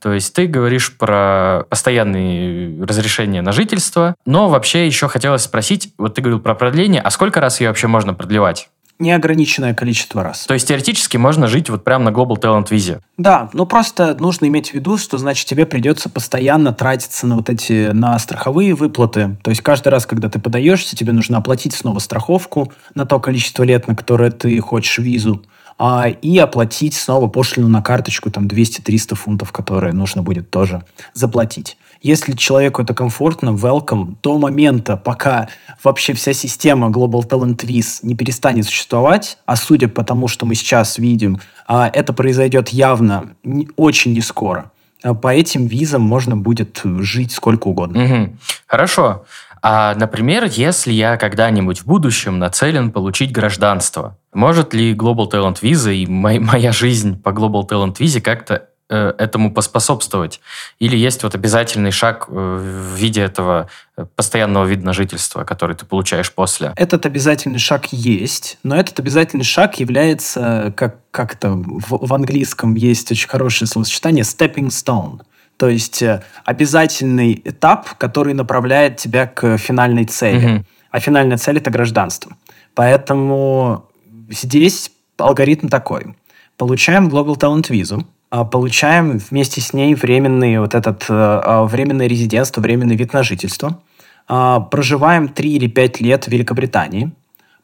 То 0.00 0.12
есть 0.12 0.34
ты 0.34 0.46
говоришь 0.46 0.96
про 0.96 1.64
постоянные 1.68 2.84
разрешения 2.84 3.42
на 3.42 3.52
жительство, 3.52 4.14
но 4.26 4.48
вообще 4.48 4.86
еще 4.86 5.08
хотелось 5.08 5.42
спросить, 5.42 5.92
вот 5.98 6.14
ты 6.14 6.22
говорил 6.22 6.40
про 6.40 6.54
продление, 6.54 7.00
а 7.00 7.10
сколько 7.10 7.40
раз 7.40 7.60
ее 7.60 7.68
вообще 7.68 7.86
можно 7.86 8.14
продлевать? 8.14 8.68
Неограниченное 8.98 9.74
количество 9.74 10.22
раз. 10.22 10.46
То 10.46 10.54
есть 10.54 10.68
теоретически 10.68 11.16
можно 11.16 11.46
жить 11.46 11.68
вот 11.68 11.84
прямо 11.84 12.10
на 12.10 12.14
Global 12.14 12.40
Talent 12.40 12.68
визе? 12.70 13.00
Да, 13.16 13.50
но 13.52 13.66
просто 13.66 14.16
нужно 14.20 14.46
иметь 14.46 14.70
в 14.70 14.74
виду, 14.74 14.98
что 14.98 15.18
значит 15.18 15.46
тебе 15.46 15.66
придется 15.66 16.08
постоянно 16.08 16.72
тратиться 16.72 17.26
на 17.26 17.36
вот 17.36 17.50
эти, 17.50 17.90
на 17.92 18.18
страховые 18.18 18.74
выплаты. 18.74 19.36
То 19.42 19.50
есть 19.50 19.62
каждый 19.62 19.88
раз, 19.88 20.06
когда 20.06 20.28
ты 20.28 20.38
подаешься, 20.38 20.96
тебе 20.96 21.12
нужно 21.12 21.38
оплатить 21.38 21.74
снова 21.74 21.98
страховку 21.98 22.72
на 22.94 23.06
то 23.06 23.20
количество 23.20 23.62
лет, 23.62 23.88
на 23.88 23.96
которое 23.96 24.30
ты 24.30 24.58
хочешь 24.60 24.98
визу 24.98 25.42
а, 25.78 26.08
и 26.08 26.38
оплатить 26.38 26.94
снова 26.94 27.28
пошлину 27.28 27.68
на 27.68 27.82
карточку 27.82 28.30
там 28.30 28.46
200-300 28.46 29.14
фунтов, 29.16 29.52
которые 29.52 29.92
нужно 29.92 30.22
будет 30.22 30.50
тоже 30.50 30.84
заплатить. 31.14 31.76
Если 32.04 32.32
человеку 32.32 32.82
это 32.82 32.92
комфортно, 32.92 33.48
welcome, 33.48 34.16
до 34.22 34.36
момента, 34.36 34.98
пока 34.98 35.48
вообще 35.82 36.12
вся 36.12 36.34
система 36.34 36.88
Global 36.88 37.26
Talent 37.26 37.64
Viz 37.64 38.00
не 38.02 38.14
перестанет 38.14 38.66
существовать, 38.66 39.38
а 39.46 39.56
судя 39.56 39.88
по 39.88 40.04
тому, 40.04 40.28
что 40.28 40.44
мы 40.44 40.54
сейчас 40.54 40.98
видим, 40.98 41.40
а, 41.66 41.88
это 41.90 42.12
произойдет 42.12 42.68
явно 42.68 43.30
очень 43.76 44.12
не 44.12 44.20
скоро. 44.20 44.70
А 45.02 45.14
по 45.14 45.28
этим 45.34 45.66
визам 45.66 46.02
можно 46.02 46.36
будет 46.36 46.82
жить 46.84 47.32
сколько 47.32 47.68
угодно. 47.68 48.04
Угу. 48.04 48.36
Хорошо. 48.66 49.24
А, 49.62 49.94
например, 49.94 50.44
если 50.44 50.92
я 50.92 51.16
когда-нибудь 51.16 51.80
в 51.80 51.86
будущем 51.86 52.38
нацелен 52.38 52.92
получить 52.92 53.32
гражданство, 53.32 54.18
может 54.34 54.74
ли 54.74 54.92
Global 54.92 55.30
Talent 55.30 55.62
Visa 55.62 55.94
и 55.94 56.06
моя 56.06 56.70
жизнь 56.70 57.18
по 57.18 57.30
Global 57.30 57.66
Talent 57.66 57.96
Visa 57.96 58.20
как-то 58.20 58.68
этому 58.92 59.52
поспособствовать? 59.52 60.40
Или 60.78 60.96
есть 60.96 61.22
вот 61.22 61.34
обязательный 61.34 61.90
шаг 61.90 62.26
э, 62.28 62.32
в 62.32 62.94
виде 62.96 63.22
этого 63.22 63.68
э, 63.96 64.04
постоянного 64.16 64.64
вида 64.66 64.84
на 64.84 64.92
жительство, 64.92 65.44
который 65.44 65.74
ты 65.76 65.86
получаешь 65.86 66.32
после? 66.32 66.72
Этот 66.76 67.06
обязательный 67.06 67.58
шаг 67.58 67.86
есть, 67.92 68.58
но 68.62 68.76
этот 68.76 69.00
обязательный 69.00 69.44
шаг 69.44 69.80
является, 69.80 70.72
как, 70.76 70.96
как-то 71.10 71.50
в, 71.50 72.06
в 72.06 72.14
английском 72.14 72.74
есть 72.74 73.10
очень 73.10 73.28
хорошее 73.28 73.68
словосочетание 73.68 74.24
stepping 74.24 74.68
stone. 74.68 75.22
То 75.56 75.68
есть 75.68 76.02
обязательный 76.44 77.40
этап, 77.44 77.96
который 77.96 78.34
направляет 78.34 78.96
тебя 78.96 79.26
к 79.26 79.56
финальной 79.56 80.04
цели. 80.04 80.48
Mm-hmm. 80.48 80.64
А 80.90 81.00
финальная 81.00 81.38
цель– 81.38 81.56
это 81.58 81.70
гражданство. 81.70 82.36
Поэтому 82.74 83.88
здесь 84.30 84.90
алгоритм 85.18 85.68
такой. 85.68 86.16
Получаем 86.56 87.08
Global 87.08 87.36
Talent 87.36 87.66
визу, 87.68 87.98
а, 87.98 88.04
получаем 88.42 89.18
вместе 89.18 89.60
с 89.60 89.72
ней 89.72 89.94
временный 89.94 90.58
вот 90.58 90.74
этот 90.74 91.04
э, 91.04 91.06
а, 91.10 91.64
временное 91.64 92.08
резидентство, 92.08 92.60
временный 92.60 92.96
вид 92.96 93.12
на 93.12 93.22
жительство, 93.22 93.80
а, 94.26 94.58
проживаем 94.58 95.28
3 95.28 95.52
или 95.52 95.68
5 95.68 96.00
лет 96.00 96.24
в 96.24 96.28
Великобритании, 96.28 97.12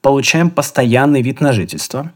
получаем 0.01 0.49
постоянный 0.49 1.23
вид 1.23 1.41
на 1.41 1.53
жительство, 1.53 2.13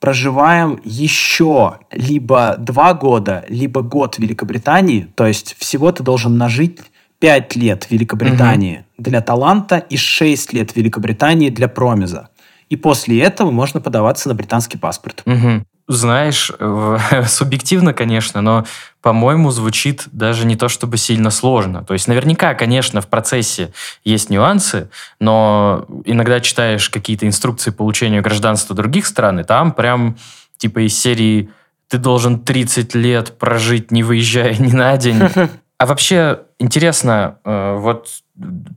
проживаем 0.00 0.80
еще 0.82 1.78
либо 1.92 2.56
2 2.58 2.94
года, 2.94 3.44
либо 3.48 3.82
год 3.82 4.16
в 4.16 4.18
Великобритании, 4.18 5.06
то 5.14 5.24
есть 5.24 5.54
всего 5.56 5.92
ты 5.92 6.02
должен 6.02 6.36
нажить 6.36 6.80
5 7.20 7.54
лет 7.54 7.84
в 7.84 7.90
Великобритании 7.92 8.78
угу. 8.78 9.04
для 9.10 9.20
таланта 9.20 9.76
и 9.78 9.96
6 9.96 10.52
лет 10.54 10.72
в 10.72 10.76
Великобритании 10.76 11.50
для 11.50 11.68
промиза. 11.68 12.30
И 12.68 12.74
после 12.74 13.22
этого 13.22 13.52
можно 13.52 13.80
подаваться 13.80 14.28
на 14.28 14.34
британский 14.34 14.78
паспорт. 14.78 15.22
Угу 15.24 15.62
знаешь, 15.88 16.50
субъективно, 17.26 17.92
конечно, 17.92 18.40
но, 18.40 18.64
по-моему, 19.00 19.50
звучит 19.50 20.04
даже 20.12 20.46
не 20.46 20.56
то 20.56 20.68
чтобы 20.68 20.96
сильно 20.96 21.30
сложно. 21.30 21.84
То 21.84 21.94
есть 21.94 22.08
наверняка, 22.08 22.54
конечно, 22.54 23.00
в 23.00 23.08
процессе 23.08 23.72
есть 24.04 24.30
нюансы, 24.30 24.88
но 25.20 25.86
иногда 26.04 26.40
читаешь 26.40 26.88
какие-то 26.88 27.26
инструкции 27.26 27.70
по 27.70 27.78
получению 27.78 28.22
гражданства 28.22 28.76
других 28.76 29.06
стран, 29.06 29.40
и 29.40 29.44
там 29.44 29.72
прям 29.72 30.16
типа 30.56 30.86
из 30.86 30.98
серии 30.98 31.50
«ты 31.88 31.98
должен 31.98 32.40
30 32.40 32.94
лет 32.94 33.38
прожить, 33.38 33.90
не 33.90 34.02
выезжая 34.02 34.56
ни 34.56 34.72
на 34.72 34.96
день». 34.96 35.20
А 35.78 35.86
вообще 35.86 36.42
интересно, 36.60 37.38
э, 37.44 37.76
вот 37.76 38.06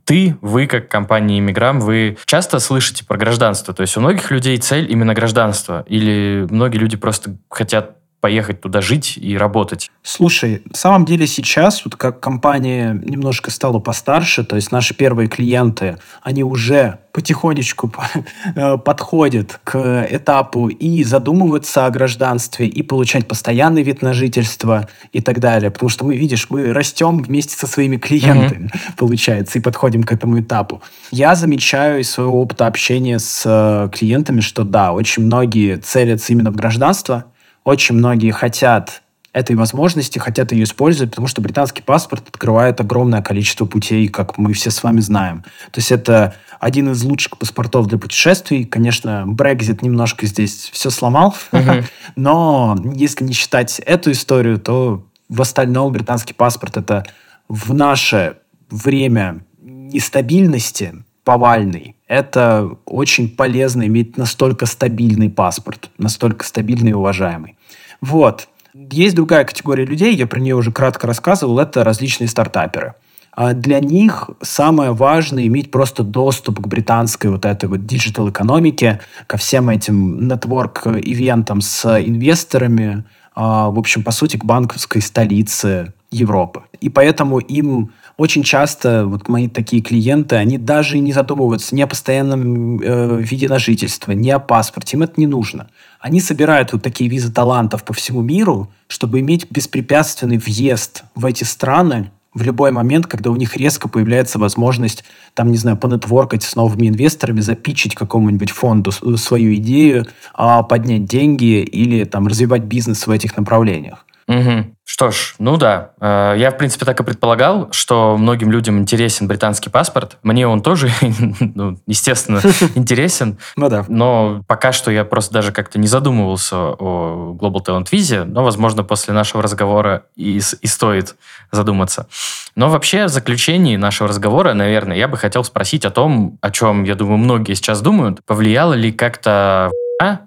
ты, 0.04 0.36
вы 0.42 0.66
как 0.66 0.88
компания 0.88 1.38
Иммиграм, 1.38 1.80
вы 1.80 2.18
часто 2.26 2.58
слышите 2.58 3.04
про 3.04 3.16
гражданство? 3.16 3.72
То 3.72 3.82
есть 3.82 3.96
у 3.96 4.00
многих 4.00 4.30
людей 4.30 4.56
цель 4.58 4.90
именно 4.90 5.14
гражданство? 5.14 5.84
Или 5.88 6.46
многие 6.50 6.78
люди 6.78 6.96
просто 6.96 7.36
хотят 7.48 7.96
поехать 8.26 8.60
туда 8.60 8.80
жить 8.80 9.16
и 9.16 9.38
работать? 9.38 9.88
Слушай, 10.02 10.60
на 10.64 10.74
самом 10.74 11.04
деле 11.04 11.28
сейчас, 11.28 11.84
вот 11.84 11.94
как 11.94 12.18
компания 12.18 13.00
немножко 13.04 13.52
стала 13.52 13.78
постарше, 13.78 14.42
то 14.42 14.56
есть 14.56 14.72
наши 14.72 14.94
первые 14.94 15.28
клиенты, 15.28 15.98
они 16.22 16.42
уже 16.42 16.98
потихонечку 17.12 17.92
э, 18.56 18.78
подходят 18.78 19.60
к 19.62 20.08
этапу 20.10 20.66
и 20.66 21.04
задумываются 21.04 21.86
о 21.86 21.90
гражданстве, 21.90 22.66
и 22.66 22.82
получать 22.82 23.28
постоянный 23.28 23.84
вид 23.84 24.02
на 24.02 24.12
жительство 24.12 24.88
и 25.12 25.20
так 25.20 25.38
далее. 25.38 25.70
Потому 25.70 25.88
что 25.88 26.04
мы, 26.04 26.16
видишь, 26.16 26.48
мы 26.50 26.72
растем 26.72 27.22
вместе 27.22 27.56
со 27.56 27.68
своими 27.68 27.96
клиентами, 27.96 28.66
mm-hmm. 28.66 28.90
получается, 28.96 29.60
и 29.60 29.62
подходим 29.62 30.02
к 30.02 30.10
этому 30.10 30.40
этапу. 30.40 30.82
Я 31.12 31.36
замечаю 31.36 32.00
из 32.00 32.10
своего 32.10 32.42
опыта 32.42 32.66
общения 32.66 33.20
с 33.20 33.44
э, 33.46 33.88
клиентами, 33.96 34.40
что 34.40 34.64
да, 34.64 34.92
очень 34.92 35.26
многие 35.26 35.76
целятся 35.76 36.32
именно 36.32 36.50
в 36.50 36.56
гражданство, 36.56 37.26
очень 37.66 37.96
многие 37.96 38.30
хотят 38.30 39.02
этой 39.32 39.56
возможности, 39.56 40.20
хотят 40.20 40.52
ее 40.52 40.62
использовать, 40.62 41.10
потому 41.10 41.26
что 41.26 41.42
британский 41.42 41.82
паспорт 41.82 42.28
открывает 42.28 42.80
огромное 42.80 43.22
количество 43.22 43.66
путей, 43.66 44.08
как 44.08 44.38
мы 44.38 44.54
все 44.54 44.70
с 44.70 44.82
вами 44.82 45.00
знаем. 45.00 45.42
То 45.72 45.80
есть 45.80 45.90
это 45.90 46.34
один 46.60 46.92
из 46.92 47.02
лучших 47.02 47.36
паспортов 47.36 47.88
для 47.88 47.98
путешествий. 47.98 48.64
Конечно, 48.64 49.24
Брекзит 49.26 49.82
немножко 49.82 50.26
здесь 50.26 50.70
все 50.72 50.90
сломал, 50.90 51.34
uh-huh. 51.50 51.84
но 52.16 52.78
если 52.94 53.24
не 53.24 53.32
считать 53.32 53.80
эту 53.80 54.12
историю, 54.12 54.58
то 54.58 55.04
в 55.28 55.42
остальном 55.42 55.92
британский 55.92 56.34
паспорт 56.34 56.76
это 56.76 57.04
в 57.48 57.74
наше 57.74 58.38
время 58.70 59.44
нестабильности 59.60 60.94
повальной. 61.24 61.96
Это 62.06 62.70
очень 62.84 63.28
полезно 63.28 63.84
иметь 63.88 64.16
настолько 64.16 64.64
стабильный 64.64 65.28
паспорт, 65.28 65.90
настолько 65.98 66.46
стабильный 66.46 66.92
и 66.92 66.94
уважаемый. 66.94 67.55
Вот. 68.00 68.48
Есть 68.74 69.16
другая 69.16 69.44
категория 69.44 69.86
людей, 69.86 70.14
я 70.14 70.26
про 70.26 70.38
нее 70.38 70.54
уже 70.54 70.70
кратко 70.70 71.06
рассказывал, 71.06 71.58
это 71.58 71.82
различные 71.82 72.28
стартаперы. 72.28 72.94
А 73.32 73.52
для 73.52 73.80
них 73.80 74.30
самое 74.40 74.92
важное 74.92 75.46
иметь 75.46 75.70
просто 75.70 76.02
доступ 76.02 76.60
к 76.60 76.66
британской 76.66 77.30
вот 77.30 77.44
этой 77.44 77.68
вот 77.68 77.84
digital 77.84 78.30
экономике, 78.30 79.00
ко 79.26 79.36
всем 79.36 79.68
этим 79.68 80.26
network-ивентам 80.26 81.60
с 81.60 82.00
инвесторами, 82.00 83.04
а, 83.34 83.68
в 83.68 83.78
общем, 83.78 84.02
по 84.02 84.10
сути, 84.10 84.38
к 84.38 84.44
банковской 84.44 85.02
столице 85.02 85.92
Европы. 86.10 86.62
И 86.80 86.88
поэтому 86.88 87.38
им 87.38 87.92
очень 88.16 88.42
часто 88.42 89.04
вот 89.06 89.28
мои 89.28 89.48
такие 89.48 89.82
клиенты, 89.82 90.36
они 90.36 90.56
даже 90.56 90.98
не 90.98 91.12
задумываются 91.12 91.74
ни 91.74 91.82
о 91.82 91.86
постоянном 91.86 92.80
э, 92.80 93.20
виде 93.20 93.48
на 93.48 93.58
жительство, 93.58 94.12
ни 94.12 94.30
о 94.30 94.38
паспорте, 94.38 94.96
им 94.96 95.02
это 95.02 95.14
не 95.16 95.26
нужно. 95.26 95.68
Они 96.06 96.20
собирают 96.20 96.72
вот 96.72 96.84
такие 96.84 97.10
визы 97.10 97.32
талантов 97.32 97.82
по 97.82 97.92
всему 97.92 98.22
миру, 98.22 98.70
чтобы 98.86 99.18
иметь 99.18 99.50
беспрепятственный 99.50 100.38
въезд 100.38 101.02
в 101.16 101.26
эти 101.26 101.42
страны 101.42 102.12
в 102.32 102.42
любой 102.42 102.70
момент, 102.70 103.08
когда 103.08 103.30
у 103.30 103.34
них 103.34 103.56
резко 103.56 103.88
появляется 103.88 104.38
возможность, 104.38 105.02
там, 105.34 105.50
не 105.50 105.56
знаю, 105.56 105.76
понетворкать 105.76 106.44
с 106.44 106.54
новыми 106.54 106.86
инвесторами, 106.86 107.40
запичить 107.40 107.96
какому-нибудь 107.96 108.52
фонду 108.52 108.92
свою 108.92 109.56
идею, 109.56 110.06
а, 110.32 110.62
поднять 110.62 111.06
деньги 111.06 111.62
или 111.62 112.04
там 112.04 112.28
развивать 112.28 112.62
бизнес 112.62 113.08
в 113.08 113.10
этих 113.10 113.36
направлениях. 113.36 114.05
Угу. 114.28 114.76
Что 114.84 115.10
ж, 115.10 115.34
ну 115.38 115.56
да. 115.56 115.90
Э, 116.00 116.34
я, 116.36 116.50
в 116.50 116.56
принципе, 116.56 116.84
так 116.84 116.98
и 116.98 117.04
предполагал, 117.04 117.68
что 117.72 118.16
многим 118.16 118.50
людям 118.50 118.78
интересен 118.78 119.28
британский 119.28 119.70
паспорт. 119.70 120.16
Мне 120.22 120.48
он 120.48 120.62
тоже, 120.62 120.90
ну, 121.40 121.78
естественно, 121.86 122.40
интересен. 122.74 123.38
Ну 123.56 123.68
да. 123.68 123.84
Но 123.88 124.42
пока 124.46 124.72
что 124.72 124.90
я 124.90 125.04
просто 125.04 125.32
даже 125.32 125.52
как-то 125.52 125.78
не 125.78 125.86
задумывался 125.86 126.56
о 126.56 127.36
Global 127.40 127.64
Talent 127.64 127.90
Visa, 127.92 128.24
но, 128.24 128.42
возможно, 128.42 128.82
после 128.82 129.14
нашего 129.14 129.42
разговора 129.42 130.04
и, 130.16 130.40
и 130.60 130.66
стоит 130.66 131.14
задуматься. 131.52 132.08
Но 132.56 132.68
вообще, 132.68 133.04
в 133.04 133.10
заключении 133.10 133.76
нашего 133.76 134.08
разговора, 134.08 134.54
наверное, 134.54 134.96
я 134.96 135.06
бы 135.06 135.16
хотел 135.16 135.44
спросить 135.44 135.84
о 135.84 135.90
том, 135.90 136.38
о 136.40 136.50
чем, 136.50 136.82
я 136.82 136.96
думаю, 136.96 137.18
многие 137.18 137.54
сейчас 137.54 137.80
думают. 137.80 138.24
Повлияло 138.24 138.74
ли 138.74 138.90
как-то 138.90 139.70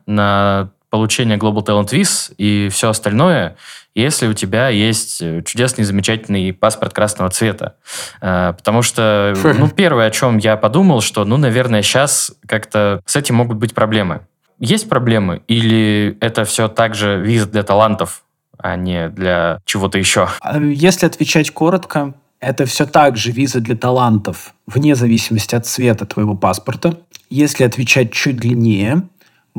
на 0.05 0.69
получение 0.89 1.37
Global 1.37 1.65
Talent 1.65 1.89
Viz 1.89 2.33
и 2.37 2.69
все 2.69 2.89
остальное, 2.89 3.55
если 3.99 4.27
у 4.27 4.33
тебя 4.33 4.69
есть 4.69 5.21
э, 5.21 5.43
чудесный, 5.45 5.83
замечательный 5.83 6.53
паспорт 6.53 6.93
красного 6.93 7.29
цвета. 7.29 7.75
Э, 8.21 8.53
потому 8.57 8.81
что, 8.81 9.33
ну, 9.57 9.69
первое, 9.69 10.07
о 10.07 10.11
чем 10.11 10.37
я 10.37 10.57
подумал, 10.57 11.01
что, 11.01 11.25
ну, 11.25 11.37
наверное, 11.37 11.81
сейчас 11.81 12.31
как-то 12.47 13.01
с 13.05 13.15
этим 13.15 13.35
могут 13.35 13.57
быть 13.57 13.73
проблемы. 13.73 14.21
Есть 14.59 14.89
проблемы? 14.89 15.41
Или 15.47 16.17
это 16.19 16.43
все 16.43 16.67
также 16.67 17.17
виза 17.17 17.47
для 17.47 17.63
талантов, 17.63 18.23
а 18.57 18.75
не 18.75 19.09
для 19.09 19.59
чего-то 19.65 19.97
еще? 19.97 20.27
А 20.41 20.59
если 20.59 21.05
отвечать 21.05 21.51
коротко, 21.51 22.13
это 22.39 22.65
все 22.65 22.85
так 22.85 23.17
же 23.17 23.31
виза 23.31 23.59
для 23.59 23.75
талантов, 23.75 24.53
вне 24.65 24.95
зависимости 24.95 25.55
от 25.55 25.65
цвета 25.65 26.05
твоего 26.05 26.35
паспорта. 26.35 26.97
Если 27.29 27.63
отвечать 27.63 28.11
чуть 28.11 28.37
длиннее, 28.37 29.03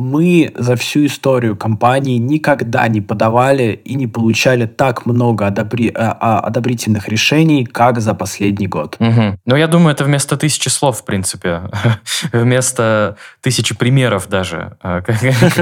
мы 0.00 0.52
за 0.56 0.76
всю 0.76 1.06
историю 1.06 1.56
компании 1.56 2.18
никогда 2.18 2.88
не 2.88 3.00
подавали 3.00 3.80
и 3.84 3.94
не 3.94 4.06
получали 4.06 4.66
так 4.66 5.06
много 5.06 5.46
одобри... 5.46 5.88
Э, 5.88 6.14
а, 6.20 6.40
одобрительных 6.40 7.08
решений, 7.08 7.64
как 7.64 8.00
за 8.00 8.14
последний 8.14 8.66
год. 8.66 8.96
Угу. 8.98 9.38
Ну, 9.44 9.56
я 9.56 9.66
думаю, 9.66 9.92
это 9.92 10.04
вместо 10.04 10.36
тысячи 10.36 10.68
слов, 10.68 11.00
в 11.00 11.04
принципе. 11.04 11.62
вместо 12.32 13.16
тысячи 13.40 13.74
примеров 13.74 14.28
даже. 14.28 14.76
Э, 14.90 15.02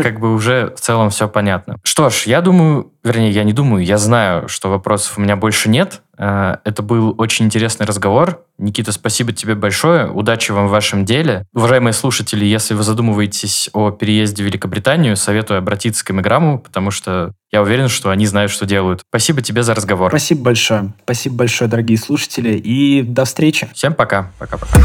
как 0.03 0.21
бы 0.21 0.33
уже 0.35 0.73
в 0.77 0.81
целом 0.81 1.11
все 1.11 1.29
понятно. 1.29 1.77
Что 1.83 2.11
ж, 2.11 2.23
я 2.27 2.41
думаю, 2.41 2.93
вернее, 3.05 3.31
я 3.31 3.45
не 3.45 3.53
думаю, 3.53 3.85
я 3.85 3.99
знаю, 3.99 4.49
что 4.49 4.71
вопросов 4.71 5.19
у 5.19 5.21
меня 5.21 5.37
больше 5.37 5.69
нет. 5.69 6.03
Э, 6.19 6.57
это 6.65 6.83
был 6.83 7.15
очень 7.19 7.47
интересный 7.47 7.87
разговор. 7.87 8.45
Никита, 8.59 8.93
спасибо 8.93 9.33
тебе 9.33 9.55
большое. 9.55 10.11
Удачи 10.11 10.51
вам 10.51 10.67
в 10.67 10.71
вашем 10.71 11.05
деле. 11.05 11.47
Уважаемые 11.55 11.93
слушатели, 11.93 12.45
если 12.45 12.75
вы 12.75 12.83
задумываетесь 12.83 13.71
о 13.73 13.91
переезде 13.91 14.43
в 14.43 14.47
Великобританию, 14.47 15.17
советую 15.17 15.59
обратиться 15.59 16.05
к 16.05 16.11
Эмиграмму, 16.11 16.59
потому 16.59 16.91
что 16.91 17.33
я 17.53 17.63
уверен, 17.63 17.89
что 17.89 18.11
они 18.11 18.27
знают, 18.27 18.51
что 18.51 18.67
делают. 18.67 19.03
Спасибо 19.09 19.41
тебе 19.43 19.63
за 19.63 19.75
разговор. 19.75 20.11
Спасибо 20.11 20.43
большое. 20.43 20.93
Спасибо 21.05 21.37
большое, 21.37 21.71
дорогие 21.71 21.99
слушатели, 21.99 22.57
и 22.57 23.03
до 23.03 23.25
встречи. 23.25 23.69
Всем 23.73 23.95
пока. 23.95 24.33
Пока-пока. 24.39 24.79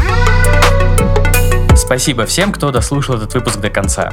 Спасибо 1.76 2.24
всем, 2.26 2.52
кто 2.52 2.70
дослушал 2.70 3.16
этот 3.16 3.34
выпуск 3.34 3.60
до 3.60 3.68
конца. 3.68 4.12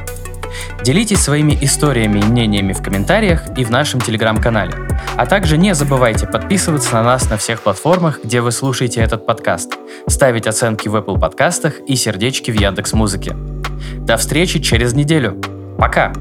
Делитесь 0.82 1.20
своими 1.20 1.56
историями 1.60 2.20
и 2.20 2.24
мнениями 2.24 2.72
в 2.72 2.82
комментариях 2.82 3.42
и 3.56 3.64
в 3.64 3.70
нашем 3.70 4.00
телеграм-канале. 4.00 4.74
А 5.16 5.26
также 5.26 5.56
не 5.56 5.74
забывайте 5.74 6.26
подписываться 6.26 6.94
на 6.94 7.02
нас 7.02 7.30
на 7.30 7.36
всех 7.36 7.62
платформах, 7.62 8.20
где 8.24 8.40
вы 8.40 8.52
слушаете 8.52 9.00
этот 9.00 9.26
подкаст, 9.26 9.74
ставить 10.06 10.46
оценки 10.46 10.88
в 10.88 10.96
Apple 10.96 11.18
подкастах 11.18 11.80
и 11.86 11.96
сердечки 11.96 12.50
в 12.50 12.60
Яндекс 12.60 12.92
Музыке. 12.92 13.34
До 13.98 14.16
встречи 14.16 14.60
через 14.60 14.94
неделю. 14.94 15.40
Пока! 15.78 16.12